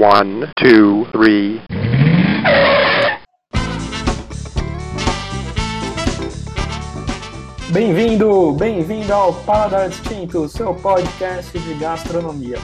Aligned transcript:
One, 0.00 0.46
two, 0.56 1.06
three. 1.10 1.60
Bem-vindo, 7.72 8.52
bem-vindo 8.52 9.12
ao 9.12 9.34
Paladar 9.44 9.88
Distinto, 9.88 10.48
seu 10.48 10.72
podcast 10.72 11.58
de 11.58 11.74
gastronomia. 11.80 12.58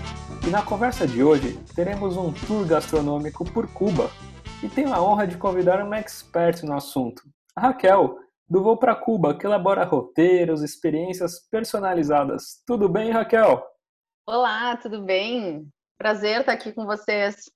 E 0.47 0.51
na 0.51 0.62
conversa 0.62 1.09
de 1.09 1.25
hoje 1.25 1.59
teremos 1.75 2.17
um 2.17 2.33
tour 2.33 2.65
gastronômico 2.69 3.45
por 3.53 3.66
Cuba 3.66 4.11
e 4.62 4.69
tenho 4.69 4.95
a 4.95 5.03
honra 5.03 5.27
de 5.27 5.37
convidar 5.37 5.85
uma 5.85 5.98
expert 5.98 6.62
no 6.62 6.77
assunto, 6.77 7.25
a 7.57 7.62
Raquel, 7.62 8.16
do 8.48 8.62
Voo 8.62 8.77
para 8.77 8.95
Cuba, 8.95 9.37
que 9.37 9.45
elabora 9.45 9.82
roteiros, 9.82 10.62
experiências 10.62 11.41
personalizadas. 11.51 12.62
Tudo 12.64 12.89
bem, 12.89 13.11
Raquel? 13.11 13.61
Olá, 14.25 14.77
tudo 14.77 15.03
bem? 15.03 15.69
Prazer 15.99 16.41
estar 16.41 16.53
aqui 16.53 16.73
com 16.73 16.85
vocês. 16.85 17.51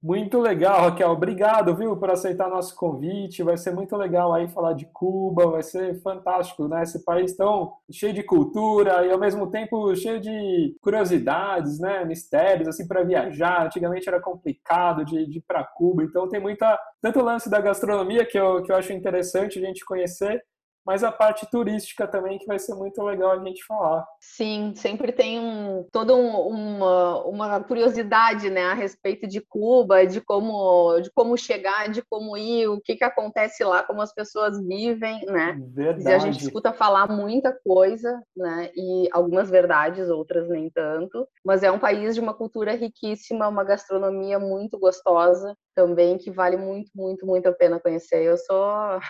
Muito 0.00 0.38
legal, 0.38 0.82
Raquel. 0.82 1.10
Obrigado, 1.10 1.74
viu, 1.74 1.96
por 1.96 2.08
aceitar 2.08 2.48
nosso 2.48 2.76
convite. 2.76 3.42
Vai 3.42 3.56
ser 3.56 3.72
muito 3.72 3.96
legal 3.96 4.32
aí 4.32 4.46
falar 4.46 4.72
de 4.72 4.86
Cuba, 4.86 5.50
vai 5.50 5.62
ser 5.62 6.00
fantástico, 6.02 6.68
né? 6.68 6.84
Esse 6.84 7.04
país 7.04 7.34
tão 7.34 7.72
cheio 7.90 8.12
de 8.12 8.22
cultura 8.22 9.04
e 9.04 9.10
ao 9.10 9.18
mesmo 9.18 9.50
tempo 9.50 9.94
cheio 9.96 10.20
de 10.20 10.76
curiosidades, 10.80 11.80
né? 11.80 12.04
Mistérios 12.04 12.68
assim 12.68 12.86
para 12.86 13.02
viajar. 13.02 13.66
Antigamente 13.66 14.08
era 14.08 14.20
complicado 14.20 15.04
de, 15.04 15.26
de 15.26 15.38
ir 15.38 15.44
para 15.44 15.64
Cuba, 15.64 16.04
então 16.04 16.28
tem 16.28 16.40
muita 16.40 16.78
tanto 17.02 17.18
o 17.18 17.24
lance 17.24 17.50
da 17.50 17.60
gastronomia 17.60 18.24
que 18.24 18.38
eu, 18.38 18.62
que 18.62 18.70
eu 18.70 18.76
acho 18.76 18.92
interessante 18.92 19.58
a 19.58 19.62
gente 19.62 19.84
conhecer, 19.84 20.40
mas 20.84 21.04
a 21.04 21.12
parte 21.12 21.48
turística 21.50 22.06
também 22.06 22.38
que 22.38 22.46
vai 22.46 22.58
ser 22.58 22.74
muito 22.74 23.02
legal 23.02 23.32
a 23.32 23.44
gente 23.44 23.64
falar. 23.64 24.06
Sim, 24.20 24.72
sempre 24.74 25.12
tem 25.12 25.38
um, 25.38 25.86
toda 25.92 26.14
um, 26.14 26.48
uma, 26.48 27.24
uma 27.26 27.62
curiosidade 27.62 28.48
né, 28.50 28.64
a 28.64 28.74
respeito 28.74 29.26
de 29.26 29.40
Cuba, 29.40 30.06
de 30.06 30.20
como, 30.20 30.98
de 31.00 31.10
como 31.12 31.36
chegar, 31.36 31.88
de 31.88 32.02
como 32.02 32.36
ir, 32.36 32.68
o 32.68 32.80
que, 32.80 32.96
que 32.96 33.04
acontece 33.04 33.62
lá, 33.64 33.82
como 33.82 34.00
as 34.00 34.14
pessoas 34.14 34.58
vivem, 34.66 35.24
né? 35.26 35.58
Verdade. 35.74 36.08
E 36.08 36.12
a 36.12 36.18
gente 36.18 36.42
escuta 36.42 36.72
falar 36.72 37.06
muita 37.06 37.52
coisa, 37.52 38.22
né? 38.36 38.70
E 38.74 39.08
algumas 39.12 39.50
verdades, 39.50 40.08
outras 40.08 40.48
nem 40.48 40.70
tanto. 40.70 41.28
Mas 41.44 41.62
é 41.62 41.70
um 41.70 41.78
país 41.78 42.14
de 42.14 42.20
uma 42.20 42.34
cultura 42.34 42.72
riquíssima, 42.72 43.48
uma 43.48 43.64
gastronomia 43.64 44.38
muito 44.38 44.78
gostosa 44.78 45.54
também, 45.74 46.18
que 46.18 46.30
vale 46.30 46.56
muito, 46.56 46.90
muito, 46.94 47.26
muito 47.26 47.48
a 47.48 47.52
pena 47.52 47.78
conhecer. 47.78 48.22
Eu 48.22 48.36
sou 48.36 49.00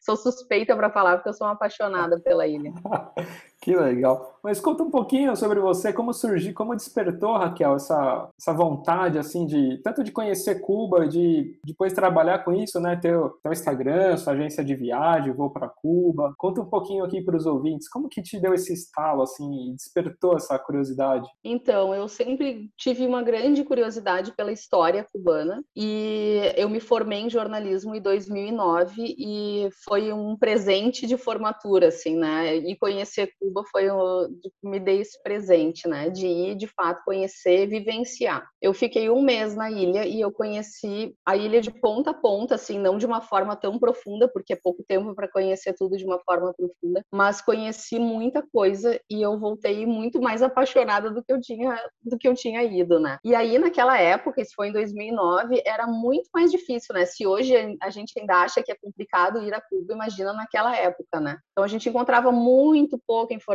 sou 0.00 0.16
suspeita 0.16 0.76
para 0.76 0.90
falar 0.90 1.16
porque 1.16 1.28
eu 1.28 1.34
sou 1.34 1.46
uma 1.46 1.54
apaixonada 1.54 2.20
pela 2.20 2.46
ilha. 2.46 2.72
que 3.68 3.76
legal. 3.76 4.38
Mas 4.42 4.60
conta 4.60 4.82
um 4.82 4.90
pouquinho 4.90 5.36
sobre 5.36 5.60
você, 5.60 5.92
como 5.92 6.14
surgiu, 6.14 6.54
como 6.54 6.74
despertou, 6.74 7.36
Raquel, 7.36 7.74
essa, 7.74 8.30
essa 8.40 8.52
vontade, 8.54 9.18
assim, 9.18 9.44
de 9.44 9.78
tanto 9.82 10.02
de 10.02 10.10
conhecer 10.10 10.60
Cuba, 10.60 11.06
de 11.06 11.58
depois 11.62 11.92
trabalhar 11.92 12.38
com 12.38 12.54
isso, 12.54 12.80
né? 12.80 12.96
Ter 12.96 13.14
o 13.14 13.28
teu 13.42 13.52
Instagram, 13.52 14.16
sua 14.16 14.32
agência 14.32 14.64
de 14.64 14.74
viagem, 14.74 15.34
vou 15.34 15.50
para 15.50 15.68
Cuba. 15.68 16.32
Conta 16.38 16.62
um 16.62 16.66
pouquinho 16.66 17.04
aqui 17.04 17.20
para 17.20 17.36
os 17.36 17.44
ouvintes, 17.44 17.90
como 17.90 18.08
que 18.08 18.22
te 18.22 18.40
deu 18.40 18.54
esse 18.54 18.72
estalo, 18.72 19.22
assim, 19.22 19.74
despertou 19.74 20.36
essa 20.36 20.58
curiosidade? 20.58 21.28
Então, 21.44 21.94
eu 21.94 22.08
sempre 22.08 22.70
tive 22.74 23.04
uma 23.04 23.22
grande 23.22 23.62
curiosidade 23.64 24.32
pela 24.32 24.52
história 24.52 25.06
cubana 25.12 25.62
e 25.76 26.54
eu 26.56 26.70
me 26.70 26.80
formei 26.80 27.20
em 27.20 27.30
jornalismo 27.30 27.94
em 27.94 28.00
2009 28.00 29.14
e 29.18 29.68
foi 29.84 30.10
um 30.10 30.36
presente 30.38 31.06
de 31.06 31.18
formatura, 31.18 31.88
assim, 31.88 32.16
né? 32.16 32.56
E 32.56 32.74
conhecer 32.76 33.30
Cuba 33.38 33.57
foi 33.64 33.90
o 33.90 34.28
me 34.62 34.80
dei 34.80 35.00
esse 35.00 35.20
presente, 35.22 35.88
né? 35.88 36.10
De 36.10 36.26
ir, 36.26 36.54
de 36.54 36.66
fato, 36.66 37.04
conhecer, 37.04 37.66
vivenciar. 37.66 38.46
Eu 38.60 38.72
fiquei 38.72 39.10
um 39.10 39.22
mês 39.22 39.54
na 39.54 39.70
ilha 39.70 40.06
e 40.06 40.20
eu 40.20 40.32
conheci 40.32 41.14
a 41.26 41.36
ilha 41.36 41.60
de 41.60 41.70
ponta 41.70 42.10
a 42.10 42.14
ponta, 42.14 42.54
assim, 42.54 42.78
não 42.78 42.98
de 42.98 43.06
uma 43.06 43.20
forma 43.20 43.54
tão 43.56 43.78
profunda, 43.78 44.28
porque 44.28 44.52
é 44.52 44.56
pouco 44.56 44.82
tempo 44.86 45.14
para 45.14 45.28
conhecer 45.30 45.74
tudo 45.74 45.96
de 45.96 46.04
uma 46.04 46.18
forma 46.20 46.54
profunda, 46.54 47.02
mas 47.12 47.40
conheci 47.40 47.98
muita 47.98 48.42
coisa 48.52 48.98
e 49.10 49.20
eu 49.20 49.38
voltei 49.38 49.84
muito 49.86 50.20
mais 50.20 50.42
apaixonada 50.42 51.10
do 51.10 51.22
que 51.22 51.32
eu 51.32 51.40
tinha 51.40 51.78
do 52.02 52.16
que 52.16 52.28
eu 52.28 52.34
tinha 52.34 52.62
ido, 52.62 52.98
né? 52.98 53.18
E 53.24 53.34
aí 53.34 53.58
naquela 53.58 53.98
época, 53.98 54.40
isso 54.40 54.52
foi 54.54 54.68
em 54.68 54.72
2009, 54.72 55.62
era 55.66 55.86
muito 55.86 56.28
mais 56.32 56.50
difícil, 56.50 56.94
né? 56.94 57.04
Se 57.04 57.26
hoje 57.26 57.54
a 57.82 57.90
gente 57.90 58.18
ainda 58.18 58.42
acha 58.42 58.62
que 58.62 58.72
é 58.72 58.76
complicado 58.80 59.42
ir 59.42 59.52
a 59.52 59.60
Cuba 59.60 59.92
imagina 59.92 60.32
naquela 60.32 60.76
época, 60.76 61.20
né? 61.20 61.38
Então 61.52 61.64
a 61.64 61.68
gente 61.68 61.88
encontrava 61.88 62.30
muito 62.30 62.98
informação 62.98 63.47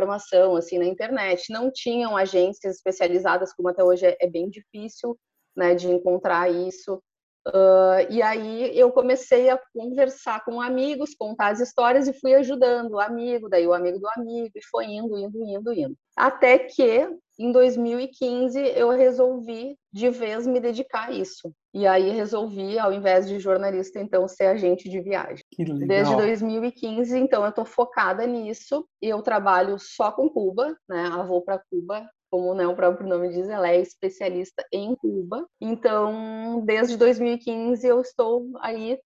assim 0.56 0.78
na 0.78 0.84
internet, 0.84 1.52
não 1.52 1.70
tinham 1.70 2.16
agências 2.16 2.76
especializadas 2.76 3.52
como 3.54 3.68
até 3.68 3.82
hoje 3.82 4.06
é, 4.06 4.16
é 4.20 4.28
bem 4.28 4.48
difícil, 4.48 5.18
né, 5.56 5.74
de 5.74 5.88
encontrar 5.88 6.50
isso. 6.50 7.02
Uh, 7.46 8.10
e 8.10 8.22
aí 8.22 8.76
eu 8.78 8.90
comecei 8.90 9.50
a 9.50 9.60
conversar 9.74 10.42
com 10.44 10.60
amigos, 10.60 11.14
contar 11.14 11.48
as 11.48 11.60
histórias 11.60 12.08
e 12.08 12.18
fui 12.18 12.34
ajudando 12.34 12.92
o 12.92 13.00
amigo, 13.00 13.50
daí 13.50 13.66
o 13.66 13.74
amigo 13.74 13.98
do 13.98 14.08
amigo, 14.16 14.52
e 14.54 14.64
foi 14.70 14.86
indo, 14.86 15.18
indo, 15.18 15.44
indo, 15.44 15.72
indo. 15.72 15.96
Até 16.16 16.58
que 16.58 17.06
em 17.38 17.52
2015 17.52 18.58
eu 18.76 18.90
resolvi 18.90 19.76
de 19.92 20.08
vez 20.08 20.46
me 20.46 20.58
dedicar 20.58 21.08
a 21.08 21.12
isso. 21.12 21.52
E 21.74 21.86
aí 21.86 22.10
resolvi, 22.10 22.78
ao 22.78 22.92
invés 22.92 23.28
de 23.28 23.38
jornalista, 23.38 24.00
então 24.00 24.26
ser 24.28 24.46
agente 24.46 24.88
de 24.88 25.00
viagem. 25.00 25.44
Desde 25.86 26.14
2015, 26.16 27.18
então 27.18 27.42
eu 27.42 27.50
estou 27.50 27.64
focada 27.64 28.24
nisso 28.26 28.86
eu 29.02 29.20
trabalho 29.20 29.76
só 29.78 30.10
com 30.10 30.30
Cuba, 30.30 30.74
né? 30.88 31.08
A 31.12 31.22
Vou 31.22 31.42
para 31.42 31.60
Cuba 31.70 32.08
como 32.34 32.52
né, 32.52 32.66
o 32.66 32.74
próprio 32.74 33.08
nome 33.08 33.28
diz, 33.28 33.48
ela 33.48 33.68
é 33.68 33.80
especialista 33.80 34.66
em 34.72 34.92
Cuba. 34.96 35.46
Então, 35.60 36.64
desde 36.66 36.96
2015 36.96 37.86
eu 37.86 38.00
estou 38.00 38.50
aí 38.58 38.98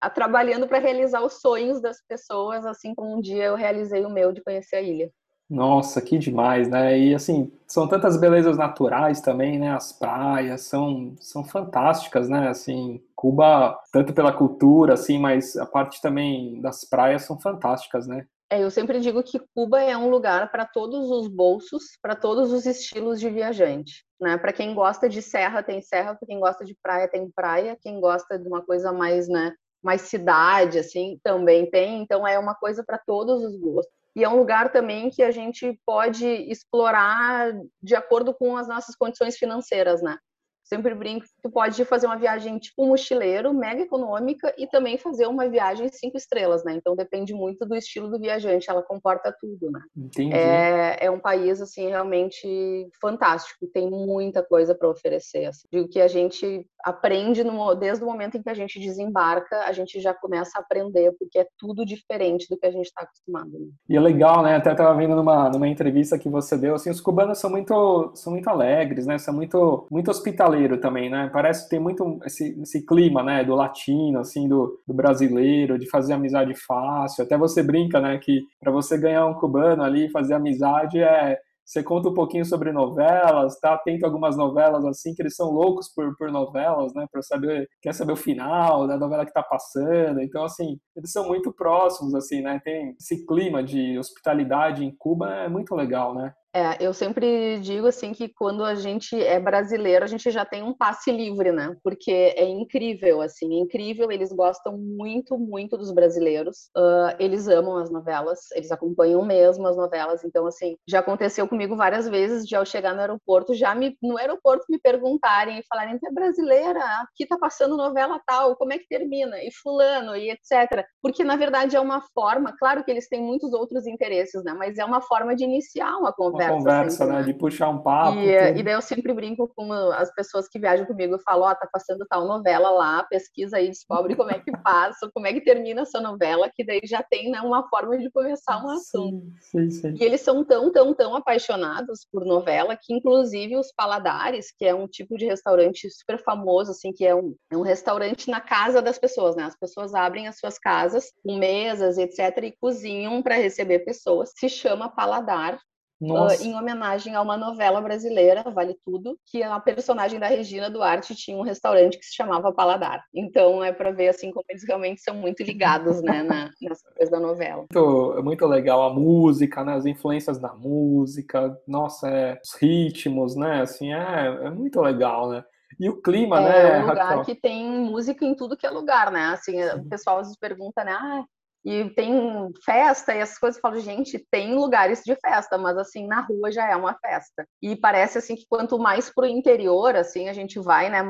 a, 0.00 0.08
trabalhando 0.08 0.68
para 0.68 0.78
realizar 0.78 1.20
os 1.24 1.40
sonhos 1.40 1.82
das 1.82 2.00
pessoas, 2.06 2.64
assim 2.64 2.94
como 2.94 3.16
um 3.16 3.20
dia 3.20 3.46
eu 3.46 3.56
realizei 3.56 4.06
o 4.06 4.10
meu 4.10 4.30
de 4.30 4.44
conhecer 4.44 4.76
a 4.76 4.80
ilha. 4.80 5.10
Nossa, 5.50 6.00
que 6.00 6.18
demais, 6.18 6.68
né? 6.68 6.96
E 6.96 7.16
assim, 7.16 7.50
são 7.66 7.88
tantas 7.88 8.16
belezas 8.16 8.56
naturais 8.56 9.20
também, 9.20 9.58
né? 9.58 9.74
As 9.74 9.92
praias 9.92 10.60
são, 10.60 11.16
são 11.18 11.42
fantásticas, 11.42 12.28
né? 12.28 12.46
Assim, 12.46 13.02
Cuba, 13.16 13.76
tanto 13.92 14.12
pela 14.12 14.32
cultura, 14.32 14.94
assim, 14.94 15.18
mas 15.18 15.56
a 15.56 15.66
parte 15.66 16.00
também 16.00 16.60
das 16.60 16.84
praias 16.84 17.22
são 17.22 17.40
fantásticas, 17.40 18.06
né? 18.06 18.24
É, 18.50 18.62
eu 18.62 18.70
sempre 18.70 18.98
digo 19.00 19.22
que 19.22 19.38
Cuba 19.54 19.80
é 19.82 19.94
um 19.96 20.08
lugar 20.08 20.50
para 20.50 20.64
todos 20.64 21.10
os 21.10 21.28
bolsos, 21.28 21.98
para 22.00 22.16
todos 22.16 22.50
os 22.50 22.64
estilos 22.64 23.20
de 23.20 23.28
viajante. 23.28 24.06
Né? 24.18 24.38
Para 24.38 24.54
quem 24.54 24.74
gosta 24.74 25.06
de 25.06 25.20
serra, 25.20 25.62
tem 25.62 25.82
serra, 25.82 26.14
para 26.14 26.26
quem 26.26 26.40
gosta 26.40 26.64
de 26.64 26.74
praia, 26.82 27.08
tem 27.08 27.30
praia, 27.30 27.76
quem 27.80 28.00
gosta 28.00 28.38
de 28.38 28.48
uma 28.48 28.64
coisa 28.64 28.90
mais, 28.90 29.28
né, 29.28 29.54
mais 29.82 30.02
cidade, 30.02 30.78
assim, 30.78 31.20
também 31.22 31.70
tem. 31.70 32.00
Então, 32.00 32.26
é 32.26 32.38
uma 32.38 32.54
coisa 32.54 32.82
para 32.82 32.96
todos 32.98 33.44
os 33.44 33.54
gostos. 33.56 33.92
E 34.16 34.24
é 34.24 34.28
um 34.28 34.38
lugar 34.38 34.72
também 34.72 35.10
que 35.10 35.22
a 35.22 35.30
gente 35.30 35.78
pode 35.86 36.26
explorar 36.26 37.52
de 37.82 37.94
acordo 37.94 38.34
com 38.34 38.56
as 38.56 38.66
nossas 38.66 38.96
condições 38.96 39.36
financeiras, 39.36 40.02
né? 40.02 40.18
Sempre 40.68 40.94
brinco 40.94 41.24
que 41.24 41.32
tu 41.42 41.50
pode 41.50 41.82
fazer 41.84 42.06
uma 42.06 42.16
viagem 42.16 42.58
tipo 42.58 42.86
mochileiro, 42.86 43.54
mega 43.54 43.82
econômica, 43.82 44.54
e 44.58 44.66
também 44.66 44.98
fazer 44.98 45.26
uma 45.26 45.48
viagem 45.48 45.88
cinco 45.88 46.16
estrelas, 46.16 46.62
né? 46.62 46.74
Então 46.74 46.94
depende 46.94 47.32
muito 47.32 47.64
do 47.66 47.74
estilo 47.74 48.10
do 48.10 48.18
viajante, 48.18 48.68
ela 48.68 48.82
comporta 48.82 49.34
tudo, 49.40 49.70
né? 49.70 49.80
Entendi. 49.96 50.34
É, 50.34 51.06
é 51.06 51.10
um 51.10 51.18
país, 51.18 51.60
assim, 51.60 51.88
realmente 51.88 52.88
fantástico, 53.00 53.66
tem 53.72 53.90
muita 53.90 54.42
coisa 54.42 54.74
para 54.74 54.88
oferecer. 54.88 55.46
Assim. 55.46 55.66
Digo 55.72 55.88
que 55.88 56.00
a 56.00 56.08
gente 56.08 56.66
aprende 56.84 57.42
no, 57.42 57.74
desde 57.74 58.04
o 58.04 58.06
momento 58.06 58.36
em 58.36 58.42
que 58.42 58.50
a 58.50 58.54
gente 58.54 58.78
desembarca, 58.78 59.64
a 59.64 59.72
gente 59.72 60.00
já 60.00 60.12
começa 60.12 60.58
a 60.58 60.60
aprender, 60.60 61.12
porque 61.18 61.38
é 61.38 61.46
tudo 61.58 61.84
diferente 61.84 62.46
do 62.48 62.58
que 62.58 62.66
a 62.66 62.70
gente 62.70 62.86
está 62.86 63.02
acostumado. 63.02 63.50
Né? 63.50 63.68
E 63.88 63.96
é 63.96 64.00
legal, 64.00 64.42
né? 64.42 64.56
Até 64.56 64.72
estava 64.72 64.94
vendo 64.94 65.16
numa, 65.16 65.48
numa 65.48 65.68
entrevista 65.68 66.18
que 66.18 66.28
você 66.28 66.58
deu, 66.58 66.74
assim, 66.74 66.90
os 66.90 67.00
cubanos 67.00 67.38
são 67.38 67.48
muito, 67.48 68.12
são 68.14 68.32
muito 68.32 68.48
alegres, 68.48 69.06
né? 69.06 69.16
São 69.18 69.32
muito, 69.32 69.86
muito 69.90 70.10
hospitaleiros 70.10 70.57
também, 70.80 71.08
né? 71.10 71.30
Parece 71.32 71.64
que 71.64 71.70
tem 71.70 71.78
muito 71.78 72.18
esse, 72.24 72.60
esse 72.60 72.84
clima, 72.84 73.22
né? 73.22 73.44
Do 73.44 73.54
latino, 73.54 74.18
assim, 74.18 74.48
do, 74.48 74.80
do, 74.86 74.94
brasileiro, 74.94 75.78
de 75.78 75.88
fazer 75.88 76.14
amizade 76.14 76.54
fácil. 76.66 77.24
Até 77.24 77.38
você 77.38 77.62
brinca, 77.62 78.00
né? 78.00 78.18
Que 78.18 78.42
para 78.60 78.72
você 78.72 78.98
ganhar 78.98 79.26
um 79.26 79.34
cubano 79.34 79.82
ali, 79.82 80.10
fazer 80.10 80.34
amizade 80.34 80.98
é 81.00 81.38
você 81.68 81.82
conta 81.82 82.08
um 82.08 82.14
pouquinho 82.14 82.46
sobre 82.46 82.72
novelas, 82.72 83.60
tá 83.60 83.74
atento 83.74 84.06
a 84.06 84.08
algumas 84.08 84.38
novelas 84.38 84.86
assim, 84.86 85.14
que 85.14 85.20
eles 85.20 85.36
são 85.36 85.50
loucos 85.50 85.86
por, 85.94 86.16
por 86.16 86.32
novelas, 86.32 86.94
né? 86.94 87.06
Para 87.12 87.20
saber, 87.20 87.68
quer 87.82 87.92
saber 87.92 88.12
o 88.12 88.16
final 88.16 88.86
da 88.86 88.96
novela 88.96 89.26
que 89.26 89.34
tá 89.34 89.42
passando. 89.42 90.22
Então, 90.22 90.44
assim, 90.44 90.80
eles 90.96 91.12
são 91.12 91.28
muito 91.28 91.52
próximos, 91.52 92.14
assim, 92.14 92.40
né? 92.40 92.58
Tem 92.64 92.96
esse 92.98 93.26
clima 93.26 93.62
de 93.62 93.98
hospitalidade 93.98 94.82
em 94.82 94.96
Cuba, 94.96 95.30
é 95.30 95.48
muito 95.48 95.74
legal, 95.74 96.14
né? 96.14 96.32
É, 96.54 96.82
eu 96.84 96.94
sempre 96.94 97.60
digo 97.60 97.86
assim 97.86 98.12
que 98.12 98.28
quando 98.28 98.64
a 98.64 98.74
gente 98.74 99.14
é 99.22 99.38
brasileiro, 99.38 100.04
a 100.04 100.08
gente 100.08 100.30
já 100.30 100.46
tem 100.46 100.62
um 100.62 100.72
passe 100.72 101.12
livre, 101.12 101.52
né? 101.52 101.76
Porque 101.82 102.10
é 102.10 102.44
incrível, 102.44 103.20
assim, 103.20 103.54
é 103.54 103.60
incrível. 103.60 104.10
Eles 104.10 104.32
gostam 104.32 104.76
muito, 104.78 105.38
muito 105.38 105.76
dos 105.76 105.92
brasileiros. 105.92 106.70
Uh, 106.76 107.14
eles 107.18 107.48
amam 107.48 107.76
as 107.76 107.90
novelas, 107.90 108.40
eles 108.54 108.72
acompanham 108.72 109.22
mesmo 109.24 109.66
as 109.66 109.76
novelas. 109.76 110.24
Então, 110.24 110.46
assim, 110.46 110.76
já 110.88 111.00
aconteceu 111.00 111.46
comigo 111.46 111.76
várias 111.76 112.08
vezes 112.08 112.46
de 112.46 112.56
ao 112.56 112.64
chegar 112.64 112.94
no 112.94 113.00
aeroporto, 113.00 113.54
já 113.54 113.74
me 113.74 113.96
no 114.02 114.16
aeroporto 114.16 114.64
me 114.70 114.78
perguntarem 114.80 115.58
e 115.58 115.66
falarem: 115.68 115.98
"Você 115.98 116.08
é 116.08 116.12
brasileira? 116.12 116.80
Aqui 117.02 117.26
tá 117.26 117.36
passando 117.38 117.76
novela 117.76 118.20
tal, 118.26 118.56
como 118.56 118.72
é 118.72 118.78
que 118.78 118.88
termina?" 118.88 119.36
E 119.42 119.50
fulano 119.62 120.16
e 120.16 120.30
etc. 120.30 120.86
Porque 121.02 121.22
na 121.22 121.36
verdade 121.36 121.76
é 121.76 121.80
uma 121.80 122.00
forma, 122.14 122.54
claro 122.58 122.82
que 122.84 122.90
eles 122.90 123.08
têm 123.08 123.22
muitos 123.22 123.52
outros 123.52 123.86
interesses, 123.86 124.42
né? 124.44 124.54
Mas 124.54 124.78
é 124.78 124.84
uma 124.84 125.02
forma 125.02 125.36
de 125.36 125.44
iniciar 125.44 125.96
uma 125.98 126.12
conversa 126.12 126.37
uma 126.44 126.56
conversa, 126.56 127.06
né? 127.06 127.22
De 127.22 127.34
puxar 127.34 127.68
um 127.68 127.82
papo. 127.82 128.18
E, 128.18 128.58
e, 128.58 128.62
daí 128.62 128.74
eu 128.74 128.82
sempre 128.82 129.12
brinco 129.12 129.50
com 129.54 129.72
as 129.72 130.12
pessoas 130.14 130.48
que 130.48 130.58
viajam 130.58 130.86
comigo, 130.86 131.14
eu 131.14 131.20
falo, 131.20 131.44
ó, 131.44 131.50
oh, 131.50 131.54
tá 131.54 131.68
passando 131.72 132.06
tal 132.08 132.26
novela 132.26 132.70
lá, 132.70 133.02
pesquisa 133.04 133.56
aí, 133.56 133.68
descobre 133.68 134.14
como 134.14 134.30
é 134.30 134.38
que 134.38 134.50
passa, 134.62 135.10
como 135.12 135.26
é 135.26 135.32
que 135.32 135.40
termina 135.40 135.82
essa 135.82 136.00
novela, 136.00 136.50
que 136.54 136.64
daí 136.64 136.80
já 136.84 137.02
tem 137.02 137.30
né, 137.30 137.40
uma 137.40 137.68
forma 137.68 137.98
de 137.98 138.10
começar 138.10 138.64
um 138.64 138.70
assunto. 138.70 139.26
Sim, 139.40 139.70
sim, 139.70 139.70
sim. 139.70 139.94
E 140.00 140.04
eles 140.04 140.20
são 140.20 140.44
tão, 140.44 140.72
tão, 140.72 140.94
tão 140.94 141.14
apaixonados 141.14 142.06
por 142.10 142.24
novela 142.24 142.76
que, 142.80 142.94
inclusive, 142.94 143.56
os 143.56 143.72
Paladares, 143.72 144.52
que 144.56 144.64
é 144.64 144.74
um 144.74 144.86
tipo 144.86 145.16
de 145.16 145.26
restaurante 145.26 145.88
super 145.90 146.22
famoso, 146.22 146.70
assim, 146.70 146.92
que 146.92 147.06
é 147.06 147.14
um, 147.14 147.34
é 147.50 147.56
um 147.56 147.62
restaurante 147.62 148.30
na 148.30 148.40
casa 148.40 148.80
das 148.82 148.98
pessoas, 148.98 149.36
né? 149.36 149.44
As 149.44 149.58
pessoas 149.58 149.94
abrem 149.94 150.28
as 150.28 150.38
suas 150.38 150.58
casas 150.58 151.12
com 151.24 151.38
mesas, 151.38 151.98
etc., 151.98 152.44
e 152.44 152.56
cozinham 152.60 153.22
para 153.22 153.36
receber 153.36 153.80
pessoas. 153.80 154.32
Se 154.36 154.48
chama 154.48 154.88
Paladar 154.88 155.58
Uh, 156.00 156.30
em 156.42 156.54
homenagem 156.54 157.14
a 157.14 157.20
uma 157.20 157.36
novela 157.36 157.80
brasileira, 157.80 158.44
Vale 158.50 158.76
Tudo, 158.84 159.18
que 159.26 159.42
a 159.42 159.58
personagem 159.58 160.20
da 160.20 160.28
Regina 160.28 160.70
Duarte 160.70 161.14
tinha 161.14 161.36
um 161.36 161.42
restaurante 161.42 161.98
que 161.98 162.06
se 162.06 162.14
chamava 162.14 162.52
Paladar. 162.52 163.04
Então 163.12 163.64
é 163.64 163.72
para 163.72 163.90
ver 163.90 164.08
assim 164.08 164.30
como 164.30 164.44
eles 164.48 164.64
realmente 164.64 165.00
são 165.00 165.14
muito 165.14 165.42
ligados, 165.42 166.00
né, 166.00 166.22
na, 166.22 166.50
nessa 166.62 166.88
coisa 166.92 167.10
da 167.10 167.18
novela. 167.18 167.66
Muito, 167.74 168.14
é 168.16 168.22
muito 168.22 168.46
legal 168.46 168.82
a 168.82 168.94
música, 168.94 169.64
né, 169.64 169.74
as 169.74 169.86
influências 169.86 170.38
da 170.38 170.54
música, 170.54 171.58
nossa, 171.66 172.08
é, 172.08 172.40
os 172.44 172.54
ritmos, 172.60 173.34
né, 173.34 173.62
assim, 173.62 173.92
é, 173.92 174.26
é 174.44 174.50
muito 174.50 174.80
legal, 174.80 175.30
né. 175.30 175.44
E 175.80 175.88
o 175.88 176.00
clima, 176.00 176.40
é, 176.40 176.42
né? 176.42 176.78
É 176.78 176.78
um 176.78 176.86
lugar 176.88 177.08
Raquel? 177.08 177.24
que 177.24 177.34
tem 177.34 177.68
música 177.68 178.24
em 178.24 178.34
tudo 178.34 178.56
que 178.56 178.66
é 178.66 178.70
lugar, 178.70 179.12
né? 179.12 179.26
Assim, 179.26 179.52
Sim. 179.52 179.80
o 179.80 179.88
pessoal 179.88 180.18
às 180.18 180.26
vezes 180.26 180.38
pergunta, 180.38 180.82
né? 180.82 180.92
Ah, 180.92 181.24
e 181.68 181.90
tem 181.90 182.50
festa 182.64 183.14
e 183.14 183.18
essas 183.18 183.38
coisas, 183.38 183.58
eu 183.58 183.60
falo, 183.60 183.78
gente, 183.78 184.18
tem 184.30 184.54
lugares 184.54 185.02
de 185.04 185.14
festa, 185.16 185.58
mas 185.58 185.76
assim, 185.76 186.06
na 186.06 186.22
rua 186.22 186.50
já 186.50 186.66
é 186.66 186.74
uma 186.74 186.94
festa. 186.94 187.46
E 187.60 187.76
parece 187.76 188.16
assim 188.16 188.34
que 188.34 188.46
quanto 188.48 188.78
mais 188.78 189.12
pro 189.12 189.26
interior, 189.26 189.94
assim, 189.94 190.30
a 190.30 190.32
gente 190.32 190.58
vai, 190.58 190.88
né, 190.88 191.02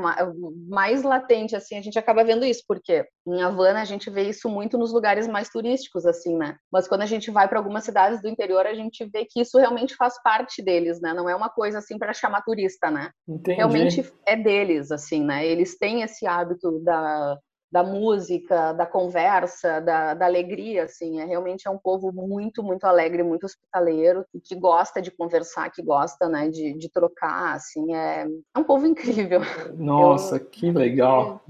mais 0.68 1.04
latente, 1.04 1.54
assim, 1.54 1.78
a 1.78 1.80
gente 1.80 1.96
acaba 1.96 2.24
vendo 2.24 2.44
isso, 2.44 2.64
porque 2.66 3.06
em 3.24 3.40
Havana 3.40 3.80
a 3.80 3.84
gente 3.84 4.10
vê 4.10 4.22
isso 4.22 4.48
muito 4.48 4.76
nos 4.76 4.92
lugares 4.92 5.28
mais 5.28 5.48
turísticos, 5.48 6.04
assim, 6.04 6.36
né? 6.36 6.56
Mas 6.72 6.88
quando 6.88 7.02
a 7.02 7.06
gente 7.06 7.30
vai 7.30 7.46
para 7.46 7.60
algumas 7.60 7.84
cidades 7.84 8.20
do 8.20 8.28
interior, 8.28 8.66
a 8.66 8.74
gente 8.74 9.08
vê 9.12 9.24
que 9.24 9.40
isso 9.40 9.58
realmente 9.58 9.94
faz 9.94 10.20
parte 10.22 10.60
deles, 10.60 11.00
né? 11.00 11.14
Não 11.14 11.28
é 11.28 11.36
uma 11.36 11.48
coisa 11.48 11.78
assim 11.78 11.96
para 11.96 12.12
chamar 12.12 12.42
turista, 12.42 12.90
né? 12.90 13.10
Entendi. 13.28 13.56
Realmente 13.56 14.12
é 14.26 14.34
deles, 14.34 14.90
assim, 14.90 15.24
né? 15.24 15.46
Eles 15.46 15.78
têm 15.78 16.02
esse 16.02 16.26
hábito 16.26 16.80
da 16.80 17.38
da 17.70 17.82
música, 17.82 18.72
da 18.72 18.86
conversa, 18.86 19.80
da, 19.80 20.14
da, 20.14 20.24
alegria, 20.24 20.84
assim, 20.84 21.20
é 21.20 21.24
realmente 21.24 21.68
é 21.68 21.70
um 21.70 21.78
povo 21.78 22.10
muito, 22.10 22.62
muito 22.62 22.84
alegre, 22.84 23.22
muito 23.22 23.44
hospitaleiro, 23.44 24.24
que 24.42 24.54
gosta 24.54 25.02
de 25.02 25.10
conversar, 25.10 25.70
que 25.70 25.82
gosta, 25.82 26.28
né, 26.28 26.48
de, 26.48 26.72
de 26.74 26.90
trocar, 26.90 27.54
assim, 27.54 27.94
é, 27.94 28.26
é 28.56 28.58
um 28.58 28.64
povo 28.64 28.86
incrível. 28.86 29.40
Nossa, 29.76 30.36
Eu, 30.36 30.46
que 30.46 30.70
legal! 30.70 31.42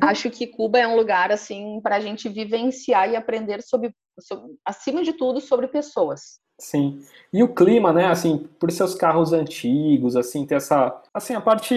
Acho 0.00 0.30
que 0.30 0.48
Cuba 0.48 0.80
é 0.80 0.86
um 0.86 0.96
lugar, 0.96 1.30
assim, 1.30 1.80
para 1.80 1.96
a 1.96 2.00
gente 2.00 2.28
vivenciar 2.28 3.08
e 3.08 3.14
aprender 3.14 3.62
sobre, 3.62 3.94
sobre, 4.20 4.54
acima 4.64 5.02
de 5.02 5.12
tudo, 5.12 5.40
sobre 5.40 5.68
pessoas. 5.68 6.40
Sim. 6.62 7.02
E 7.32 7.42
o 7.42 7.52
clima, 7.52 7.92
né, 7.92 8.06
assim, 8.06 8.46
por 8.60 8.70
seus 8.70 8.94
carros 8.94 9.32
antigos, 9.32 10.14
assim, 10.16 10.46
ter 10.46 10.56
essa, 10.56 11.02
assim, 11.12 11.34
a 11.34 11.40
parte 11.40 11.74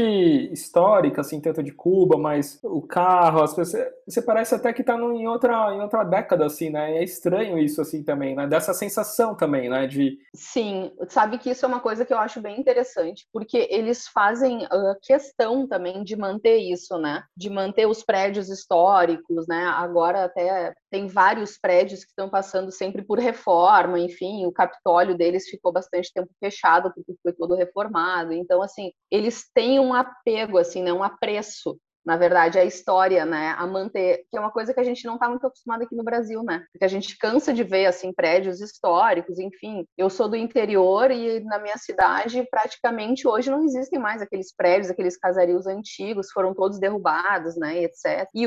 histórica, 0.52 1.22
assim, 1.22 1.42
tanto 1.42 1.64
de 1.64 1.72
Cuba, 1.72 2.18
mas 2.18 2.60
o 2.62 2.82
carro, 2.82 3.42
as 3.42 3.54
pessoas, 3.54 3.84
você 4.08 4.22
parece 4.22 4.54
até 4.54 4.72
que 4.74 4.84
tá 4.84 4.96
no, 4.96 5.14
em 5.14 5.28
outra, 5.28 5.74
em 5.74 5.82
outra 5.82 6.04
década, 6.04 6.46
assim, 6.46 6.70
né, 6.70 6.98
é 6.98 7.04
estranho 7.04 7.58
isso, 7.58 7.82
assim, 7.82 8.04
também, 8.04 8.36
né, 8.36 8.46
dessa 8.46 8.74
sensação 8.74 9.34
também, 9.34 9.70
né, 9.70 9.88
de... 9.88 10.20
Sim, 10.36 10.92
sabe 11.08 11.40
que 11.40 11.50
isso 11.50 11.66
é 11.66 11.68
uma 11.68 11.80
coisa 11.80 12.06
que 12.06 12.14
eu 12.14 12.20
acho 12.20 12.40
bem 12.42 12.60
interessante, 12.60 13.26
porque 13.34 13.68
eles 13.72 14.08
fazem 14.08 14.66
uh, 14.66 14.96
questão 15.02 15.68
também 15.68 16.04
de 16.04 16.16
manter 16.16 16.58
isso, 16.58 16.98
né, 17.00 17.24
de 17.36 17.50
manter 17.50 17.88
os 17.88 18.04
prédios 18.04 18.50
históricos, 18.50 19.48
né, 19.48 19.64
agora 19.66 20.26
até 20.26 20.76
tem 20.96 21.08
vários 21.08 21.58
prédios 21.58 22.06
que 22.06 22.12
estão 22.12 22.30
passando 22.30 22.72
sempre 22.72 23.04
por 23.04 23.20
reforma, 23.20 24.00
enfim, 24.00 24.46
o 24.46 24.52
Capitólio 24.52 25.18
deles 25.18 25.50
ficou 25.50 25.74
bastante 25.74 26.10
tempo 26.14 26.30
fechado 26.40 26.90
porque 26.94 27.14
foi 27.22 27.34
todo 27.34 27.54
reformado. 27.54 28.32
Então, 28.32 28.62
assim, 28.62 28.94
eles 29.12 29.44
têm 29.54 29.78
um 29.78 29.94
apego, 29.94 30.58
assim, 30.58 30.82
né, 30.82 30.94
um 30.94 31.04
apreço 31.04 31.78
na 32.06 32.18
verdade, 32.18 32.60
a 32.60 32.64
história, 32.64 33.26
né, 33.26 33.56
a 33.58 33.66
manter, 33.66 34.26
que 34.30 34.38
é 34.38 34.40
uma 34.40 34.52
coisa 34.52 34.74
que 34.74 34.80
a 34.80 34.84
gente 34.84 35.06
não 35.06 35.16
está 35.16 35.28
muito 35.28 35.46
acostumado 35.48 35.82
aqui 35.84 35.96
no 35.96 36.04
Brasil, 36.04 36.44
né, 36.44 36.64
porque 36.72 36.86
a 36.86 36.90
gente 36.90 37.18
cansa 37.18 37.54
de 37.54 37.64
ver, 37.64 37.88
assim, 37.88 38.14
prédios 38.14 38.62
históricos, 38.62 39.40
enfim, 39.40 39.86
eu 39.98 40.10
sou 40.10 40.30
do 40.30 40.36
interior 40.36 41.10
e 41.10 41.40
na 41.42 41.58
minha 41.58 41.78
cidade, 41.78 42.48
praticamente, 42.50 43.28
hoje 43.28 43.50
não 43.50 43.64
existem 43.64 43.98
mais 43.98 44.22
aqueles 44.22 44.54
prédios, 44.56 44.92
aqueles 44.92 45.18
casarios 45.18 45.66
antigos, 45.66 46.32
foram 46.32 46.54
todos 46.54 46.80
derrubados, 46.80 47.56
né, 47.58 47.84
etc, 47.84 48.28
e 48.36 48.46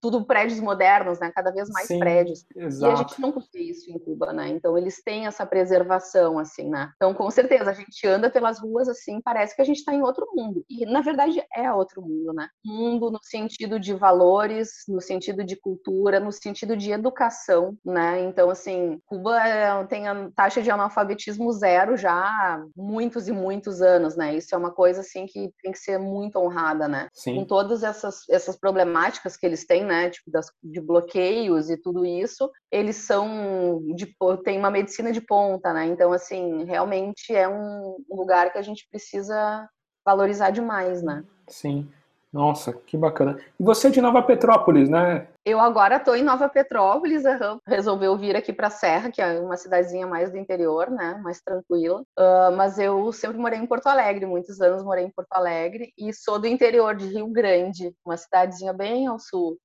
tudo 0.00 0.24
prédios 0.24 0.58
modernos, 0.60 1.20
né, 1.20 1.30
cada 1.32 1.52
vez 1.52 1.68
mais 1.70 1.86
Sim, 1.86 2.00
prédios, 2.00 2.44
exato. 2.56 2.90
e 2.90 2.94
a 2.94 2.96
gente 2.96 3.20
não 3.20 3.30
consegue 3.30 3.70
isso 3.70 3.90
em 3.90 3.98
Cuba, 3.98 4.32
né, 4.32 4.48
então 4.48 4.76
eles 4.76 5.00
têm 5.04 5.26
essa 5.26 5.46
preservação, 5.46 6.38
assim, 6.38 6.68
né, 6.68 6.90
então 6.96 7.14
com 7.14 7.30
certeza, 7.30 7.70
a 7.70 7.74
gente 7.74 8.06
anda 8.06 8.28
pelas 8.28 8.58
ruas, 8.58 8.88
assim, 8.88 9.20
parece 9.20 9.54
que 9.54 9.62
a 9.62 9.64
gente 9.64 9.78
está 9.78 9.94
em 9.94 10.02
outro 10.02 10.26
mundo, 10.34 10.64
e 10.68 10.84
na 10.84 11.00
verdade 11.00 11.40
é 11.54 11.72
outro 11.72 12.02
mundo, 12.02 12.32
né, 12.32 12.48
mundo 12.88 13.10
no 13.10 13.18
sentido 13.22 13.78
de 13.78 13.94
valores, 13.94 14.84
no 14.88 15.00
sentido 15.00 15.44
de 15.44 15.56
cultura, 15.56 16.18
no 16.18 16.32
sentido 16.32 16.76
de 16.76 16.90
educação, 16.90 17.76
né? 17.84 18.20
Então, 18.24 18.50
assim, 18.50 19.00
Cuba 19.06 19.38
é, 19.46 19.84
tem 19.84 20.08
a 20.08 20.30
taxa 20.34 20.62
de 20.62 20.70
analfabetismo 20.70 21.52
zero 21.52 21.96
já 21.96 22.12
há 22.12 22.64
muitos 22.76 23.28
e 23.28 23.32
muitos 23.32 23.82
anos, 23.82 24.16
né? 24.16 24.34
Isso 24.34 24.54
é 24.54 24.58
uma 24.58 24.70
coisa, 24.70 25.00
assim, 25.00 25.26
que 25.26 25.50
tem 25.62 25.72
que 25.72 25.78
ser 25.78 25.98
muito 25.98 26.38
honrada, 26.38 26.88
né? 26.88 27.08
Sim. 27.12 27.36
Com 27.36 27.44
todas 27.44 27.82
essas, 27.82 28.28
essas 28.30 28.56
problemáticas 28.56 29.36
que 29.36 29.46
eles 29.46 29.66
têm, 29.66 29.84
né? 29.84 30.10
Tipo, 30.10 30.30
das, 30.30 30.46
de 30.62 30.80
bloqueios 30.80 31.70
e 31.70 31.76
tudo 31.76 32.04
isso, 32.04 32.50
eles 32.70 32.96
são, 32.96 33.82
de, 33.94 34.14
tem 34.44 34.58
uma 34.58 34.70
medicina 34.70 35.12
de 35.12 35.20
ponta, 35.20 35.72
né? 35.72 35.86
Então, 35.86 36.12
assim, 36.12 36.64
realmente 36.64 37.34
é 37.34 37.48
um 37.48 37.96
lugar 38.10 38.52
que 38.52 38.58
a 38.58 38.62
gente 38.62 38.86
precisa 38.90 39.68
valorizar 40.04 40.50
demais, 40.50 41.02
né? 41.02 41.22
Sim. 41.48 41.88
Nossa, 42.32 42.72
que 42.72 42.96
bacana. 42.96 43.38
E 43.58 43.62
você 43.62 43.88
é 43.88 43.90
de 43.90 44.00
Nova 44.02 44.22
Petrópolis, 44.22 44.88
né? 44.88 45.26
Eu 45.44 45.58
agora 45.58 45.96
estou 45.96 46.14
em 46.14 46.22
Nova 46.22 46.46
Petrópolis, 46.46 47.22
resolveu 47.66 48.18
vir 48.18 48.36
aqui 48.36 48.52
para 48.52 48.66
a 48.66 48.70
Serra, 48.70 49.10
que 49.10 49.22
é 49.22 49.40
uma 49.40 49.56
cidadezinha 49.56 50.06
mais 50.06 50.30
do 50.30 50.36
interior, 50.36 50.90
né, 50.90 51.18
mais 51.24 51.40
tranquila. 51.40 52.02
Uh, 52.18 52.54
mas 52.54 52.78
eu 52.78 53.10
sempre 53.14 53.38
morei 53.38 53.58
em 53.58 53.66
Porto 53.66 53.86
Alegre, 53.86 54.26
muitos 54.26 54.60
anos 54.60 54.84
morei 54.84 55.06
em 55.06 55.10
Porto 55.10 55.32
Alegre 55.32 55.90
e 55.96 56.12
sou 56.12 56.38
do 56.38 56.46
interior 56.46 56.94
de 56.94 57.06
Rio 57.06 57.28
Grande, 57.28 57.94
uma 58.04 58.18
cidadezinha 58.18 58.74
bem 58.74 59.06
ao 59.06 59.18
sul. 59.18 59.56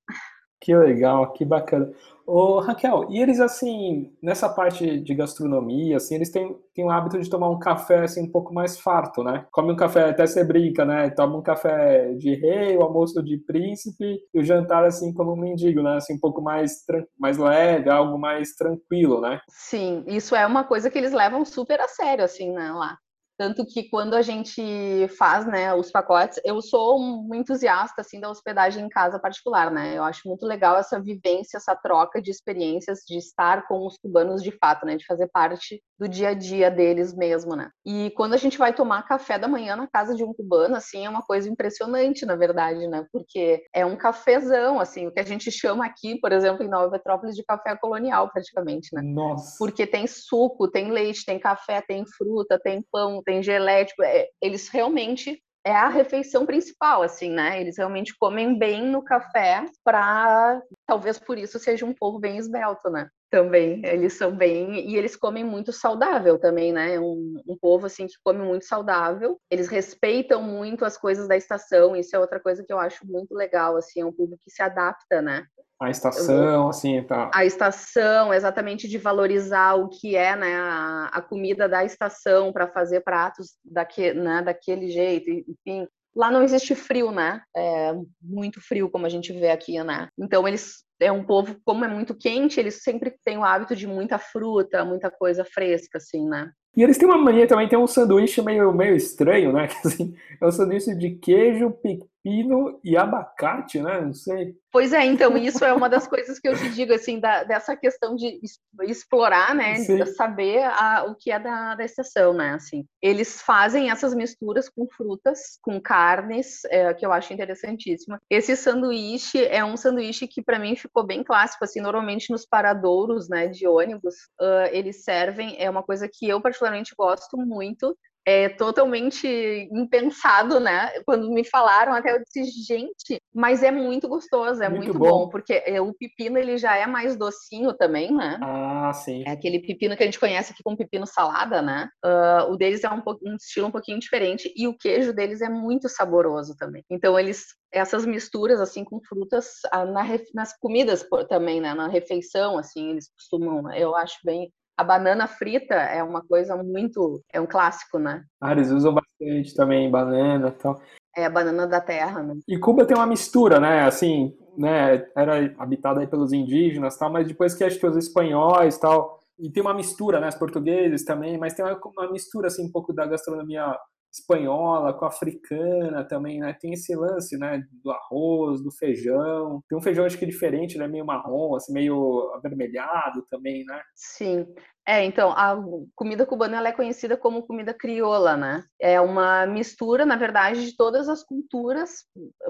Que 0.63 0.73
legal, 0.73 1.33
que 1.33 1.43
bacana. 1.43 1.91
Ô, 2.25 2.61
Raquel, 2.61 3.07
e 3.09 3.21
eles, 3.21 3.41
assim, 3.41 4.09
nessa 4.21 4.47
parte 4.47 4.97
de 4.97 5.13
gastronomia, 5.13 5.97
assim, 5.97 6.15
eles 6.15 6.31
têm, 6.31 6.55
têm 6.73 6.85
o 6.85 6.89
hábito 6.89 7.19
de 7.19 7.29
tomar 7.29 7.49
um 7.49 7.59
café, 7.59 8.03
assim, 8.03 8.23
um 8.23 8.31
pouco 8.31 8.53
mais 8.53 8.79
farto, 8.79 9.21
né? 9.25 9.45
Come 9.51 9.73
um 9.73 9.75
café, 9.75 10.09
até 10.09 10.25
você 10.25 10.41
brinca, 10.41 10.85
né? 10.85 11.09
Toma 11.09 11.35
um 11.35 11.41
café 11.41 12.13
de 12.13 12.33
rei, 12.35 12.77
o 12.77 12.81
almoço 12.81 13.21
de 13.21 13.37
príncipe, 13.39 14.21
e 14.33 14.39
o 14.39 14.43
jantar, 14.43 14.85
assim, 14.85 15.13
como 15.13 15.33
um 15.33 15.35
mendigo, 15.35 15.83
né? 15.83 15.97
Assim, 15.97 16.13
um 16.13 16.19
pouco 16.19 16.41
mais, 16.41 16.85
mais 17.19 17.37
leve, 17.37 17.89
algo 17.89 18.17
mais 18.17 18.55
tranquilo, 18.55 19.19
né? 19.19 19.41
Sim, 19.49 20.05
isso 20.07 20.33
é 20.33 20.47
uma 20.47 20.63
coisa 20.63 20.89
que 20.89 20.97
eles 20.97 21.11
levam 21.11 21.43
super 21.43 21.81
a 21.81 21.89
sério, 21.89 22.23
assim, 22.23 22.53
né, 22.53 22.71
lá. 22.71 22.97
Tanto 23.37 23.65
que 23.65 23.89
quando 23.89 24.13
a 24.13 24.21
gente 24.21 25.07
faz, 25.17 25.45
né, 25.45 25.73
os 25.73 25.91
pacotes, 25.91 26.39
eu 26.45 26.61
sou 26.61 26.99
um 26.99 27.33
entusiasta 27.33 28.01
assim 28.01 28.19
da 28.19 28.29
hospedagem 28.29 28.85
em 28.85 28.89
casa 28.89 29.19
particular, 29.19 29.71
né? 29.71 29.97
Eu 29.97 30.03
acho 30.03 30.21
muito 30.27 30.45
legal 30.45 30.77
essa 30.77 31.01
vivência, 31.01 31.57
essa 31.57 31.75
troca 31.75 32.21
de 32.21 32.29
experiências 32.29 32.99
de 33.07 33.17
estar 33.17 33.67
com 33.67 33.85
os 33.85 33.97
cubanos 33.97 34.43
de 34.43 34.51
fato, 34.51 34.85
né, 34.85 34.95
de 34.95 35.05
fazer 35.05 35.27
parte 35.27 35.81
do 35.99 36.07
dia 36.07 36.29
a 36.29 36.33
dia 36.33 36.69
deles 36.69 37.15
mesmo, 37.15 37.55
né? 37.55 37.69
E 37.85 38.11
quando 38.11 38.33
a 38.33 38.37
gente 38.37 38.57
vai 38.57 38.73
tomar 38.73 39.07
café 39.07 39.39
da 39.39 39.47
manhã 39.47 39.75
na 39.75 39.87
casa 39.87 40.15
de 40.15 40.23
um 40.23 40.33
cubano, 40.33 40.75
assim, 40.75 41.05
é 41.05 41.09
uma 41.09 41.21
coisa 41.21 41.49
impressionante, 41.49 42.25
na 42.25 42.35
verdade, 42.35 42.87
né? 42.87 43.05
Porque 43.11 43.63
é 43.73 43.85
um 43.85 43.95
cafezão, 43.95 44.79
assim, 44.79 45.07
o 45.07 45.11
que 45.11 45.19
a 45.19 45.25
gente 45.25 45.49
chama 45.51 45.85
aqui, 45.85 46.19
por 46.19 46.31
exemplo, 46.31 46.63
em 46.63 46.69
Nova 46.69 46.91
Petrópolis 46.91 47.35
de 47.35 47.43
café 47.43 47.75
colonial, 47.77 48.29
praticamente, 48.31 48.89
né? 48.93 49.01
Nossa. 49.01 49.55
Porque 49.57 49.87
tem 49.87 50.05
suco, 50.05 50.69
tem 50.69 50.91
leite, 50.91 51.25
tem 51.25 51.39
café, 51.39 51.81
tem 51.81 52.05
fruta, 52.05 52.59
tem 52.61 52.83
pão, 52.91 53.22
tem 53.23 53.41
gelé, 53.41 53.85
tipo, 53.85 54.03
é, 54.03 54.27
eles 54.41 54.69
realmente 54.69 55.41
é 55.65 55.71
a 55.71 55.87
refeição 55.87 56.45
principal, 56.45 57.01
assim, 57.01 57.29
né? 57.29 57.61
Eles 57.61 57.77
realmente 57.77 58.13
comem 58.17 58.57
bem 58.57 58.85
no 58.85 59.01
café 59.01 59.65
para, 59.83 60.61
talvez 60.85 61.17
por 61.17 61.37
isso 61.37 61.57
seja 61.57 61.85
um 61.85 61.93
povo 61.93 62.19
bem 62.19 62.37
esbelto, 62.37 62.89
né? 62.89 63.07
Também, 63.33 63.81
eles 63.83 64.13
são 64.13 64.31
bem 64.31 64.87
e 64.87 64.95
eles 64.95 65.15
comem 65.15 65.43
muito 65.43 65.73
saudável 65.73 66.37
também, 66.37 66.71
né? 66.71 66.99
Um, 66.99 67.41
um 67.47 67.57
povo 67.57 67.87
assim 67.87 68.05
que 68.05 68.13
come 68.23 68.45
muito 68.45 68.63
saudável. 68.63 69.39
Eles 69.49 69.67
respeitam 69.69 70.43
muito 70.43 70.85
as 70.85 70.99
coisas 70.99 71.27
da 71.27 71.35
estação. 71.35 71.95
Isso 71.95 72.15
é 72.15 72.19
outra 72.19 72.39
coisa 72.39 72.63
que 72.63 72.71
eu 72.71 72.77
acho 72.77 73.07
muito 73.07 73.33
legal, 73.33 73.75
assim, 73.75 74.01
é 74.01 74.05
um 74.05 74.13
povo 74.13 74.37
que 74.39 74.51
se 74.51 74.61
adapta, 74.61 75.19
né? 75.19 75.47
A 75.81 75.89
estação, 75.89 76.69
assim, 76.69 77.01
tá. 77.01 77.31
A 77.33 77.43
estação, 77.43 78.31
exatamente 78.31 78.87
de 78.87 78.99
valorizar 78.99 79.73
o 79.79 79.89
que 79.89 80.15
é, 80.15 80.35
né, 80.35 80.55
a, 80.55 81.09
a 81.11 81.19
comida 81.19 81.67
da 81.67 81.83
estação 81.83 82.53
para 82.53 82.67
fazer 82.67 83.01
pratos 83.01 83.53
daque, 83.65 84.13
né, 84.13 84.43
daquele 84.43 84.89
jeito, 84.89 85.27
enfim. 85.31 85.87
Lá 86.15 86.29
não 86.31 86.43
existe 86.43 86.75
frio, 86.75 87.11
né? 87.11 87.41
É 87.55 87.93
muito 88.21 88.61
frio, 88.61 88.89
como 88.89 89.05
a 89.05 89.09
gente 89.09 89.33
vê 89.33 89.49
aqui, 89.49 89.81
né? 89.83 90.07
Então, 90.17 90.47
eles 90.47 90.83
é 90.99 91.11
um 91.11 91.23
povo, 91.23 91.57
como 91.65 91.83
é 91.83 91.87
muito 91.87 92.15
quente, 92.15 92.59
eles 92.59 92.81
sempre 92.81 93.13
têm 93.25 93.37
o 93.37 93.43
hábito 93.43 93.75
de 93.75 93.87
muita 93.87 94.17
fruta, 94.17 94.85
muita 94.85 95.11
coisa 95.11 95.43
fresca, 95.43 95.97
assim, 95.97 96.27
né? 96.27 96.51
E 96.75 96.81
eles 96.81 96.97
têm 96.97 97.07
uma 97.07 97.17
mania 97.17 97.47
também, 97.47 97.67
tem 97.67 97.77
um 97.77 97.87
sanduíche 97.87 98.41
meio, 98.41 98.73
meio 98.73 98.95
estranho, 98.95 99.53
né? 99.53 99.69
Assim, 99.85 100.15
é 100.41 100.45
um 100.45 100.51
sanduíche 100.51 100.95
de 100.95 101.11
queijo, 101.11 101.75
pepino 102.23 102.79
e 102.83 102.95
abacate, 102.95 103.81
né? 103.81 104.01
Não 104.01 104.13
sei. 104.13 104.55
Pois 104.71 104.91
é, 104.91 105.05
então 105.05 105.37
isso 105.37 105.63
é 105.63 105.71
uma 105.71 105.87
das 105.87 106.07
coisas 106.07 106.39
que 106.39 106.47
eu 106.47 106.57
te 106.57 106.69
digo, 106.69 106.93
assim, 106.93 107.19
da, 107.19 107.43
dessa 107.43 107.75
questão 107.75 108.15
de 108.15 108.39
explorar, 108.83 109.53
né, 109.53 109.73
de 109.73 110.05
saber 110.07 110.63
a, 110.63 111.05
o 111.07 111.15
que 111.15 111.29
é 111.31 111.39
da, 111.39 111.75
da 111.75 111.85
estação, 111.85 112.33
né, 112.33 112.53
assim. 112.53 112.83
Eles 112.99 113.39
fazem 113.41 113.91
essas 113.91 114.15
misturas 114.15 114.69
com 114.69 114.87
frutas, 114.87 115.59
com 115.61 115.79
carnes, 115.79 116.65
é, 116.65 116.91
que 116.95 117.05
eu 117.05 117.11
acho 117.11 117.33
interessantíssima. 117.33 118.19
Esse 118.27 118.55
sanduíche 118.55 119.45
é 119.45 119.63
um 119.63 119.77
sanduíche 119.77 120.27
que 120.27 120.41
para 120.41 120.57
mim 120.57 120.75
ficou 120.75 121.05
bem 121.05 121.23
clássico, 121.23 121.63
assim, 121.63 121.79
normalmente 121.79 122.31
nos 122.31 122.45
paradouros, 122.45 123.29
né, 123.29 123.47
de 123.47 123.67
ônibus, 123.67 124.15
uh, 124.41 124.69
eles 124.71 125.03
servem, 125.03 125.55
é 125.59 125.69
uma 125.69 125.83
coisa 125.83 126.09
que 126.11 126.27
eu 126.27 126.41
particularmente 126.41 126.95
gosto 126.97 127.37
muito, 127.37 127.95
é 128.25 128.49
totalmente 128.49 129.27
impensado, 129.71 130.59
né? 130.59 130.89
Quando 131.05 131.29
me 131.29 131.43
falaram, 131.43 131.93
até 131.93 132.15
eu 132.15 132.23
disse, 132.23 132.43
gente, 132.65 133.21
mas 133.33 133.63
é 133.63 133.71
muito 133.71 134.07
gostoso, 134.07 134.63
é 134.63 134.69
muito, 134.69 134.85
muito 134.85 134.99
bom. 134.99 135.25
bom. 135.25 135.29
porque 135.29 135.61
é, 135.65 135.81
o 135.81 135.93
pepino 135.93 136.37
ele 136.37 136.57
já 136.57 136.75
é 136.77 136.87
mais 136.87 137.15
docinho 137.17 137.73
também, 137.73 138.13
né? 138.13 138.39
Ah, 138.41 138.91
sim. 138.93 139.23
É 139.25 139.31
aquele 139.31 139.59
pepino 139.59 139.95
que 139.97 140.03
a 140.03 140.05
gente 140.05 140.19
conhece 140.19 140.53
aqui 140.53 140.63
como 140.63 140.77
pepino 140.77 141.05
salada, 141.05 141.61
né? 141.61 141.89
Uh, 142.03 142.51
o 142.51 142.57
deles 142.57 142.83
é 142.83 142.89
um, 142.89 143.01
um 143.25 143.35
estilo 143.35 143.67
um 143.67 143.71
pouquinho 143.71 143.99
diferente 143.99 144.53
e 144.55 144.67
o 144.67 144.77
queijo 144.77 145.13
deles 145.13 145.41
é 145.41 145.49
muito 145.49 145.89
saboroso 145.89 146.55
também. 146.55 146.83
Então 146.89 147.19
eles 147.19 147.45
essas 147.71 148.05
misturas 148.05 148.61
assim 148.61 148.83
com 148.83 149.01
frutas 149.01 149.47
ah, 149.71 149.83
na, 149.83 150.03
nas 150.33 150.55
comidas 150.57 151.05
também, 151.27 151.59
né? 151.59 151.73
Na 151.73 151.87
refeição, 151.87 152.57
assim, 152.57 152.91
eles 152.91 153.09
costumam, 153.09 153.71
eu 153.73 153.95
acho 153.95 154.17
bem 154.23 154.51
a 154.77 154.83
banana 154.83 155.27
frita 155.27 155.75
é 155.75 156.03
uma 156.03 156.21
coisa 156.21 156.55
muito. 156.55 157.21
É 157.31 157.39
um 157.39 157.45
clássico, 157.45 157.99
né? 157.99 158.23
Ah, 158.41 158.51
eles 158.51 158.71
usam 158.71 158.93
bastante 158.93 159.53
também 159.55 159.89
banana 159.89 160.47
e 160.49 160.51
tal. 160.51 160.81
É 161.15 161.25
a 161.25 161.29
banana 161.29 161.67
da 161.67 161.79
terra, 161.79 162.23
né? 162.23 162.35
E 162.47 162.57
Cuba 162.57 162.85
tem 162.85 162.97
uma 162.97 163.05
mistura, 163.05 163.59
né? 163.59 163.81
Assim, 163.81 164.35
né? 164.57 165.05
Era 165.15 165.53
habitada 165.59 165.99
aí 165.99 166.07
pelos 166.07 166.33
indígenas 166.33 166.97
tal, 166.97 167.11
mas 167.11 167.27
depois 167.27 167.53
que 167.53 167.63
acho 167.63 167.79
que 167.79 167.85
os 167.85 167.95
espanhóis 167.95 168.77
tal. 168.77 169.19
E 169.39 169.51
tem 169.51 169.61
uma 169.61 169.73
mistura, 169.73 170.19
né? 170.19 170.29
Os 170.29 170.35
portugueses 170.35 171.03
também, 171.05 171.37
mas 171.37 171.53
tem 171.53 171.63
uma, 171.63 171.79
uma 171.85 172.11
mistura, 172.11 172.47
assim, 172.47 172.65
um 172.65 172.71
pouco 172.71 172.93
da 172.93 173.05
gastronomia 173.05 173.77
espanhola, 174.13 174.93
com 174.93 175.05
a 175.05 175.07
africana 175.07 176.03
também, 176.03 176.39
né? 176.39 176.55
Tem 176.59 176.73
esse 176.73 176.95
lance, 176.95 177.37
né, 177.37 177.63
do 177.83 177.91
arroz, 177.91 178.61
do 178.61 178.71
feijão. 178.71 179.61
Tem 179.67 179.77
um 179.77 179.81
feijão 179.81 180.05
acho 180.05 180.17
que 180.17 180.25
diferente, 180.25 180.77
né, 180.77 180.87
meio 180.87 181.05
marrom, 181.05 181.55
assim, 181.55 181.73
meio 181.73 182.31
avermelhado 182.35 183.25
também, 183.29 183.65
né? 183.65 183.81
Sim. 183.95 184.45
É, 184.85 185.03
então, 185.03 185.31
a 185.31 185.57
comida 185.95 186.25
cubana 186.25 186.57
ela 186.57 186.69
é 186.69 186.73
conhecida 186.73 187.17
como 187.17 187.47
comida 187.47 187.73
crioula, 187.73 188.37
né? 188.37 188.63
É 188.79 189.01
uma 189.01 189.45
mistura, 189.47 190.05
na 190.05 190.15
verdade, 190.15 190.65
de 190.65 190.75
todas 190.75 191.09
as 191.09 191.23
culturas 191.23 192.05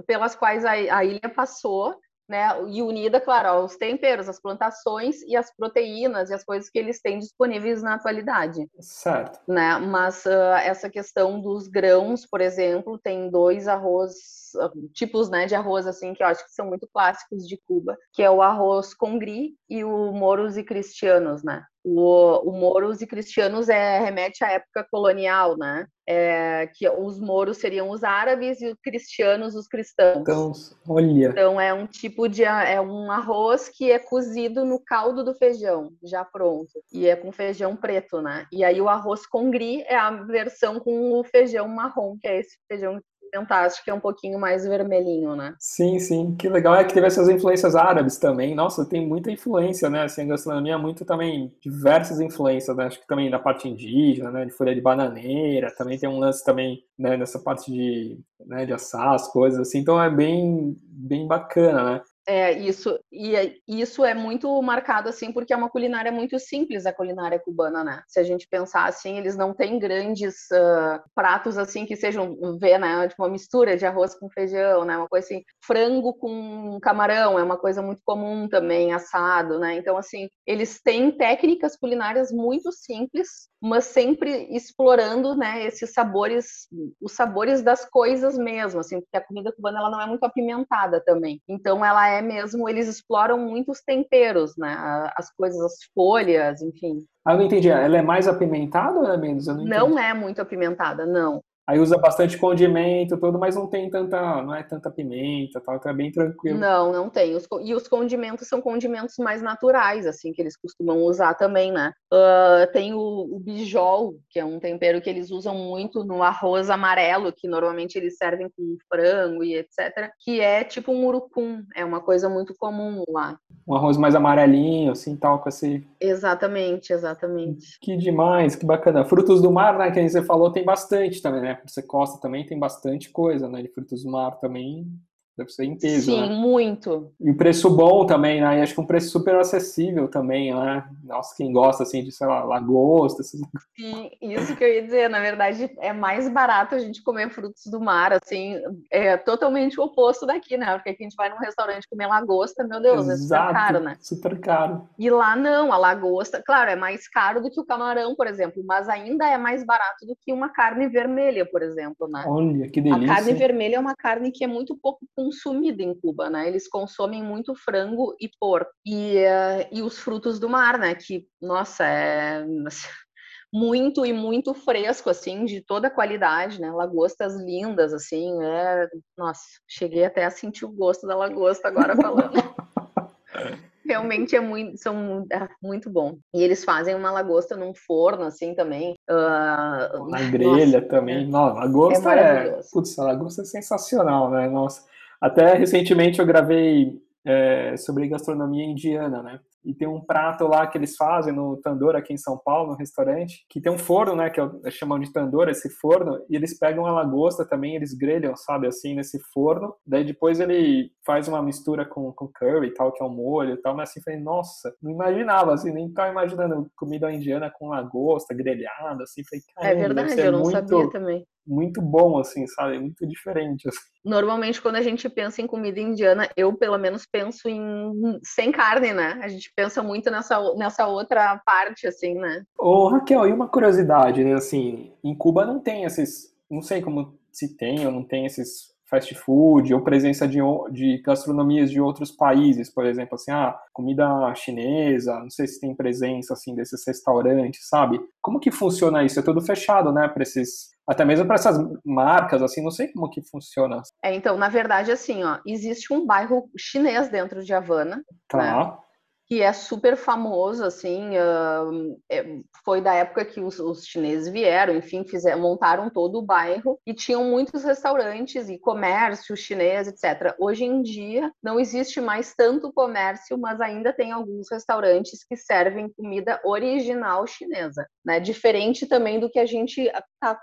pelas 0.05 0.35
quais 0.35 0.65
a, 0.65 0.71
a 0.71 1.05
ilha 1.05 1.29
passou 1.33 1.95
né? 2.33 2.49
E 2.67 2.81
unida, 2.81 3.21
claro, 3.21 3.47
aos 3.49 3.77
temperos, 3.77 4.27
as 4.27 4.41
plantações 4.41 5.21
e 5.21 5.35
as 5.35 5.55
proteínas 5.55 6.31
e 6.31 6.33
as 6.33 6.43
coisas 6.43 6.67
que 6.67 6.79
eles 6.79 6.99
têm 6.99 7.19
disponíveis 7.19 7.83
na 7.83 7.93
atualidade. 7.93 8.67
Certo. 8.79 9.39
Né? 9.47 9.77
Mas 9.77 10.25
uh, 10.25 10.55
essa 10.63 10.89
questão 10.89 11.39
dos 11.39 11.67
grãos, 11.67 12.25
por 12.25 12.41
exemplo, 12.41 12.97
tem 12.97 13.29
dois 13.29 13.67
arroz, 13.67 14.13
uh, 14.55 14.87
tipos 14.93 15.29
né, 15.29 15.45
de 15.45 15.53
arroz 15.53 15.85
assim 15.85 16.15
que 16.15 16.23
eu 16.23 16.27
acho 16.27 16.43
que 16.43 16.51
são 16.51 16.65
muito 16.65 16.89
clássicos 16.91 17.47
de 17.47 17.61
Cuba, 17.67 17.95
que 18.11 18.23
é 18.23 18.31
o 18.31 18.41
arroz 18.41 18.95
congri 18.95 19.53
e 19.69 19.83
o 19.83 20.11
moros 20.11 20.57
e 20.57 20.63
cristianos, 20.63 21.43
né? 21.43 21.63
O, 21.83 22.49
o 22.49 22.51
moros 22.53 23.01
e 23.01 23.07
cristianos 23.07 23.67
é 23.67 23.99
remete 23.99 24.43
à 24.43 24.51
época 24.51 24.85
colonial, 24.89 25.57
né? 25.57 25.85
É, 26.07 26.69
que 26.75 26.87
os 26.89 27.19
moros 27.19 27.57
seriam 27.57 27.89
os 27.89 28.03
árabes 28.03 28.61
e 28.61 28.67
os 28.67 28.77
cristianos 28.81 29.55
os 29.55 29.67
cristãos. 29.67 30.21
Então, 30.21 30.51
olha. 30.87 31.29
Então 31.29 31.59
é 31.59 31.73
um 31.73 31.87
tipo 31.87 32.27
de 32.27 32.43
é 32.43 32.79
um 32.79 33.09
arroz 33.09 33.69
que 33.69 33.91
é 33.91 33.99
cozido 33.99 34.65
no 34.65 34.79
caldo 34.79 35.23
do 35.23 35.33
feijão, 35.33 35.91
já 36.03 36.23
pronto. 36.25 36.71
E 36.91 37.07
é 37.07 37.15
com 37.15 37.31
feijão 37.31 37.75
preto, 37.75 38.21
né? 38.21 38.47
E 38.51 38.63
aí 38.63 38.81
o 38.81 38.89
arroz 38.89 39.25
congri 39.25 39.81
é 39.83 39.95
a 39.95 40.11
versão 40.11 40.79
com 40.79 41.19
o 41.19 41.23
feijão 41.23 41.67
marrom, 41.67 42.17
que 42.19 42.27
é 42.27 42.39
esse 42.39 42.57
feijão 42.67 42.99
fantástico, 43.33 43.89
é 43.89 43.93
um 43.93 43.99
pouquinho 43.99 44.39
mais 44.39 44.65
vermelhinho, 44.65 45.35
né? 45.35 45.55
Sim, 45.59 45.99
sim. 45.99 46.35
Que 46.35 46.47
legal 46.47 46.75
é 46.75 46.83
que 46.83 46.93
teve 46.93 47.07
essas 47.07 47.27
influências 47.29 47.75
árabes 47.75 48.17
também. 48.17 48.53
Nossa, 48.53 48.85
tem 48.85 49.05
muita 49.05 49.31
influência, 49.31 49.89
né? 49.89 50.03
Assim, 50.03 50.21
a 50.23 50.25
gastronomia 50.25 50.73
é 50.73 50.77
muito 50.77 51.05
também, 51.05 51.53
diversas 51.61 52.19
influências, 52.19 52.75
né? 52.75 52.85
Acho 52.85 52.99
que 53.01 53.07
também 53.07 53.29
da 53.29 53.39
parte 53.39 53.67
indígena, 53.67 54.31
né? 54.31 54.45
De 54.45 54.51
folha 54.51 54.75
de 54.75 54.81
bananeira, 54.81 55.73
também 55.75 55.97
tem 55.97 56.07
um 56.09 56.19
lance 56.19 56.43
também, 56.43 56.83
né? 56.97 57.17
Nessa 57.17 57.39
parte 57.39 57.71
de, 57.71 58.19
né? 58.45 58.65
de 58.65 58.73
assar 58.73 59.13
as 59.13 59.27
coisas, 59.31 59.59
assim. 59.59 59.79
Então 59.79 60.01
é 60.01 60.09
bem, 60.09 60.75
bem 60.87 61.27
bacana, 61.27 61.83
né? 61.83 62.01
É, 62.25 62.53
isso, 62.53 62.97
e 63.11 63.61
isso 63.67 64.05
é 64.05 64.13
muito 64.13 64.61
marcado, 64.61 65.09
assim, 65.09 65.33
porque 65.33 65.51
é 65.51 65.57
uma 65.57 65.69
culinária 65.69 66.09
muito 66.11 66.39
simples, 66.39 66.85
a 66.85 66.93
culinária 66.93 67.37
cubana, 67.37 67.83
né? 67.83 68.01
Se 68.07 68.17
a 68.17 68.23
gente 68.23 68.47
pensar, 68.47 68.85
assim, 68.85 69.17
eles 69.17 69.35
não 69.35 69.53
têm 69.53 69.77
grandes 69.77 70.35
uh, 70.53 71.01
pratos, 71.13 71.57
assim, 71.57 71.85
que 71.85 71.97
sejam, 71.97 72.37
vê, 72.59 72.77
né? 72.77 73.09
Tipo, 73.09 73.23
uma 73.23 73.29
mistura 73.29 73.75
de 73.75 73.85
arroz 73.85 74.15
com 74.15 74.29
feijão, 74.29 74.85
né? 74.85 74.97
Uma 74.97 75.09
coisa 75.09 75.25
assim, 75.27 75.43
frango 75.65 76.13
com 76.13 76.79
camarão 76.81 77.37
é 77.37 77.43
uma 77.43 77.57
coisa 77.57 77.81
muito 77.81 78.01
comum 78.05 78.47
também, 78.47 78.93
assado, 78.93 79.59
né? 79.59 79.75
Então, 79.75 79.97
assim, 79.97 80.29
eles 80.47 80.81
têm 80.81 81.11
técnicas 81.11 81.75
culinárias 81.75 82.31
muito 82.31 82.71
simples, 82.71 83.49
mas 83.61 83.85
sempre 83.85 84.47
explorando, 84.55 85.35
né, 85.35 85.65
esses 85.65 85.93
sabores, 85.93 86.67
os 87.01 87.13
sabores 87.13 87.61
das 87.61 87.85
coisas 87.89 88.37
mesmo, 88.37 88.81
assim, 88.81 88.99
porque 88.99 89.15
a 89.17 89.25
comida 89.25 89.53
cubana, 89.53 89.79
ela 89.79 89.89
não 89.89 90.01
é 90.01 90.05
muito 90.05 90.23
apimentada 90.25 91.01
também. 91.05 91.41
Então, 91.47 91.83
ela 91.83 92.09
é 92.09 92.12
mesmo, 92.21 92.67
eles 92.69 92.87
exploram 92.87 93.37
muito 93.37 93.71
os 93.71 93.81
temperos, 93.81 94.55
né? 94.57 94.75
As 95.15 95.33
coisas, 95.35 95.59
as 95.61 95.75
folhas, 95.93 96.61
enfim. 96.61 97.05
Ah, 97.25 97.33
eu 97.33 97.37
não 97.37 97.45
entendi. 97.45 97.69
Ela 97.69 97.97
é 97.97 98.01
mais 98.01 98.27
apimentada 98.27 98.99
ou 98.99 99.07
é 99.07 99.17
menos? 99.17 99.47
não 99.47 99.97
é 99.97 100.13
muito 100.13 100.41
apimentada, 100.41 101.05
não. 101.05 101.41
Aí 101.65 101.79
usa 101.79 101.97
bastante 101.97 102.37
condimento, 102.37 103.17
tudo, 103.17 103.39
mas 103.39 103.55
não 103.55 103.67
tem 103.67 103.89
tanta, 103.89 104.41
não 104.41 104.53
é 104.53 104.63
tanta 104.63 104.91
pimenta, 104.91 105.61
tal, 105.61 105.77
então 105.77 105.91
é 105.91 105.95
bem 105.95 106.11
tranquilo. 106.11 106.59
Não, 106.59 106.91
não 106.91 107.09
tem. 107.09 107.35
Os, 107.35 107.47
e 107.61 107.73
os 107.73 107.87
condimentos 107.87 108.49
são 108.49 108.61
condimentos 108.61 109.15
mais 109.17 109.41
naturais, 109.41 110.05
assim, 110.05 110.33
que 110.33 110.41
eles 110.41 110.57
costumam 110.57 111.01
usar 111.03 111.35
também, 111.35 111.71
né? 111.71 111.93
Uh, 112.13 112.69
tem 112.73 112.93
o, 112.93 112.99
o 112.99 113.39
bijol, 113.39 114.15
que 114.29 114.39
é 114.39 114.43
um 114.45 114.59
tempero 114.59 115.01
que 115.01 115.09
eles 115.09 115.31
usam 115.31 115.55
muito 115.55 116.03
no 116.03 116.21
arroz 116.21 116.69
amarelo, 116.69 117.31
que 117.31 117.47
normalmente 117.47 117.95
eles 117.95 118.17
servem 118.17 118.49
com 118.57 118.75
frango 118.89 119.41
e 119.41 119.55
etc, 119.55 120.11
que 120.19 120.41
é 120.41 120.65
tipo 120.65 120.91
um 120.91 121.05
urucum, 121.05 121.63
é 121.73 121.85
uma 121.85 122.01
coisa 122.01 122.27
muito 122.27 122.53
comum 122.59 123.05
lá. 123.07 123.37
Um 123.65 123.73
arroz 123.73 123.95
mais 123.95 124.15
amarelinho, 124.15 124.91
assim, 124.91 125.15
tal, 125.15 125.39
com 125.39 125.47
esse... 125.47 125.87
Exatamente, 126.01 126.91
exatamente. 126.91 127.79
Que 127.79 127.95
demais, 127.95 128.53
que 128.57 128.65
bacana. 128.65 129.05
Frutos 129.05 129.41
do 129.41 129.49
mar, 129.49 129.77
né, 129.77 129.91
que 129.91 130.09
você 130.09 130.21
falou, 130.21 130.51
tem 130.51 130.65
bastante 130.65 131.21
também, 131.21 131.41
né? 131.41 131.52
Por 131.55 131.69
ser 131.69 131.83
costa 131.83 132.19
também 132.19 132.45
tem 132.45 132.57
bastante 132.57 133.09
coisa, 133.09 133.47
né? 133.49 133.61
De 133.61 133.69
frutos 133.69 134.03
do 134.03 134.11
mar 134.11 134.39
também 134.39 134.91
Deve 135.35 135.49
ser 135.49 135.63
em 135.63 135.75
peso, 135.75 136.11
Sim, 136.11 136.21
né? 136.21 136.35
muito. 136.35 137.11
E 137.19 137.31
o 137.31 137.35
preço 137.35 137.67
bom 137.67 138.05
também, 138.05 138.39
né? 138.39 138.59
E 138.59 138.61
acho 138.61 138.75
que 138.75 138.81
um 138.81 138.85
preço 138.85 139.09
super 139.09 139.35
acessível 139.35 140.07
também, 140.07 140.53
né? 140.53 140.87
Nossa, 141.03 141.35
quem 141.35 141.51
gosta, 141.51 141.81
assim, 141.81 142.03
de, 142.03 142.11
sei 142.11 142.27
lá, 142.27 142.43
lagosta. 142.43 143.23
Sim, 143.75 144.11
isso 144.21 144.55
que 144.55 144.63
eu 144.63 144.67
ia 144.71 144.83
dizer, 144.83 145.09
na 145.09 145.19
verdade, 145.19 145.71
é 145.79 145.91
mais 145.91 146.29
barato 146.29 146.75
a 146.75 146.79
gente 146.79 147.01
comer 147.01 147.31
frutos 147.31 147.65
do 147.65 147.81
mar, 147.81 148.13
assim, 148.13 148.61
é 148.91 149.17
totalmente 149.17 149.79
o 149.79 149.85
oposto 149.85 150.27
daqui, 150.27 150.55
né? 150.55 150.75
Porque 150.75 150.91
aqui 150.91 151.03
a 151.03 151.09
gente 151.09 151.15
vai 151.15 151.29
num 151.29 151.39
restaurante 151.39 151.89
comer 151.89 152.05
lagosta, 152.05 152.63
meu 152.63 152.79
Deus, 152.79 153.07
Exato, 153.07 153.43
é 153.43 153.47
super 153.47 153.53
caro, 153.53 153.79
né? 153.79 153.97
super 153.99 154.39
caro. 154.39 154.89
E 154.99 155.09
lá 155.09 155.35
não, 155.35 155.73
a 155.73 155.77
lagosta, 155.77 156.43
claro, 156.45 156.69
é 156.69 156.75
mais 156.75 157.07
caro 157.07 157.41
do 157.41 157.49
que 157.49 157.59
o 157.59 157.65
camarão, 157.65 158.13
por 158.13 158.27
exemplo, 158.27 158.63
mas 158.63 158.87
ainda 158.87 159.27
é 159.27 159.37
mais 159.37 159.65
barato 159.65 160.05
do 160.05 160.15
que 160.15 160.31
uma 160.31 160.49
carne 160.49 160.87
vermelha, 160.87 161.43
por 161.43 161.63
exemplo, 161.63 162.07
né? 162.07 162.23
Olha, 162.27 162.69
que 162.69 162.79
delícia. 162.79 163.11
A 163.11 163.15
carne 163.15 163.33
vermelha 163.33 163.77
é 163.77 163.79
uma 163.79 163.95
carne 163.95 164.31
que 164.31 164.43
é 164.43 164.47
muito 164.47 164.77
pouco 164.77 164.99
consumida 165.23 165.81
em 165.81 165.97
Cuba, 165.97 166.29
né? 166.29 166.47
Eles 166.47 166.67
consomem 166.67 167.23
muito 167.23 167.55
frango 167.55 168.15
e 168.19 168.29
porco. 168.39 168.71
E, 168.85 169.17
uh, 169.17 169.67
e 169.71 169.81
os 169.81 169.97
frutos 169.97 170.39
do 170.39 170.49
mar, 170.49 170.77
né? 170.77 170.93
Que, 170.95 171.25
nossa, 171.41 171.85
é 171.85 172.45
muito 173.51 174.05
e 174.05 174.11
muito 174.11 174.53
fresco, 174.53 175.09
assim, 175.09 175.45
de 175.45 175.61
toda 175.61 175.89
qualidade, 175.89 176.59
né? 176.59 176.71
Lagostas 176.71 177.35
lindas, 177.35 177.93
assim, 177.93 178.43
é... 178.43 178.87
Nossa, 179.17 179.43
cheguei 179.67 180.03
até 180.03 180.25
a 180.25 180.31
sentir 180.31 180.65
o 180.65 180.71
gosto 180.71 181.07
da 181.07 181.15
lagosta 181.15 181.67
agora 181.67 181.95
falando. 181.95 182.33
Realmente 183.85 184.33
é 184.33 184.39
muito, 184.39 184.81
são 184.81 185.25
é 185.31 185.47
muito 185.61 185.89
bom. 185.89 186.17
E 186.33 186.41
eles 186.41 186.63
fazem 186.63 186.95
uma 186.95 187.11
lagosta 187.11 187.55
num 187.57 187.73
forno, 187.75 188.23
assim, 188.23 188.55
também. 188.55 188.95
Uh, 189.09 190.09
Na 190.09 190.21
grelha 190.31 190.79
nossa, 190.79 190.87
também. 190.87 191.25
É, 191.25 191.27
Não, 191.27 191.53
lagosta 191.53 192.13
é, 192.13 192.47
é... 192.47 192.59
Putz, 192.71 192.97
a 192.97 193.03
lagosta 193.03 193.41
é 193.41 193.45
sensacional, 193.45 194.31
né? 194.31 194.47
Nossa. 194.47 194.85
Até 195.23 195.53
recentemente 195.53 196.19
eu 196.19 196.25
gravei 196.25 197.01
é, 197.25 197.77
sobre 197.77 198.09
gastronomia 198.09 198.65
indiana, 198.65 199.23
né? 199.23 199.39
E 199.63 199.73
tem 199.73 199.87
um 199.87 200.01
prato 200.01 200.45
lá 200.45 200.67
que 200.67 200.77
eles 200.77 200.97
fazem 200.97 201.31
no 201.31 201.55
Tandoor 201.55 201.95
aqui 201.95 202.11
em 202.11 202.17
São 202.17 202.37
Paulo, 202.37 202.71
no 202.71 202.77
restaurante, 202.77 203.45
que 203.49 203.61
tem 203.61 203.71
um 203.71 203.77
forno, 203.77 204.17
né, 204.17 204.29
que 204.29 204.41
é, 204.41 204.69
chamam 204.69 204.99
de 204.99 205.13
Tandoor, 205.13 205.47
esse 205.47 205.69
forno, 205.69 206.19
e 206.29 206.35
eles 206.35 206.59
pegam 206.59 206.85
a 206.85 206.91
lagosta 206.91 207.45
também, 207.45 207.73
eles 207.73 207.93
grelham, 207.93 208.35
sabe, 208.35 208.67
assim, 208.67 208.93
nesse 208.93 209.17
forno. 209.33 209.73
Daí 209.87 210.03
depois 210.03 210.41
ele 210.41 210.91
faz 211.05 211.29
uma 211.29 211.41
mistura 211.41 211.85
com, 211.85 212.11
com 212.11 212.27
curry 212.27 212.67
e 212.67 212.73
tal, 212.73 212.91
que 212.91 213.01
é 213.01 213.05
um 213.05 213.15
molho 213.15 213.53
e 213.53 213.61
tal, 213.61 213.73
mas 213.73 213.91
assim, 213.91 214.01
falei, 214.01 214.19
nossa, 214.19 214.75
não 214.81 214.91
imaginava, 214.91 215.53
assim, 215.53 215.71
nem 215.71 215.89
tava 215.93 216.11
imaginando 216.11 216.69
comida 216.75 217.09
indiana 217.09 217.49
com 217.49 217.69
lagosta 217.69 218.35
grelhada, 218.35 219.03
assim, 219.03 219.21
falei, 219.23 219.71
É 219.71 219.73
verdade, 219.73 220.19
eu 220.19 220.33
não 220.33 220.41
muito... 220.41 220.51
sabia 220.51 220.89
também 220.89 221.25
muito 221.45 221.81
bom, 221.81 222.19
assim, 222.19 222.45
sabe? 222.47 222.79
Muito 222.79 223.05
diferente. 223.07 223.67
Assim. 223.67 223.79
Normalmente, 224.03 224.61
quando 224.61 224.75
a 224.75 224.81
gente 224.81 225.07
pensa 225.09 225.41
em 225.41 225.47
comida 225.47 225.79
indiana, 225.79 226.29
eu, 226.35 226.53
pelo 226.53 226.77
menos, 226.77 227.05
penso 227.05 227.47
em 227.47 228.19
sem 228.23 228.51
carne, 228.51 228.93
né? 228.93 229.19
A 229.21 229.27
gente 229.27 229.51
pensa 229.55 229.83
muito 229.83 230.09
nessa, 230.09 230.39
nessa 230.55 230.87
outra 230.87 231.41
parte, 231.45 231.87
assim, 231.87 232.15
né? 232.15 232.43
Ô, 232.57 232.87
Raquel, 232.87 233.27
e 233.27 233.33
uma 233.33 233.47
curiosidade, 233.47 234.23
né? 234.23 234.33
Assim, 234.33 234.93
em 235.03 235.15
Cuba 235.15 235.45
não 235.45 235.59
tem 235.59 235.83
esses... 235.83 236.33
Não 236.49 236.61
sei 236.61 236.81
como 236.81 237.17
se 237.31 237.55
tem 237.57 237.85
ou 237.85 237.91
não 237.91 238.03
tem 238.03 238.25
esses 238.25 238.72
fast 238.93 239.15
food 239.15 239.73
ou 239.73 239.81
presença 239.81 240.27
de, 240.27 240.37
de 240.71 241.01
gastronomias 241.01 241.71
de 241.71 241.81
outros 241.81 242.11
países, 242.11 242.69
por 242.69 242.85
exemplo, 242.85 243.15
assim, 243.15 243.31
ah, 243.31 243.57
comida 243.73 244.05
chinesa, 244.35 245.19
não 245.19 245.31
sei 245.31 245.47
se 245.47 245.59
tem 245.59 245.73
presença, 245.73 246.33
assim, 246.33 246.53
desses 246.53 246.85
restaurantes, 246.85 247.67
sabe? 247.67 247.99
Como 248.21 248.39
que 248.39 248.51
funciona 248.51 249.03
isso? 249.03 249.19
É 249.19 249.23
tudo 249.23 249.41
fechado, 249.41 249.91
né, 249.91 250.07
para 250.07 250.21
esses 250.21 250.71
até 250.85 251.05
mesmo 251.05 251.25
para 251.25 251.35
essas 251.35 251.57
marcas, 251.85 252.43
assim, 252.43 252.61
não 252.61 252.69
sei 252.69 252.89
como 252.89 253.09
que 253.09 253.21
funciona. 253.21 253.81
É, 254.03 254.13
então, 254.13 254.37
na 254.37 254.49
verdade, 254.49 254.91
assim, 254.91 255.23
ó, 255.23 255.39
existe 255.47 255.93
um 255.93 256.05
bairro 256.05 256.49
chinês 256.57 257.07
dentro 257.07 257.41
de 257.41 257.53
Havana, 257.53 258.03
tá. 258.27 258.37
né? 258.37 258.77
Que 259.25 259.41
é 259.41 259.53
super 259.53 259.95
famoso, 259.95 260.63
assim, 260.65 261.11
uh, 261.17 261.99
é, 262.09 262.39
foi 262.63 262.81
da 262.81 262.93
época 262.93 263.23
que 263.23 263.39
os, 263.39 263.59
os, 263.59 263.85
chineses 263.85 264.31
vieram, 264.31 264.75
enfim, 264.75 265.05
fizeram, 265.05 265.41
montaram 265.41 265.89
todo 265.89 266.19
o 266.19 266.21
bairro 266.21 266.79
e 266.85 266.93
tinham 266.93 267.23
muitos 267.23 267.63
restaurantes 267.63 268.49
e 268.49 268.59
comércio 268.59 269.35
chinês, 269.37 269.87
etc. 269.87 270.35
Hoje 270.37 270.65
em 270.65 270.81
dia 270.81 271.31
não 271.41 271.59
existe 271.59 272.01
mais 272.01 272.33
tanto 272.35 272.73
comércio, 272.73 273.37
mas 273.37 273.61
ainda 273.61 273.93
tem 273.93 274.11
alguns 274.11 274.47
restaurantes 274.51 275.23
que 275.23 275.37
servem 275.37 275.91
comida 275.93 276.41
original 276.43 277.25
chinesa, 277.25 277.87
né? 278.05 278.19
Diferente 278.19 278.85
também 278.85 279.19
do 279.19 279.29
que 279.29 279.39
a 279.39 279.45
gente 279.45 279.89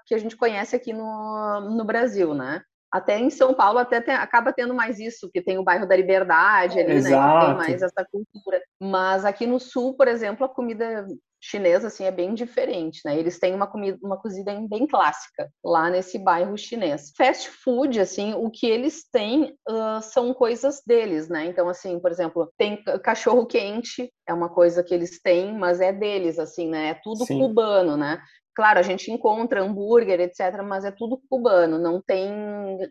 que 0.07 0.15
a 0.15 0.19
gente 0.19 0.37
conhece 0.37 0.77
aqui 0.77 0.93
no, 0.93 1.61
no 1.77 1.85
Brasil, 1.85 2.35
né? 2.35 2.63
Até 2.93 3.19
em 3.19 3.31
São 3.31 3.55
Paulo 3.55 3.79
até 3.79 4.01
tem, 4.01 4.15
acaba 4.15 4.53
tendo 4.53 4.75
mais 4.75 4.99
isso, 4.99 5.31
que 5.33 5.43
tem 5.43 5.59
o 5.59 5.65
bairro 5.65 5.87
da 5.87 5.97
Liberdade 5.97 6.79
ali, 6.81 6.93
Exato. 6.93 7.15
né? 7.15 7.41
Que 7.41 7.47
tem 7.47 7.57
mais 7.57 7.83
essa 7.83 8.05
cultura. 8.11 8.61
Mas 8.81 9.25
aqui 9.25 9.47
no 9.47 9.61
sul, 9.61 9.95
por 9.95 10.09
exemplo, 10.09 10.45
a 10.45 10.49
comida 10.49 11.07
chinesa 11.43 11.87
assim 11.87 12.05
é 12.05 12.11
bem 12.11 12.35
diferente, 12.35 13.01
né? 13.05 13.19
Eles 13.19 13.39
têm 13.39 13.55
uma 13.55 13.67
comida, 13.67 13.99
uma 14.03 14.19
cozida 14.19 14.55
bem 14.69 14.87
clássica 14.87 15.51
lá 15.65 15.89
nesse 15.89 16.19
bairro 16.19 16.57
chinês. 16.59 17.13
Fast 17.17 17.49
food, 17.49 17.99
assim, 17.99 18.35
o 18.35 18.51
que 18.51 18.67
eles 18.67 19.09
têm 19.11 19.57
uh, 19.69 20.03
são 20.03 20.35
coisas 20.35 20.83
deles, 20.87 21.29
né? 21.29 21.47
Então, 21.47 21.69
assim, 21.69 21.99
por 21.99 22.11
exemplo, 22.11 22.53
tem 22.59 22.83
cachorro 23.03 23.47
quente, 23.47 24.13
é 24.29 24.35
uma 24.35 24.51
coisa 24.51 24.85
que 24.85 24.93
eles 24.93 25.21
têm, 25.23 25.57
mas 25.57 25.81
é 25.81 25.93
deles, 25.93 26.39
assim, 26.39 26.69
né? 26.69 26.91
É 26.91 27.01
tudo 27.03 27.25
Sim. 27.25 27.39
cubano, 27.39 27.97
né? 27.97 28.21
Claro, 28.55 28.79
a 28.79 28.83
gente 28.83 29.11
encontra 29.11 29.63
hambúrguer, 29.63 30.21
etc., 30.21 30.63
mas 30.65 30.85
é 30.85 30.91
tudo 30.91 31.21
cubano, 31.29 31.79
não 31.79 32.01
tem 32.01 32.31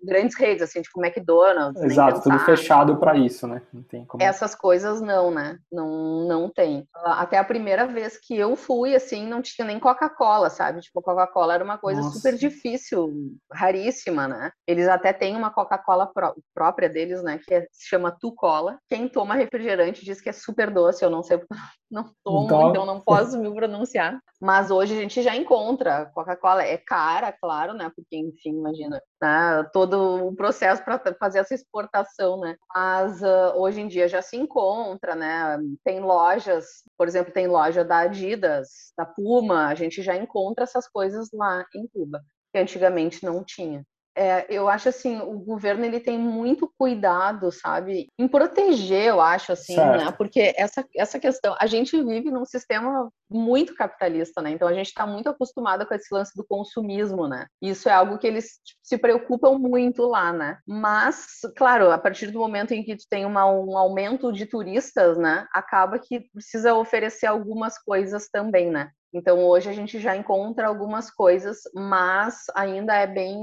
grandes 0.03 0.37
redes, 0.37 0.63
assim, 0.63 0.81
tipo 0.81 1.03
McDonald's. 1.03 1.81
Exato, 1.83 2.21
tudo 2.21 2.39
fechado 2.39 2.97
para 2.97 3.17
isso, 3.17 3.45
né? 3.45 3.61
Não 3.73 3.83
tem 3.83 4.05
como... 4.05 4.23
Essas 4.23 4.55
coisas 4.55 5.01
não, 5.01 5.31
né? 5.31 5.59
Não, 5.71 6.27
não 6.27 6.49
tem. 6.49 6.87
Até 6.95 7.37
a 7.37 7.43
primeira 7.43 7.85
vez 7.85 8.17
que 8.17 8.35
eu 8.35 8.55
fui, 8.55 8.95
assim, 8.95 9.27
não 9.27 9.41
tinha 9.41 9.65
nem 9.65 9.79
Coca-Cola, 9.79 10.49
sabe? 10.49 10.81
Tipo, 10.81 11.01
Coca-Cola 11.01 11.53
era 11.53 11.63
uma 11.63 11.77
coisa 11.77 12.01
Nossa. 12.01 12.17
super 12.17 12.35
difícil, 12.35 13.13
raríssima, 13.51 14.27
né? 14.27 14.51
Eles 14.65 14.87
até 14.87 15.11
têm 15.13 15.35
uma 15.35 15.51
Coca-Cola 15.51 16.07
pró 16.13 16.33
própria 16.53 16.89
deles, 16.89 17.21
né? 17.23 17.39
Que 17.45 17.53
é, 17.53 17.67
se 17.71 17.87
chama 17.87 18.15
Tu 18.19 18.33
Cola. 18.33 18.77
Quem 18.87 19.07
toma 19.07 19.35
refrigerante 19.35 20.05
diz 20.05 20.21
que 20.21 20.29
é 20.29 20.33
super 20.33 20.71
doce, 20.71 21.03
eu 21.03 21.09
não 21.09 21.23
sei, 21.23 21.37
não 21.37 21.57
tomo, 22.23 22.45
então, 22.45 22.69
então 22.69 22.85
não 22.85 22.99
posso 22.99 23.37
me 23.37 23.53
pronunciar. 23.53 24.19
Mas 24.39 24.71
hoje 24.71 24.93
a 24.93 25.01
gente 25.01 25.21
já 25.21 25.35
encontra. 25.35 26.05
Coca-Cola 26.13 26.63
é 26.63 26.77
cara, 26.77 27.31
claro, 27.31 27.73
né? 27.73 27.91
Porque, 27.95 28.15
enfim, 28.17 28.57
imagina, 28.57 29.01
né? 29.21 29.69
todo 29.73 30.27
o 30.27 30.35
processo 30.35 30.83
para 30.83 30.99
fazer 31.19 31.39
essa 31.39 31.53
exportação, 31.53 32.39
né? 32.39 32.55
Mas 32.73 33.21
uh, 33.21 33.55
hoje 33.55 33.81
em 33.81 33.87
dia 33.87 34.07
já 34.07 34.21
se 34.21 34.37
encontra, 34.37 35.15
né? 35.15 35.57
Tem 35.83 35.99
lojas, 35.99 36.65
por 36.97 37.07
exemplo, 37.07 37.33
tem 37.33 37.47
loja 37.47 37.83
da 37.83 37.99
Adidas, 37.99 38.93
da 38.97 39.05
Puma, 39.05 39.67
a 39.67 39.75
gente 39.75 40.01
já 40.01 40.15
encontra 40.15 40.63
essas 40.63 40.87
coisas 40.87 41.29
lá 41.33 41.65
em 41.75 41.87
Cuba, 41.87 42.21
que 42.53 42.59
antigamente 42.59 43.25
não 43.25 43.43
tinha 43.43 43.83
é, 44.19 44.45
eu 44.49 44.67
acho 44.67 44.89
assim, 44.89 45.17
o 45.21 45.39
governo 45.39 45.85
ele 45.85 46.01
tem 46.01 46.19
muito 46.19 46.69
cuidado, 46.77 47.49
sabe, 47.53 48.09
em 48.19 48.27
proteger, 48.27 49.05
eu 49.05 49.21
acho 49.21 49.53
assim, 49.53 49.77
né? 49.77 49.83
certo. 49.83 50.05
né? 50.05 50.11
Porque 50.11 50.53
essa, 50.57 50.85
essa 50.93 51.17
questão, 51.17 51.55
a 51.57 51.65
gente 51.65 51.95
vive 52.03 52.29
num 52.29 52.43
sistema 52.43 53.09
muito 53.29 53.73
capitalista, 53.73 54.41
né? 54.41 54.51
Então 54.51 54.67
a 54.67 54.73
gente 54.73 54.87
está 54.87 55.07
muito 55.07 55.29
acostumado 55.29 55.85
com 55.85 55.93
esse 55.93 56.13
lance 56.13 56.35
do 56.35 56.43
consumismo, 56.43 57.29
né? 57.29 57.45
Isso 57.61 57.87
é 57.87 57.93
algo 57.93 58.17
que 58.17 58.27
eles 58.27 58.59
tipo, 58.61 58.79
se 58.83 58.97
preocupam 58.97 59.57
muito 59.57 60.05
lá, 60.05 60.33
né? 60.33 60.57
Mas, 60.67 61.39
claro, 61.55 61.89
a 61.89 61.97
partir 61.97 62.27
do 62.27 62.39
momento 62.39 62.73
em 62.73 62.83
que 62.83 62.97
tu 62.97 63.05
tem 63.09 63.25
uma, 63.25 63.45
um 63.45 63.77
aumento 63.77 64.33
de 64.33 64.45
turistas, 64.45 65.17
né? 65.17 65.47
Acaba 65.53 65.97
que 65.97 66.25
precisa 66.33 66.73
oferecer 66.73 67.27
algumas 67.27 67.77
coisas 67.77 68.27
também, 68.27 68.69
né? 68.69 68.91
Então 69.13 69.43
hoje 69.45 69.69
a 69.69 69.73
gente 69.73 69.99
já 69.99 70.15
encontra 70.15 70.67
algumas 70.67 71.09
coisas, 71.09 71.57
mas 71.73 72.45
ainda 72.55 72.95
é 72.95 73.07
bem 73.07 73.37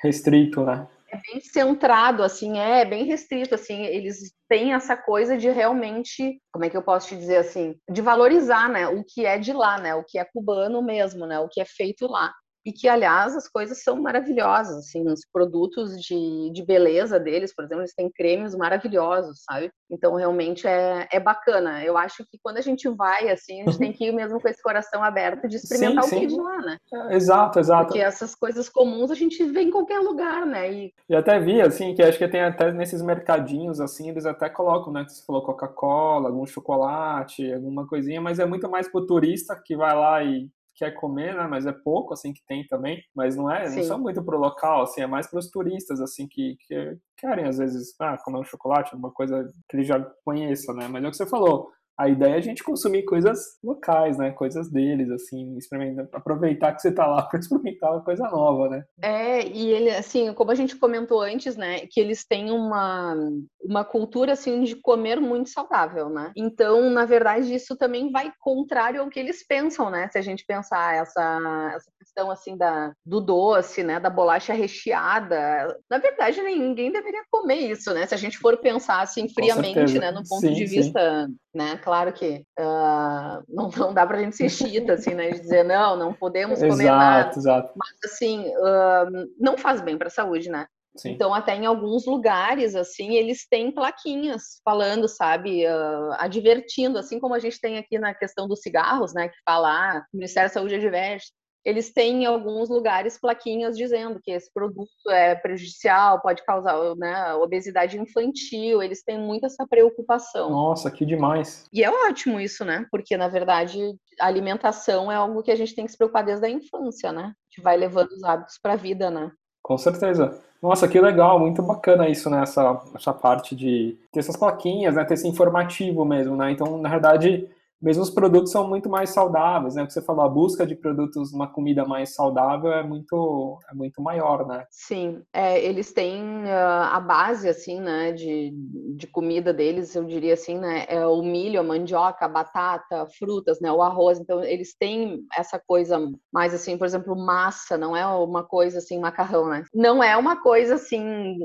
restrito, 0.00 0.64
né? 0.64 0.86
É 1.12 1.18
bem 1.30 1.40
centrado, 1.42 2.22
assim, 2.22 2.58
é 2.58 2.86
bem 2.86 3.04
restrito, 3.04 3.54
assim, 3.54 3.84
eles 3.84 4.32
têm 4.48 4.72
essa 4.72 4.96
coisa 4.96 5.36
de 5.36 5.50
realmente, 5.50 6.40
como 6.50 6.64
é 6.64 6.70
que 6.70 6.76
eu 6.76 6.82
posso 6.82 7.08
te 7.08 7.16
dizer 7.16 7.36
assim, 7.36 7.76
de 7.90 8.00
valorizar, 8.00 8.70
né, 8.70 8.88
o 8.88 9.04
que 9.04 9.26
é 9.26 9.38
de 9.38 9.52
lá, 9.52 9.78
né, 9.78 9.94
o 9.94 10.02
que 10.02 10.18
é 10.18 10.24
cubano 10.24 10.80
mesmo, 10.80 11.26
né, 11.26 11.38
o 11.38 11.48
que 11.48 11.60
é 11.60 11.66
feito 11.66 12.06
lá. 12.06 12.32
E 12.64 12.72
que, 12.72 12.88
aliás, 12.88 13.36
as 13.36 13.48
coisas 13.48 13.82
são 13.82 14.00
maravilhosas, 14.00 14.76
assim, 14.78 15.06
os 15.08 15.22
produtos 15.32 16.00
de, 16.00 16.50
de 16.52 16.64
beleza 16.64 17.18
deles, 17.18 17.54
por 17.54 17.64
exemplo, 17.64 17.82
eles 17.82 17.94
têm 17.94 18.10
cremes 18.10 18.54
maravilhosos, 18.54 19.42
sabe? 19.44 19.70
Então, 19.90 20.14
realmente 20.14 20.66
é, 20.66 21.08
é 21.10 21.18
bacana. 21.18 21.82
Eu 21.84 21.98
acho 21.98 22.24
que 22.30 22.38
quando 22.42 22.58
a 22.58 22.60
gente 22.60 22.88
vai, 22.88 23.28
assim, 23.28 23.62
a 23.62 23.64
gente 23.64 23.78
tem 23.78 23.92
que 23.92 24.06
ir 24.06 24.12
mesmo 24.12 24.40
com 24.40 24.48
esse 24.48 24.62
coração 24.62 25.02
aberto 25.02 25.48
de 25.48 25.56
experimentar 25.56 26.04
sim, 26.04 26.16
o 26.16 26.20
que 26.20 26.26
de 26.28 26.40
lá, 26.40 26.58
né? 26.58 26.78
É, 26.94 27.16
exato, 27.16 27.58
exato. 27.58 27.86
Porque 27.86 28.00
essas 28.00 28.34
coisas 28.34 28.68
comuns 28.68 29.10
a 29.10 29.14
gente 29.14 29.42
vê 29.44 29.62
em 29.62 29.70
qualquer 29.70 29.98
lugar, 29.98 30.46
né? 30.46 30.72
E, 30.72 30.94
e 31.08 31.16
até 31.16 31.40
vi, 31.40 31.60
assim, 31.60 31.94
que 31.94 32.02
acho 32.02 32.18
que 32.18 32.28
tem 32.28 32.42
até 32.42 32.70
nesses 32.72 33.02
mercadinhos, 33.02 33.80
assim, 33.80 34.08
eles 34.08 34.24
até 34.24 34.48
colocam, 34.48 34.92
né, 34.92 35.04
que 35.04 35.12
você 35.12 35.24
falou 35.24 35.42
Coca-Cola, 35.42 36.28
algum 36.28 36.46
chocolate, 36.46 37.52
alguma 37.52 37.86
coisinha, 37.86 38.20
mas 38.20 38.38
é 38.38 38.46
muito 38.46 38.70
mais 38.70 38.88
pro 38.88 39.04
turista 39.04 39.60
que 39.62 39.76
vai 39.76 39.94
lá 39.94 40.22
e 40.22 40.48
quer 40.74 40.92
comer, 40.92 41.34
né? 41.34 41.46
Mas 41.46 41.66
é 41.66 41.72
pouco, 41.72 42.12
assim, 42.12 42.32
que 42.32 42.44
tem 42.46 42.66
também. 42.66 43.02
Mas 43.14 43.36
não 43.36 43.50
é, 43.50 43.68
Sim. 43.68 43.76
não 43.76 43.82
são 43.84 43.98
muito 43.98 44.22
pro 44.24 44.38
local, 44.38 44.82
assim, 44.82 45.00
é 45.00 45.06
mais 45.06 45.26
para 45.26 45.38
os 45.38 45.50
turistas, 45.50 46.00
assim, 46.00 46.26
que, 46.26 46.56
que 46.66 46.98
querem, 47.16 47.46
às 47.46 47.58
vezes, 47.58 47.94
ah, 48.00 48.16
comer 48.18 48.38
um 48.38 48.44
chocolate, 48.44 48.94
uma 48.94 49.10
coisa 49.10 49.48
que 49.68 49.76
eles 49.76 49.86
já 49.86 50.00
conheçam, 50.24 50.74
né? 50.74 50.88
Mas 50.88 51.04
é 51.04 51.08
o 51.08 51.10
que 51.10 51.16
você 51.16 51.26
falou, 51.26 51.70
a 51.98 52.08
ideia 52.08 52.34
é 52.34 52.38
a 52.38 52.40
gente 52.40 52.64
consumir 52.64 53.04
coisas 53.04 53.58
locais, 53.62 54.18
né? 54.18 54.30
Coisas 54.30 54.70
deles, 54.70 55.10
assim, 55.10 55.56
experimentar, 55.56 56.08
aproveitar 56.12 56.72
que 56.74 56.82
você 56.82 56.92
tá 56.92 57.06
lá 57.06 57.22
para 57.28 57.38
experimentar 57.38 57.92
uma 57.92 58.02
coisa 58.02 58.28
nova, 58.28 58.68
né? 58.68 58.84
É, 59.00 59.46
e 59.46 59.68
ele, 59.68 59.90
assim, 59.90 60.32
como 60.32 60.50
a 60.50 60.54
gente 60.54 60.76
comentou 60.76 61.20
antes, 61.20 61.56
né, 61.56 61.86
que 61.90 62.00
eles 62.00 62.24
têm 62.24 62.50
uma, 62.50 63.14
uma 63.62 63.84
cultura, 63.84 64.32
assim, 64.32 64.62
de 64.62 64.76
comer 64.76 65.20
muito 65.20 65.50
saudável, 65.50 66.08
né? 66.08 66.32
Então, 66.36 66.90
na 66.90 67.04
verdade, 67.04 67.54
isso 67.54 67.76
também 67.76 68.10
vai 68.10 68.32
contrário 68.40 69.00
ao 69.00 69.08
que 69.08 69.20
eles 69.20 69.46
pensam, 69.46 69.90
né? 69.90 70.08
Se 70.08 70.18
a 70.18 70.22
gente 70.22 70.44
pensar 70.46 70.96
essa, 70.96 71.72
essa 71.76 71.90
questão, 71.98 72.30
assim, 72.30 72.56
da, 72.56 72.92
do 73.04 73.20
doce, 73.20 73.82
né, 73.82 74.00
da 74.00 74.10
bolacha 74.10 74.52
recheada, 74.52 75.78
na 75.90 75.98
verdade, 75.98 76.40
ninguém 76.42 76.90
deveria 76.90 77.22
comer 77.30 77.56
isso, 77.56 77.92
né? 77.92 78.06
Se 78.06 78.14
a 78.14 78.18
gente 78.18 78.38
for 78.38 78.56
pensar, 78.58 79.02
assim, 79.02 79.28
friamente, 79.28 79.98
né, 79.98 80.10
no 80.10 80.22
ponto 80.26 80.40
sim, 80.40 80.54
de 80.54 80.64
vista, 80.64 81.26
sim. 81.26 81.36
Né? 81.54 81.78
Claro 81.82 82.12
que 82.12 82.44
uh, 82.58 83.42
não, 83.48 83.68
não 83.70 83.94
dá 83.94 84.06
para 84.06 84.18
a 84.18 84.20
gente 84.20 84.36
ser 84.36 84.48
chita, 84.48 84.94
assim, 84.94 85.14
né? 85.14 85.30
De 85.30 85.40
dizer, 85.40 85.64
não, 85.64 85.96
não 85.96 86.12
podemos 86.12 86.58
comer 86.60 86.84
exato, 86.84 86.98
nada. 86.98 87.38
Exato. 87.38 87.72
Mas, 87.76 88.12
assim, 88.12 88.48
uh, 88.48 89.28
não 89.38 89.56
faz 89.56 89.80
bem 89.80 89.96
para 89.96 90.08
a 90.08 90.10
saúde, 90.10 90.50
né? 90.50 90.66
Sim. 90.96 91.12
Então, 91.12 91.32
até 91.32 91.54
em 91.54 91.64
alguns 91.64 92.04
lugares, 92.06 92.74
assim, 92.74 93.14
eles 93.14 93.46
têm 93.48 93.72
plaquinhas 93.72 94.60
falando, 94.62 95.08
sabe, 95.08 95.66
uh, 95.66 96.12
advertindo, 96.18 96.98
assim 96.98 97.18
como 97.18 97.34
a 97.34 97.38
gente 97.38 97.58
tem 97.58 97.78
aqui 97.78 97.98
na 97.98 98.12
questão 98.12 98.46
dos 98.46 98.60
cigarros, 98.60 99.14
né, 99.14 99.28
que 99.28 99.36
fala, 99.44 99.70
ah, 99.70 100.06
o 100.12 100.16
Ministério 100.16 100.50
da 100.50 100.52
Saúde 100.52 100.74
adverte 100.74 101.32
eles 101.64 101.92
têm 101.92 102.22
em 102.22 102.26
alguns 102.26 102.68
lugares 102.68 103.18
plaquinhas 103.18 103.76
dizendo 103.76 104.20
que 104.22 104.30
esse 104.30 104.52
produto 104.52 105.10
é 105.10 105.34
prejudicial, 105.34 106.20
pode 106.20 106.44
causar 106.44 106.76
né, 106.96 107.34
obesidade 107.34 107.98
infantil, 107.98 108.82
eles 108.82 109.02
têm 109.02 109.18
muito 109.18 109.46
essa 109.46 109.66
preocupação. 109.66 110.50
Nossa, 110.50 110.90
que 110.90 111.06
demais. 111.06 111.64
E 111.72 111.84
é 111.84 111.90
ótimo 111.90 112.40
isso, 112.40 112.64
né? 112.64 112.86
Porque, 112.90 113.16
na 113.16 113.28
verdade, 113.28 113.78
a 114.20 114.26
alimentação 114.26 115.10
é 115.10 115.14
algo 115.14 115.42
que 115.42 115.50
a 115.50 115.56
gente 115.56 115.74
tem 115.74 115.84
que 115.84 115.92
se 115.92 115.98
preocupar 115.98 116.24
desde 116.24 116.46
a 116.46 116.50
infância, 116.50 117.12
né? 117.12 117.22
A 117.22 117.54
gente 117.54 117.62
vai 117.62 117.76
levando 117.76 118.10
os 118.10 118.24
hábitos 118.24 118.58
para 118.60 118.72
a 118.72 118.76
vida, 118.76 119.10
né? 119.10 119.30
Com 119.62 119.78
certeza. 119.78 120.40
Nossa, 120.60 120.88
que 120.88 121.00
legal, 121.00 121.38
muito 121.38 121.62
bacana 121.62 122.08
isso, 122.08 122.28
né? 122.28 122.42
Essa, 122.42 122.80
essa 122.94 123.12
parte 123.12 123.54
de 123.54 123.96
ter 124.12 124.20
essas 124.20 124.36
plaquinhas, 124.36 124.94
né? 124.94 125.04
Ter 125.04 125.14
esse 125.14 125.28
informativo 125.28 126.04
mesmo, 126.04 126.36
né? 126.36 126.50
Então, 126.50 126.78
na 126.78 126.88
verdade, 126.88 127.48
mesmo 127.82 128.02
os 128.02 128.10
produtos 128.10 128.52
são 128.52 128.68
muito 128.68 128.88
mais 128.88 129.10
saudáveis, 129.10 129.74
né? 129.74 129.82
O 129.82 129.86
que 129.86 129.92
você 129.92 130.00
falou, 130.00 130.24
a 130.24 130.28
busca 130.28 130.64
de 130.64 130.76
produtos, 130.76 131.32
uma 131.32 131.52
comida 131.52 131.84
mais 131.84 132.14
saudável 132.14 132.72
é 132.72 132.82
muito, 132.82 133.58
é 133.70 133.74
muito 133.74 134.00
maior, 134.00 134.46
né? 134.46 134.64
Sim, 134.70 135.20
é, 135.32 135.62
eles 135.62 135.92
têm 135.92 136.44
uh, 136.44 136.92
a 136.92 137.00
base, 137.00 137.48
assim, 137.48 137.80
né, 137.80 138.12
de, 138.12 138.52
de 138.96 139.06
comida 139.06 139.52
deles, 139.52 139.94
eu 139.96 140.04
diria 140.04 140.34
assim, 140.34 140.58
né, 140.58 140.84
é 140.88 141.04
o 141.06 141.22
milho, 141.22 141.58
a 141.58 141.64
mandioca, 141.64 142.24
a 142.24 142.28
batata, 142.28 143.06
frutas, 143.18 143.60
né, 143.60 143.72
o 143.72 143.82
arroz, 143.82 144.20
então 144.20 144.42
eles 144.44 144.74
têm 144.78 145.26
essa 145.36 145.58
coisa 145.58 145.98
mais, 146.32 146.54
assim, 146.54 146.78
por 146.78 146.86
exemplo, 146.86 147.16
massa, 147.16 147.76
não 147.76 147.96
é 147.96 148.06
uma 148.06 148.44
coisa, 148.44 148.78
assim, 148.78 149.00
macarrão, 149.00 149.48
né? 149.48 149.64
Não 149.74 150.02
é 150.02 150.16
uma 150.16 150.40
coisa, 150.40 150.76
assim, 150.76 151.38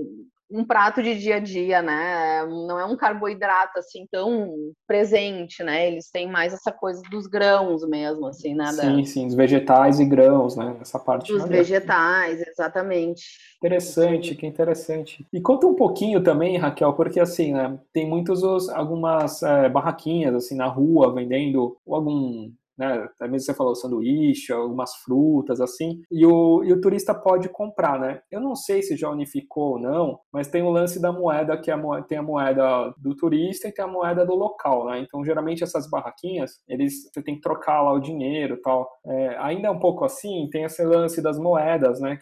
um 0.49 0.63
prato 0.65 1.03
de 1.03 1.15
dia 1.15 1.36
a 1.36 1.39
dia, 1.39 1.81
né? 1.81 2.45
Não 2.45 2.79
é 2.79 2.86
um 2.86 2.95
carboidrato 2.95 3.79
assim 3.79 4.07
tão 4.10 4.71
presente, 4.88 5.62
né? 5.63 5.88
Eles 5.88 6.10
têm 6.10 6.29
mais 6.29 6.53
essa 6.53 6.71
coisa 6.71 7.01
dos 7.12 7.27
grãos 7.27 7.88
mesmo, 7.88 8.27
assim, 8.27 8.55
né? 8.55 8.71
Sim, 8.71 9.03
sim, 9.03 9.27
os 9.27 9.36
vegetais 9.36 9.99
e 9.99 10.05
grãos, 10.05 10.55
né? 10.55 10.77
Essa 10.81 10.97
parte. 10.97 11.31
Dos 11.31 11.45
vegetais, 11.45 12.41
exatamente. 12.47 13.23
Interessante, 13.57 14.36
que 14.36 14.45
interessante. 14.45 15.25
E 15.33 15.41
conta 15.41 15.67
um 15.67 15.75
pouquinho 15.75 16.23
também, 16.23 16.57
Raquel, 16.57 16.93
porque 16.93 17.19
assim, 17.19 17.53
né? 17.53 17.77
Tem 17.91 18.07
muitos 18.07 18.43
algumas 18.69 19.43
é, 19.43 19.67
barraquinhas 19.67 20.33
assim 20.33 20.55
na 20.55 20.67
rua 20.67 21.13
vendendo 21.13 21.77
algum 21.88 22.51
né? 22.77 23.07
Até 23.15 23.27
mesmo 23.27 23.45
você 23.45 23.53
falou 23.53 23.75
sanduíche, 23.75 24.53
algumas 24.53 24.95
frutas, 24.97 25.59
assim, 25.59 26.01
e 26.11 26.25
o, 26.25 26.63
e 26.63 26.71
o 26.71 26.79
turista 26.81 27.13
pode 27.13 27.49
comprar, 27.49 27.99
né? 27.99 28.21
Eu 28.31 28.39
não 28.39 28.55
sei 28.55 28.81
se 28.81 28.95
já 28.95 29.09
unificou 29.09 29.73
ou 29.73 29.79
não, 29.79 30.19
mas 30.31 30.47
tem 30.47 30.61
o 30.61 30.69
lance 30.69 31.01
da 31.01 31.11
moeda, 31.11 31.57
que 31.57 31.71
é 31.71 31.73
a 31.73 31.77
moeda, 31.77 32.07
tem 32.07 32.17
a 32.17 32.23
moeda 32.23 32.93
do 32.97 33.15
turista 33.15 33.67
e 33.67 33.71
tem 33.71 33.83
a 33.83 33.87
moeda 33.87 34.25
do 34.25 34.35
local, 34.35 34.85
né? 34.85 34.99
Então, 34.99 35.23
geralmente, 35.23 35.63
essas 35.63 35.89
barraquinhas, 35.89 36.61
eles, 36.67 37.09
você 37.11 37.21
tem 37.23 37.35
que 37.35 37.41
trocar 37.41 37.81
lá 37.81 37.93
o 37.93 37.99
dinheiro 37.99 38.59
tal. 38.61 38.89
É, 39.05 39.37
ainda 39.39 39.67
é 39.67 39.71
um 39.71 39.79
pouco 39.79 40.05
assim, 40.05 40.47
tem 40.51 40.63
esse 40.63 40.83
lance 40.83 41.21
das 41.21 41.39
moedas, 41.39 41.99
né? 41.99 42.17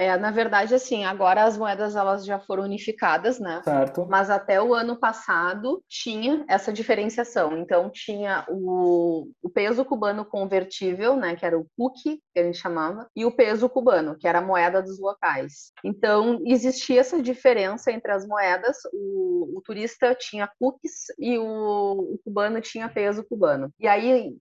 É, 0.00 0.16
na 0.16 0.30
verdade, 0.30 0.74
assim, 0.74 1.04
agora 1.04 1.44
as 1.44 1.58
moedas 1.58 1.94
elas 1.94 2.24
já 2.24 2.38
foram 2.38 2.62
unificadas, 2.62 3.38
né? 3.38 3.60
Certo. 3.62 4.06
Mas 4.08 4.30
até 4.30 4.60
o 4.60 4.72
ano 4.72 4.98
passado 4.98 5.84
tinha 5.86 6.42
essa 6.48 6.72
diferenciação. 6.72 7.58
Então 7.58 7.90
tinha 7.90 8.46
o, 8.48 9.28
o 9.42 9.50
peso 9.50 9.84
cubano 9.84 10.24
convertível, 10.24 11.16
né? 11.16 11.36
Que 11.36 11.44
era 11.44 11.58
o 11.58 11.66
PUC, 11.76 12.18
que 12.32 12.40
a 12.40 12.44
gente 12.44 12.56
chamava, 12.56 13.10
e 13.14 13.26
o 13.26 13.30
peso 13.30 13.68
cubano, 13.68 14.16
que 14.16 14.26
era 14.26 14.38
a 14.38 14.42
moeda 14.42 14.82
dos 14.82 14.98
locais. 14.98 15.70
Então 15.84 16.40
existia 16.46 17.00
essa 17.00 17.20
diferença 17.20 17.92
entre 17.92 18.10
as 18.10 18.26
moedas. 18.26 18.78
O, 18.94 19.58
o 19.58 19.60
turista 19.60 20.14
tinha 20.14 20.50
PUCs 20.58 21.12
e 21.18 21.36
o, 21.36 22.14
o, 22.14 22.18
cubano 22.24 22.58
tinha 22.62 22.88
peso 22.88 23.22
cubano. 23.22 23.70
E 23.78 23.86
aí 23.86 24.34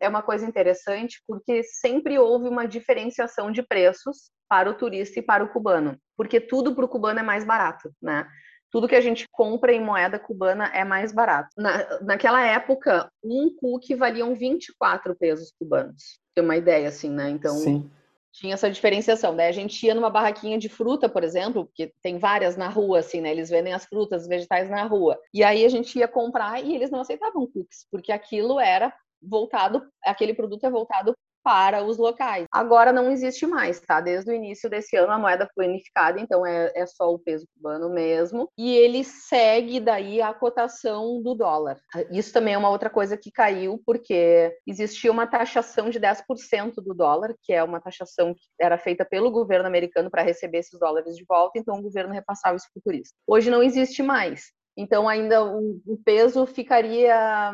é 0.00 0.08
uma 0.08 0.22
coisa 0.22 0.46
interessante 0.46 1.22
porque 1.28 1.62
sempre 1.64 2.18
houve 2.18 2.48
uma 2.48 2.66
diferenciação 2.66 3.52
de 3.52 3.62
preços 3.62 4.30
para 4.50 4.68
o 4.70 4.74
turista 4.74 5.18
e 5.18 5.22
para 5.22 5.44
o 5.44 5.48
cubano, 5.48 5.98
porque 6.16 6.40
tudo 6.40 6.74
para 6.74 6.84
o 6.84 6.88
cubano 6.88 7.20
é 7.20 7.22
mais 7.22 7.44
barato, 7.44 7.90
né? 8.00 8.26
Tudo 8.70 8.86
que 8.86 8.94
a 8.94 9.00
gente 9.00 9.26
compra 9.32 9.72
em 9.72 9.82
moeda 9.84 10.18
cubana 10.18 10.66
é 10.66 10.84
mais 10.84 11.12
barato. 11.12 11.48
Na, 11.56 12.00
naquela 12.00 12.46
época, 12.46 13.10
um 13.22 13.52
cookie 13.56 13.96
valiam 13.96 14.34
24 14.34 15.16
pesos 15.16 15.52
cubanos. 15.58 16.20
Tem 16.34 16.44
uma 16.44 16.56
ideia, 16.56 16.88
assim, 16.88 17.10
né? 17.10 17.30
Então, 17.30 17.56
Sim. 17.56 17.90
tinha 18.32 18.54
essa 18.54 18.70
diferenciação. 18.70 19.34
Daí 19.34 19.48
a 19.48 19.52
gente 19.52 19.84
ia 19.84 19.92
numa 19.92 20.08
barraquinha 20.08 20.56
de 20.56 20.68
fruta, 20.68 21.08
por 21.08 21.24
exemplo, 21.24 21.64
porque 21.66 21.92
tem 22.00 22.16
várias 22.16 22.56
na 22.56 22.68
rua, 22.68 23.00
assim, 23.00 23.20
né? 23.20 23.32
Eles 23.32 23.50
vendem 23.50 23.72
as 23.72 23.86
frutas, 23.86 24.22
os 24.22 24.28
vegetais 24.28 24.70
na 24.70 24.84
rua. 24.84 25.18
E 25.34 25.42
aí 25.42 25.64
a 25.64 25.68
gente 25.68 25.98
ia 25.98 26.06
comprar 26.06 26.64
e 26.64 26.72
eles 26.72 26.92
não 26.92 27.00
aceitavam 27.00 27.48
cookies, 27.48 27.86
porque 27.90 28.12
aquilo 28.12 28.60
era 28.60 28.94
voltado, 29.20 29.82
aquele 30.04 30.32
produto 30.32 30.64
é 30.64 30.70
voltado 30.70 31.14
para 31.42 31.82
os 31.82 31.98
locais. 31.98 32.46
Agora 32.52 32.92
não 32.92 33.10
existe 33.10 33.46
mais, 33.46 33.80
tá? 33.80 34.00
Desde 34.00 34.30
o 34.30 34.34
início 34.34 34.68
desse 34.68 34.96
ano 34.96 35.12
a 35.12 35.18
moeda 35.18 35.48
foi 35.54 35.66
unificada, 35.66 36.20
então 36.20 36.46
é, 36.46 36.72
é 36.74 36.86
só 36.86 37.12
o 37.12 37.18
peso 37.18 37.46
cubano 37.54 37.90
mesmo, 37.90 38.48
e 38.56 38.74
ele 38.74 39.04
segue 39.04 39.80
daí 39.80 40.20
a 40.20 40.32
cotação 40.32 41.22
do 41.22 41.34
dólar. 41.34 41.78
Isso 42.10 42.32
também 42.32 42.54
é 42.54 42.58
uma 42.58 42.70
outra 42.70 42.90
coisa 42.90 43.16
que 43.16 43.30
caiu, 43.30 43.80
porque 43.84 44.54
existia 44.66 45.10
uma 45.10 45.26
taxação 45.26 45.90
de 45.90 45.98
10% 45.98 46.74
do 46.76 46.94
dólar, 46.94 47.34
que 47.42 47.52
é 47.52 47.62
uma 47.62 47.80
taxação 47.80 48.34
que 48.34 48.42
era 48.60 48.78
feita 48.78 49.04
pelo 49.04 49.30
governo 49.30 49.66
americano 49.66 50.10
para 50.10 50.22
receber 50.22 50.58
esses 50.58 50.78
dólares 50.78 51.16
de 51.16 51.24
volta, 51.28 51.58
então 51.58 51.78
o 51.78 51.82
governo 51.82 52.12
repassava 52.12 52.56
isso 52.56 52.66
para 52.72 52.80
o 52.80 52.82
turista. 52.82 53.14
Hoje 53.26 53.50
não 53.50 53.62
existe 53.62 54.02
mais. 54.02 54.52
Então, 54.76 55.08
ainda 55.08 55.44
o, 55.44 55.80
o 55.86 55.98
peso 56.04 56.46
ficaria 56.46 57.52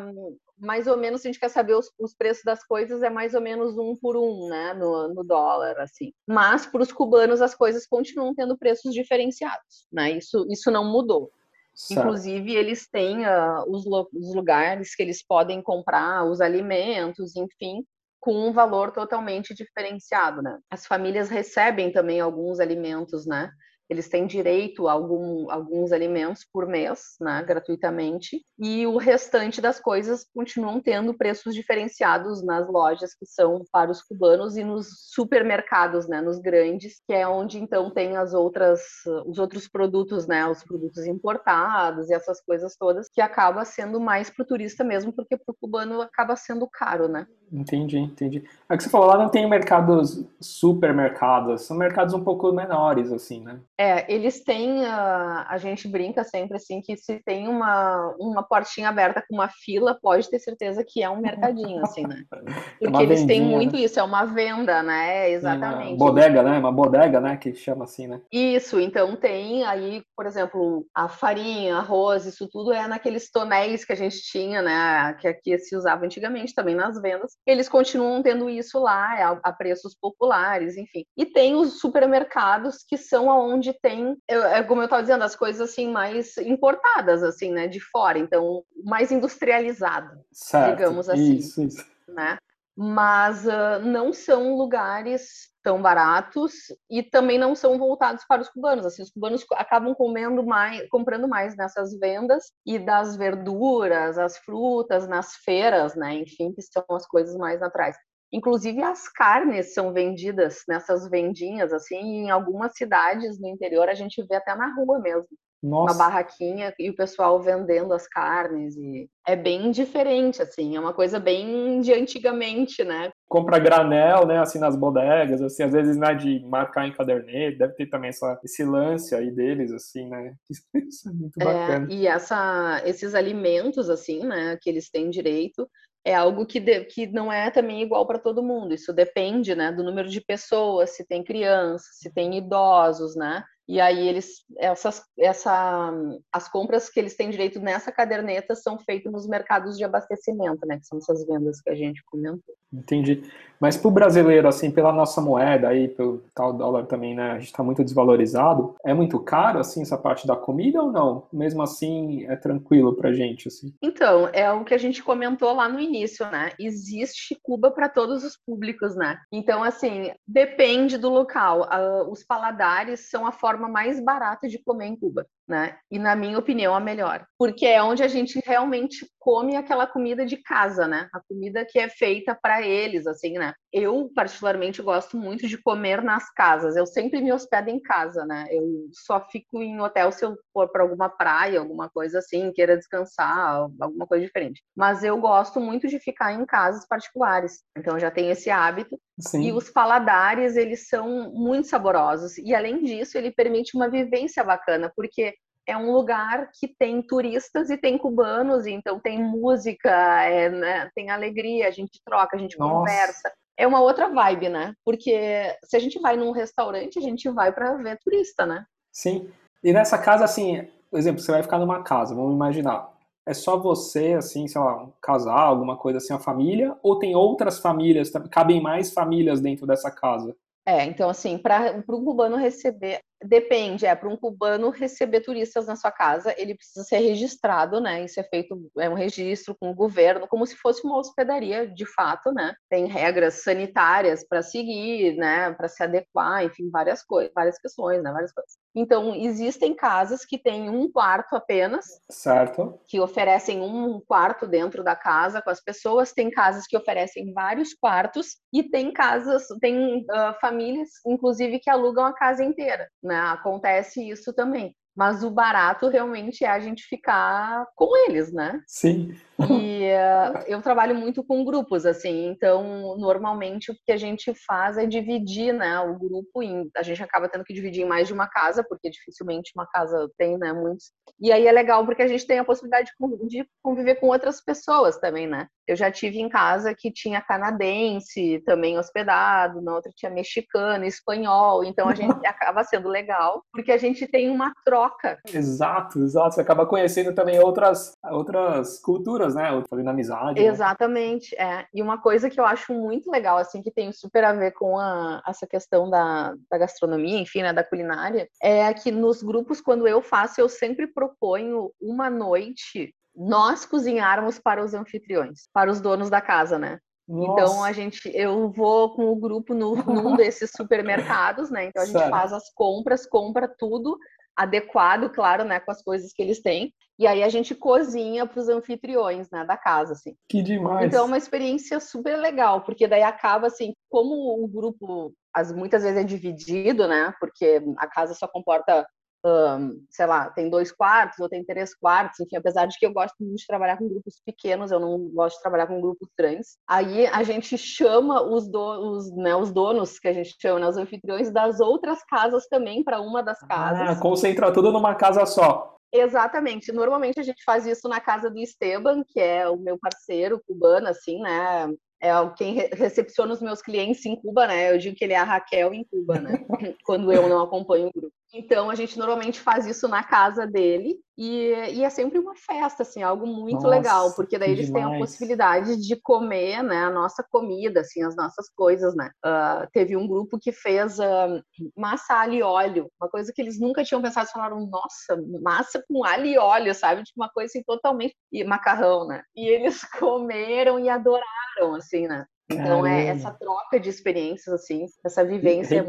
mais 0.58 0.86
ou 0.86 0.96
menos, 0.96 1.20
se 1.20 1.28
a 1.28 1.30
gente 1.32 1.40
quer 1.40 1.48
saber 1.48 1.74
os, 1.74 1.90
os, 1.98 2.14
preços 2.14 2.42
das 2.44 2.64
coisas, 2.64 3.02
é 3.02 3.10
mais 3.10 3.34
ou 3.34 3.40
menos 3.40 3.76
um 3.76 3.94
por 3.94 4.16
um, 4.16 4.48
né, 4.48 4.74
no, 4.74 5.12
no 5.12 5.22
dólar, 5.22 5.78
assim. 5.78 6.12
Mas 6.26 6.66
para 6.66 6.82
os 6.82 6.92
cubanos 6.92 7.42
as 7.42 7.54
coisas 7.54 7.86
continuam 7.86 8.34
tendo 8.34 8.56
preços 8.56 8.94
diferenciados, 8.94 9.86
né? 9.92 10.12
Isso, 10.12 10.46
isso 10.50 10.70
não 10.70 10.84
mudou. 10.84 11.30
Certo. 11.74 12.00
Inclusive, 12.00 12.54
eles 12.54 12.88
têm 12.88 13.26
uh, 13.26 13.64
os, 13.68 13.84
os 13.86 14.34
lugares 14.34 14.94
que 14.94 15.02
eles 15.02 15.22
podem 15.22 15.60
comprar 15.60 16.24
os 16.24 16.40
alimentos, 16.40 17.36
enfim, 17.36 17.84
com 18.18 18.48
um 18.48 18.52
valor 18.52 18.92
totalmente 18.92 19.54
diferenciado, 19.54 20.40
né? 20.40 20.58
As 20.70 20.86
famílias 20.86 21.28
recebem 21.28 21.92
também 21.92 22.18
alguns 22.18 22.60
alimentos, 22.60 23.26
né? 23.26 23.50
Eles 23.88 24.08
têm 24.08 24.26
direito 24.26 24.88
a 24.88 24.92
algum, 24.92 25.50
alguns 25.50 25.92
alimentos 25.92 26.44
por 26.52 26.66
mês, 26.66 27.16
né, 27.20 27.42
gratuitamente, 27.42 28.44
e 28.58 28.86
o 28.86 28.96
restante 28.96 29.60
das 29.60 29.78
coisas 29.78 30.26
continuam 30.34 30.80
tendo 30.80 31.14
preços 31.14 31.54
diferenciados 31.54 32.44
nas 32.44 32.68
lojas 32.68 33.14
que 33.14 33.26
são 33.26 33.62
para 33.70 33.90
os 33.90 34.02
cubanos 34.02 34.56
e 34.56 34.64
nos 34.64 34.88
supermercados, 35.12 36.08
né, 36.08 36.20
nos 36.20 36.38
grandes, 36.38 37.00
que 37.06 37.12
é 37.12 37.26
onde 37.26 37.58
então 37.58 37.90
tem 37.90 38.16
as 38.16 38.34
outras, 38.34 38.82
os 39.26 39.38
outros 39.38 39.68
produtos, 39.68 40.26
né, 40.26 40.46
os 40.48 40.64
produtos 40.64 41.06
importados 41.06 42.10
e 42.10 42.14
essas 42.14 42.40
coisas 42.40 42.76
todas, 42.76 43.08
que 43.08 43.20
acaba 43.20 43.64
sendo 43.64 44.00
mais 44.00 44.30
para 44.30 44.42
o 44.42 44.46
turista 44.46 44.82
mesmo, 44.82 45.12
porque 45.12 45.36
para 45.36 45.52
o 45.52 45.56
cubano 45.60 46.00
acaba 46.00 46.34
sendo 46.36 46.68
caro, 46.68 47.08
né? 47.08 47.26
Entendi, 47.52 47.98
entendi. 47.98 48.42
É 48.68 48.76
que 48.76 48.82
você 48.82 48.90
falou 48.90 49.06
lá 49.06 49.16
não 49.16 49.28
tem 49.28 49.48
mercados 49.48 50.24
supermercados, 50.40 51.62
são 51.62 51.76
mercados 51.76 52.12
um 52.12 52.22
pouco 52.22 52.50
menores, 52.52 53.12
assim, 53.12 53.40
né? 53.40 53.60
É, 53.78 54.12
eles 54.12 54.42
têm, 54.42 54.80
uh, 54.80 55.44
a 55.46 55.56
gente 55.58 55.86
brinca 55.86 56.24
sempre 56.24 56.56
assim, 56.56 56.80
que 56.80 56.96
se 56.96 57.20
tem 57.20 57.46
uma, 57.46 58.14
uma 58.18 58.42
portinha 58.42 58.88
aberta 58.88 59.22
com 59.26 59.36
uma 59.36 59.48
fila, 59.48 59.96
pode 60.00 60.28
ter 60.28 60.40
certeza 60.40 60.84
que 60.84 61.02
é 61.02 61.08
um 61.08 61.20
mercadinho, 61.20 61.82
assim, 61.82 62.06
né? 62.06 62.24
É 62.80 62.84
Porque 62.88 62.98
é 62.98 63.02
eles 63.02 63.24
têm 63.24 63.40
muito 63.40 63.74
né? 63.74 63.82
isso, 63.82 63.98
é 63.98 64.02
uma 64.02 64.24
venda, 64.24 64.82
né? 64.82 65.30
Exatamente. 65.30 65.94
Uma 65.94 65.96
bodega, 65.96 66.42
né? 66.42 66.58
Uma 66.58 66.72
bodega, 66.72 67.20
né? 67.20 67.36
Que 67.36 67.54
chama 67.54 67.84
assim, 67.84 68.06
né? 68.06 68.20
Isso, 68.30 68.80
então 68.80 69.16
tem 69.16 69.64
aí, 69.64 70.02
por 70.16 70.26
exemplo, 70.26 70.86
a 70.94 71.08
farinha, 71.08 71.76
arroz, 71.76 72.26
isso 72.26 72.48
tudo 72.50 72.72
é 72.72 72.86
naqueles 72.86 73.30
tonéis 73.30 73.84
que 73.84 73.92
a 73.92 73.96
gente 73.96 74.20
tinha, 74.22 74.60
né? 74.60 75.14
Que 75.14 75.28
aqui 75.28 75.58
se 75.58 75.76
usava 75.76 76.04
antigamente 76.04 76.54
também 76.54 76.74
nas 76.74 77.00
vendas 77.00 77.35
eles 77.46 77.68
continuam 77.68 78.22
tendo 78.22 78.50
isso 78.50 78.78
lá 78.80 79.12
a, 79.14 79.50
a 79.50 79.52
preços 79.52 79.94
populares, 79.94 80.76
enfim. 80.76 81.04
E 81.16 81.24
tem 81.24 81.54
os 81.54 81.80
supermercados 81.80 82.84
que 82.86 82.96
são 82.96 83.30
aonde 83.30 83.72
tem, 83.72 84.16
é 84.28 84.62
como 84.62 84.80
eu 84.80 84.86
estava 84.86 85.02
dizendo, 85.02 85.22
as 85.22 85.36
coisas 85.36 85.70
assim 85.70 85.90
mais 85.90 86.36
importadas, 86.38 87.22
assim, 87.22 87.52
né, 87.52 87.68
de 87.68 87.80
fora, 87.80 88.18
então 88.18 88.64
mais 88.84 89.12
industrializado, 89.12 90.20
certo. 90.32 90.76
digamos 90.76 91.08
assim. 91.08 91.34
Isso, 91.34 91.62
isso. 91.62 91.86
Né? 92.08 92.36
Mas 92.76 93.46
uh, 93.46 93.80
não 93.82 94.12
são 94.12 94.56
lugares 94.56 95.48
tão 95.66 95.82
baratos 95.82 96.52
e 96.88 97.02
também 97.02 97.38
não 97.38 97.56
são 97.56 97.76
voltados 97.76 98.24
para 98.28 98.40
os 98.40 98.48
cubanos. 98.48 98.86
Assim, 98.86 99.02
os 99.02 99.10
cubanos 99.10 99.44
acabam 99.54 99.92
comendo 99.96 100.46
mais, 100.46 100.88
comprando 100.88 101.26
mais 101.26 101.56
nessas 101.56 101.98
vendas 101.98 102.52
e 102.64 102.78
das 102.78 103.16
verduras, 103.16 104.16
as 104.16 104.38
frutas 104.38 105.08
nas 105.08 105.34
feiras, 105.44 105.96
né? 105.96 106.14
Enfim, 106.14 106.52
que 106.52 106.62
são 106.62 106.84
as 106.92 107.04
coisas 107.04 107.36
mais 107.36 107.58
naturais. 107.58 107.96
Inclusive 108.32 108.80
as 108.80 109.08
carnes 109.08 109.74
são 109.74 109.92
vendidas 109.92 110.58
nessas 110.68 111.10
vendinhas, 111.10 111.72
assim, 111.72 111.96
em 111.96 112.30
algumas 112.30 112.76
cidades 112.76 113.40
no 113.40 113.48
interior 113.48 113.88
a 113.88 113.94
gente 113.94 114.24
vê 114.24 114.36
até 114.36 114.54
na 114.54 114.72
rua 114.72 115.00
mesmo. 115.00 115.26
Nossa. 115.60 115.94
Uma 115.94 115.98
barraquinha 115.98 116.72
e 116.78 116.90
o 116.90 116.94
pessoal 116.94 117.42
vendendo 117.42 117.92
as 117.92 118.06
carnes 118.06 118.76
e 118.76 119.08
é 119.26 119.34
bem 119.34 119.72
diferente, 119.72 120.40
assim, 120.40 120.76
é 120.76 120.80
uma 120.80 120.94
coisa 120.94 121.18
bem 121.18 121.80
de 121.80 121.92
antigamente, 121.92 122.84
né? 122.84 123.10
Compra 123.28 123.58
granel, 123.58 124.24
né, 124.26 124.38
assim, 124.38 124.58
nas 124.58 124.76
bodegas, 124.76 125.42
assim, 125.42 125.64
às 125.64 125.72
vezes, 125.72 125.96
né, 125.96 126.14
de 126.14 126.40
marcar 126.46 126.86
em 126.86 126.92
caderneta, 126.92 127.58
deve 127.58 127.74
ter 127.74 127.86
também 127.86 128.10
essa, 128.10 128.38
esse 128.44 128.64
lance 128.64 129.14
aí 129.14 129.30
deles, 129.30 129.72
assim, 129.72 130.08
né? 130.08 130.34
Isso 130.88 131.08
é 131.08 131.12
muito 131.12 131.38
bacana. 131.38 131.86
É, 131.90 131.94
e 131.94 132.06
essa, 132.06 132.82
esses 132.84 133.14
alimentos, 133.14 133.90
assim, 133.90 134.24
né, 134.24 134.56
que 134.60 134.70
eles 134.70 134.88
têm 134.88 135.10
direito, 135.10 135.68
é 136.04 136.14
algo 136.14 136.46
que, 136.46 136.60
de, 136.60 136.84
que 136.84 137.08
não 137.08 137.32
é 137.32 137.50
também 137.50 137.82
igual 137.82 138.06
para 138.06 138.20
todo 138.20 138.44
mundo. 138.44 138.72
Isso 138.72 138.92
depende, 138.92 139.56
né, 139.56 139.72
do 139.72 139.82
número 139.82 140.08
de 140.08 140.20
pessoas, 140.20 140.90
se 140.90 141.04
tem 141.04 141.24
crianças, 141.24 141.98
se 141.98 142.12
tem 142.14 142.38
idosos, 142.38 143.16
né? 143.16 143.42
E 143.68 143.80
aí 143.80 144.08
eles 144.08 144.44
essas 144.58 145.02
essa 145.18 145.92
as 146.32 146.48
compras 146.48 146.88
que 146.88 147.00
eles 147.00 147.16
têm 147.16 147.30
direito 147.30 147.58
nessa 147.60 147.90
caderneta 147.90 148.54
são 148.54 148.78
feitas 148.78 149.12
nos 149.12 149.26
mercados 149.26 149.76
de 149.76 149.84
abastecimento, 149.84 150.66
né, 150.66 150.78
que 150.78 150.86
são 150.86 150.98
essas 150.98 151.26
vendas 151.26 151.60
que 151.60 151.70
a 151.70 151.74
gente 151.74 152.02
comentou. 152.06 152.54
Entendi. 152.72 153.22
Mas 153.58 153.76
para 153.76 153.88
o 153.88 153.90
brasileiro, 153.90 154.46
assim, 154.46 154.70
pela 154.70 154.92
nossa 154.92 155.20
moeda 155.20 155.68
aí, 155.68 155.88
pelo 155.88 156.22
tal 156.34 156.52
dólar 156.52 156.86
também, 156.86 157.14
né, 157.14 157.32
a 157.32 157.38
gente 157.38 157.46
está 157.46 157.62
muito 157.62 157.82
desvalorizado, 157.82 158.76
é 158.84 158.92
muito 158.92 159.18
caro, 159.18 159.58
assim, 159.58 159.80
essa 159.80 159.96
parte 159.96 160.26
da 160.26 160.36
comida 160.36 160.82
ou 160.82 160.92
não? 160.92 161.26
Mesmo 161.32 161.62
assim, 161.62 162.26
é 162.26 162.36
tranquilo 162.36 162.94
para 162.94 163.14
gente, 163.14 163.48
assim? 163.48 163.74
Então, 163.82 164.28
é 164.32 164.52
o 164.52 164.62
que 164.62 164.74
a 164.74 164.78
gente 164.78 165.02
comentou 165.02 165.54
lá 165.54 165.70
no 165.70 165.80
início, 165.80 166.30
né? 166.30 166.52
Existe 166.60 167.38
Cuba 167.42 167.70
para 167.70 167.88
todos 167.88 168.22
os 168.24 168.36
públicos, 168.36 168.94
né? 168.94 169.18
Então, 169.32 169.62
assim, 169.62 170.12
depende 170.28 170.98
do 170.98 171.08
local. 171.08 171.66
Os 172.10 172.22
paladares 172.22 173.08
são 173.08 173.26
a 173.26 173.32
forma 173.32 173.55
mais 173.56 174.02
barata 174.02 174.48
de 174.48 174.58
comer 174.58 174.86
em 174.86 174.96
Cuba 174.96 175.26
né? 175.48 175.78
E 175.90 175.98
na 175.98 176.16
minha 176.16 176.38
opinião, 176.38 176.74
a 176.74 176.80
melhor, 176.80 177.26
porque 177.38 177.66
é 177.66 177.82
onde 177.82 178.02
a 178.02 178.08
gente 178.08 178.40
realmente 178.44 179.06
come 179.26 179.56
aquela 179.56 179.88
comida 179.88 180.24
de 180.24 180.36
casa, 180.36 180.86
né? 180.86 181.08
A 181.12 181.20
comida 181.28 181.66
que 181.68 181.80
é 181.80 181.88
feita 181.88 182.38
para 182.40 182.62
eles, 182.62 183.08
assim, 183.08 183.32
né? 183.32 183.54
Eu 183.72 184.08
particularmente 184.14 184.80
gosto 184.80 185.16
muito 185.16 185.48
de 185.48 185.58
comer 185.58 186.00
nas 186.00 186.32
casas. 186.32 186.76
Eu 186.76 186.86
sempre 186.86 187.20
me 187.20 187.32
hospedo 187.32 187.68
em 187.68 187.80
casa, 187.80 188.24
né? 188.24 188.46
Eu 188.50 188.88
só 188.92 189.20
fico 189.20 189.60
em 189.60 189.80
hotel 189.80 190.12
se 190.12 190.24
eu 190.24 190.36
for 190.52 190.70
para 190.70 190.82
alguma 190.82 191.08
praia, 191.08 191.58
alguma 191.58 191.90
coisa 191.90 192.20
assim, 192.20 192.52
queira 192.52 192.76
descansar, 192.76 193.66
alguma 193.80 194.06
coisa 194.06 194.24
diferente. 194.24 194.62
Mas 194.76 195.02
eu 195.02 195.20
gosto 195.20 195.60
muito 195.60 195.88
de 195.88 195.98
ficar 195.98 196.32
em 196.32 196.46
casas 196.46 196.86
particulares. 196.86 197.64
Então 197.76 197.94
eu 197.94 198.00
já 198.00 198.12
tenho 198.12 198.30
esse 198.30 198.48
hábito. 198.48 198.96
Sim. 199.18 199.42
E 199.42 199.52
os 199.52 199.70
paladares, 199.70 200.56
eles 200.56 200.88
são 200.88 201.32
muito 201.32 201.66
saborosos. 201.66 202.38
E 202.38 202.54
além 202.54 202.82
disso, 202.82 203.18
ele 203.18 203.32
permite 203.32 203.76
uma 203.76 203.90
vivência 203.90 204.44
bacana, 204.44 204.92
porque 204.94 205.34
é 205.66 205.76
um 205.76 205.92
lugar 205.92 206.50
que 206.52 206.68
tem 206.68 207.02
turistas 207.02 207.70
e 207.70 207.76
tem 207.76 207.98
cubanos, 207.98 208.66
então 208.66 209.00
tem 209.00 209.22
música, 209.22 209.90
é, 210.22 210.48
né, 210.48 210.90
tem 210.94 211.10
alegria, 211.10 211.66
a 211.66 211.70
gente 211.70 212.00
troca, 212.04 212.36
a 212.36 212.38
gente 212.38 212.58
Nossa. 212.58 212.72
conversa. 212.72 213.32
É 213.58 213.66
uma 213.66 213.80
outra 213.80 214.08
vibe, 214.08 214.50
né? 214.50 214.74
Porque 214.84 215.56
se 215.64 215.76
a 215.76 215.80
gente 215.80 215.98
vai 215.98 216.16
num 216.16 216.30
restaurante, 216.30 216.98
a 216.98 217.02
gente 217.02 217.28
vai 217.30 217.52
para 217.52 217.74
ver 217.74 217.98
turista, 217.98 218.44
né? 218.44 218.64
Sim. 218.92 219.30
E 219.64 219.72
nessa 219.72 219.98
casa, 219.98 220.24
assim, 220.24 220.68
por 220.90 220.98
exemplo, 220.98 221.20
você 221.20 221.32
vai 221.32 221.42
ficar 221.42 221.58
numa 221.58 221.82
casa, 221.82 222.14
vamos 222.14 222.34
imaginar. 222.34 222.92
É 223.26 223.34
só 223.34 223.56
você, 223.56 224.12
assim, 224.12 224.46
sei 224.46 224.60
lá, 224.60 224.84
um 224.84 224.92
casal, 225.02 225.48
alguma 225.48 225.76
coisa 225.76 225.98
assim, 225.98 226.12
a 226.12 226.18
família? 226.18 226.76
Ou 226.82 226.98
tem 226.98 227.16
outras 227.16 227.58
famílias, 227.58 228.10
cabem 228.30 228.60
mais 228.60 228.92
famílias 228.92 229.40
dentro 229.40 229.66
dessa 229.66 229.90
casa? 229.90 230.36
É, 230.64 230.84
então, 230.84 231.08
assim, 231.08 231.38
para 231.38 231.82
o 231.88 232.04
cubano 232.04 232.36
receber 232.36 233.00
Depende, 233.26 233.86
é 233.86 233.94
para 233.94 234.08
um 234.08 234.16
cubano 234.16 234.70
receber 234.70 235.20
turistas 235.20 235.66
na 235.66 235.74
sua 235.74 235.90
casa, 235.90 236.34
ele 236.38 236.54
precisa 236.54 236.84
ser 236.84 236.98
registrado, 236.98 237.80
né? 237.80 238.04
Isso 238.04 238.20
é 238.20 238.22
feito, 238.22 238.70
é 238.78 238.88
um 238.88 238.94
registro 238.94 239.54
com 239.58 239.70
o 239.70 239.74
governo, 239.74 240.28
como 240.28 240.46
se 240.46 240.56
fosse 240.56 240.84
uma 240.84 240.96
hospedaria 240.96 241.66
de 241.66 241.84
fato, 241.86 242.32
né? 242.32 242.54
Tem 242.70 242.86
regras 242.86 243.42
sanitárias 243.42 244.24
para 244.26 244.42
seguir, 244.42 245.16
né? 245.16 245.52
Para 245.52 245.68
se 245.68 245.82
adequar, 245.82 246.44
enfim, 246.44 246.70
várias 246.70 247.02
coisas, 247.02 247.32
várias 247.34 247.58
questões, 247.58 248.02
né? 248.02 248.12
Várias 248.12 248.32
coisas. 248.32 248.52
Então, 248.74 249.14
existem 249.14 249.74
casas 249.74 250.24
que 250.24 250.38
têm 250.38 250.68
um 250.68 250.90
quarto 250.90 251.34
apenas, 251.34 251.86
certo? 252.10 252.78
Que 252.86 253.00
oferecem 253.00 253.60
um 253.60 254.00
quarto 254.06 254.46
dentro 254.46 254.84
da 254.84 254.94
casa 254.94 255.42
com 255.42 255.50
as 255.50 255.62
pessoas. 255.62 256.12
Tem 256.12 256.30
casas 256.30 256.66
que 256.66 256.76
oferecem 256.76 257.32
vários 257.32 257.74
quartos 257.74 258.36
e 258.52 258.62
tem 258.62 258.92
casas, 258.92 259.46
tem 259.60 260.00
uh, 260.00 260.38
famílias, 260.40 260.90
inclusive, 261.06 261.58
que 261.58 261.70
alugam 261.70 262.04
a 262.04 262.12
casa 262.12 262.44
inteira 262.44 262.86
né? 263.02 263.15
Acontece 263.18 264.08
isso 264.08 264.32
também. 264.32 264.74
Mas 264.94 265.22
o 265.22 265.30
barato 265.30 265.88
realmente 265.88 266.44
é 266.44 266.48
a 266.48 266.58
gente 266.58 266.82
ficar 266.84 267.66
com 267.74 267.94
eles, 268.08 268.32
né? 268.32 268.60
Sim. 268.66 269.14
E 269.38 269.90
uh, 269.92 270.42
eu 270.46 270.62
trabalho 270.62 270.94
muito 270.94 271.22
com 271.22 271.44
grupos, 271.44 271.84
assim, 271.84 272.28
então 272.28 272.96
normalmente 272.96 273.70
o 273.70 273.74
que 273.84 273.92
a 273.92 273.96
gente 273.96 274.32
faz 274.46 274.78
é 274.78 274.86
dividir, 274.86 275.52
né, 275.52 275.78
o 275.80 275.98
grupo 275.98 276.42
em. 276.42 276.70
A 276.76 276.82
gente 276.82 277.02
acaba 277.02 277.28
tendo 277.28 277.44
que 277.44 277.52
dividir 277.52 277.82
em 277.82 277.88
mais 277.88 278.06
de 278.06 278.14
uma 278.14 278.26
casa, 278.26 278.64
porque 278.66 278.88
dificilmente 278.88 279.52
uma 279.54 279.66
casa 279.66 280.08
tem, 280.16 280.38
né, 280.38 280.52
muitos. 280.52 280.92
E 281.20 281.32
aí 281.32 281.46
é 281.46 281.52
legal 281.52 281.84
porque 281.84 282.02
a 282.02 282.08
gente 282.08 282.26
tem 282.26 282.38
a 282.38 282.44
possibilidade 282.44 282.90
de 283.28 283.46
conviver 283.62 283.96
com 283.96 284.08
outras 284.08 284.42
pessoas 284.42 284.98
também, 284.98 285.26
né? 285.26 285.46
Eu 285.66 285.74
já 285.74 285.90
tive 285.90 286.20
em 286.20 286.28
casa 286.28 286.74
que 286.74 286.92
tinha 286.92 287.20
canadense 287.20 288.40
também 288.46 288.78
hospedado, 288.78 289.60
na 289.60 289.74
outra 289.74 289.90
tinha 289.94 290.10
mexicano, 290.10 290.84
espanhol, 290.84 291.64
então 291.64 291.88
a 291.88 291.94
gente 291.94 292.24
acaba 292.26 292.62
sendo 292.62 292.88
legal, 292.88 293.42
porque 293.52 293.72
a 293.72 293.78
gente 293.78 294.06
tem 294.06 294.30
uma 294.30 294.52
troca. 294.64 295.18
Exato, 295.26 296.00
exato. 296.00 296.34
Você 296.34 296.40
acaba 296.40 296.66
conhecendo 296.66 297.14
também 297.14 297.40
outras, 297.40 297.92
outras 298.04 298.78
culturas, 298.78 299.25
né? 299.34 299.62
Fazendo 299.68 299.90
amizade. 299.90 300.40
Né? 300.40 300.46
Exatamente, 300.46 301.34
né? 301.36 301.60
é. 301.60 301.66
E 301.74 301.82
uma 301.82 301.98
coisa 301.98 302.30
que 302.30 302.38
eu 302.38 302.44
acho 302.44 302.72
muito 302.72 303.10
legal, 303.10 303.38
assim, 303.38 303.62
que 303.62 303.70
tem 303.70 303.92
super 303.92 304.24
a 304.24 304.32
ver 304.32 304.52
com 304.52 304.78
a, 304.78 305.22
essa 305.26 305.46
questão 305.46 305.88
da, 305.88 306.34
da 306.50 306.58
gastronomia, 306.58 307.18
enfim, 307.18 307.42
né, 307.42 307.52
da 307.52 307.64
culinária, 307.64 308.28
é 308.42 308.72
que 308.72 308.90
nos 308.90 309.22
grupos, 309.22 309.60
quando 309.60 309.86
eu 309.86 310.00
faço, 310.02 310.40
eu 310.40 310.48
sempre 310.48 310.86
proponho 310.86 311.70
uma 311.80 312.10
noite 312.10 312.94
nós 313.14 313.64
cozinharmos 313.64 314.38
para 314.38 314.62
os 314.62 314.74
anfitriões, 314.74 315.48
para 315.52 315.70
os 315.70 315.80
donos 315.80 316.10
da 316.10 316.20
casa, 316.20 316.58
né? 316.58 316.78
Nossa. 317.08 317.32
Então 317.32 317.64
a 317.64 317.72
gente, 317.72 318.10
eu 318.14 318.50
vou 318.50 318.94
com 318.94 319.06
o 319.10 319.16
grupo 319.16 319.54
no, 319.54 319.74
num 319.86 320.16
desses 320.16 320.50
supermercados, 320.50 321.50
né? 321.50 321.66
Então 321.66 321.82
a 321.82 321.86
gente 321.86 321.98
Sério? 321.98 322.10
faz 322.10 322.32
as 322.32 322.52
compras, 322.52 323.06
compra 323.06 323.48
tudo 323.48 323.96
adequado, 324.36 325.08
claro, 325.10 325.44
né, 325.44 325.58
com 325.58 325.70
as 325.70 325.82
coisas 325.82 326.12
que 326.12 326.22
eles 326.22 326.42
têm. 326.42 326.72
E 326.98 327.06
aí 327.06 327.22
a 327.22 327.28
gente 327.28 327.54
cozinha 327.54 328.26
para 328.26 328.38
os 328.38 328.48
anfitriões, 328.48 329.30
né, 329.30 329.44
da 329.44 329.56
casa, 329.56 329.94
assim. 329.94 330.14
Que 330.28 330.42
demais. 330.42 330.86
Então 330.86 331.04
é 331.04 331.06
uma 331.06 331.16
experiência 331.16 331.80
super 331.80 332.16
legal, 332.16 332.62
porque 332.62 332.86
daí 332.86 333.02
acaba 333.02 333.46
assim, 333.46 333.72
como 333.88 334.42
o 334.42 334.46
grupo 334.46 335.12
as, 335.32 335.52
muitas 335.52 335.82
vezes 335.82 335.98
é 335.98 336.04
dividido, 336.04 336.86
né, 336.86 337.14
porque 337.18 337.62
a 337.78 337.86
casa 337.86 338.14
só 338.14 338.28
comporta 338.28 338.86
um, 339.26 339.84
sei 339.90 340.06
lá, 340.06 340.30
tem 340.30 340.48
dois 340.48 340.70
quartos 340.70 341.18
ou 341.18 341.28
tem 341.28 341.44
três 341.44 341.74
quartos, 341.74 342.20
enfim, 342.20 342.36
apesar 342.36 342.66
de 342.66 342.78
que 342.78 342.86
eu 342.86 342.92
gosto 342.92 343.16
muito 343.20 343.38
de 343.38 343.46
trabalhar 343.46 343.76
com 343.76 343.88
grupos 343.88 344.20
pequenos, 344.24 344.70
eu 344.70 344.78
não 344.78 344.98
gosto 345.08 345.36
de 345.36 345.42
trabalhar 345.42 345.66
com 345.66 345.80
grupos 345.80 346.08
grandes. 346.16 346.56
Aí 346.68 347.06
a 347.06 347.22
gente 347.22 347.58
chama 347.58 348.22
os, 348.22 348.48
do, 348.48 348.92
os, 348.92 349.14
né, 349.16 349.34
os 349.34 349.52
donos, 349.52 349.98
que 349.98 350.08
a 350.08 350.12
gente 350.12 350.36
chama, 350.40 350.60
né, 350.60 350.68
os 350.68 350.76
anfitriões 350.76 351.30
das 351.30 351.60
outras 351.60 352.02
casas 352.04 352.46
também 352.46 352.84
para 352.84 353.00
uma 353.00 353.22
das 353.22 353.42
ah, 353.42 353.46
casas. 353.46 353.88
Ah, 353.96 354.00
concentra 354.00 354.52
tudo 354.52 354.70
numa 354.70 354.94
casa 354.94 355.26
só. 355.26 355.76
Exatamente. 355.92 356.72
Normalmente 356.72 357.18
a 357.18 357.22
gente 357.22 357.42
faz 357.44 357.66
isso 357.66 357.88
na 357.88 358.00
casa 358.00 358.30
do 358.30 358.38
Esteban, 358.38 359.02
que 359.06 359.20
é 359.20 359.48
o 359.48 359.56
meu 359.56 359.78
parceiro 359.78 360.40
cubano, 360.46 360.88
assim, 360.88 361.20
né? 361.20 361.68
é 362.00 362.10
quem 362.36 362.54
recepciona 362.72 363.32
os 363.32 363.40
meus 363.40 363.62
clientes 363.62 364.04
em 364.04 364.16
Cuba, 364.16 364.46
né? 364.46 364.72
Eu 364.72 364.78
digo 364.78 364.96
que 364.96 365.04
ele 365.04 365.14
é 365.14 365.18
a 365.18 365.24
Raquel 365.24 365.72
em 365.72 365.84
Cuba, 365.84 366.18
né? 366.20 366.44
Quando 366.84 367.12
eu 367.12 367.28
não 367.28 367.42
acompanho 367.42 367.88
o 367.88 367.92
grupo. 367.92 368.14
Então 368.36 368.68
a 368.68 368.74
gente 368.74 368.98
normalmente 368.98 369.40
faz 369.40 369.66
isso 369.66 369.88
na 369.88 370.04
casa 370.04 370.46
dele 370.46 370.98
e, 371.16 371.52
e 371.72 371.82
é 371.82 371.88
sempre 371.88 372.18
uma 372.18 372.34
festa, 372.36 372.82
assim, 372.82 373.02
algo 373.02 373.26
muito 373.26 373.62
Nossa, 373.62 373.68
legal, 373.68 374.14
porque 374.14 374.38
daí 374.38 374.50
eles 374.50 374.66
demais. 374.66 374.84
têm 374.84 374.94
a 374.94 374.98
possibilidade 374.98 375.76
de 375.80 375.96
comer, 375.96 376.62
né, 376.62 376.84
a 376.84 376.90
nossa 376.90 377.24
comida, 377.30 377.80
assim, 377.80 378.02
as 378.02 378.14
nossas 378.14 378.50
coisas, 378.54 378.94
né? 378.94 379.10
Uh, 379.24 379.66
teve 379.72 379.96
um 379.96 380.06
grupo 380.06 380.38
que 380.38 380.52
fez 380.52 380.98
uh, 380.98 381.42
massa 381.74 382.14
alho 382.14 382.34
e 382.34 382.42
óleo, 382.42 382.90
uma 383.00 383.08
coisa 383.08 383.32
que 383.34 383.40
eles 383.40 383.58
nunca 383.58 383.82
tinham 383.82 384.02
pensado, 384.02 384.28
falaram, 384.28 384.66
nossa, 384.66 385.16
massa 385.40 385.82
com 385.88 386.04
alho 386.04 386.26
e 386.26 386.36
óleo, 386.36 386.74
sabe? 386.74 387.02
Tipo 387.02 387.22
uma 387.22 387.30
coisa 387.30 387.50
assim 387.50 387.62
totalmente 387.64 388.14
e 388.30 388.44
macarrão, 388.44 389.06
né? 389.06 389.22
E 389.34 389.48
eles 389.48 389.80
comeram 389.98 390.78
e 390.78 390.90
adoraram, 390.90 391.74
assim, 391.74 392.06
né? 392.06 392.26
Então 392.48 392.82
Caramba. 392.82 392.90
é 392.90 393.06
essa 393.08 393.30
troca 393.32 393.80
de 393.80 393.88
experiências 393.88 394.54
assim, 394.54 394.86
essa 395.04 395.24
vivência 395.24 395.76
é 395.76 395.82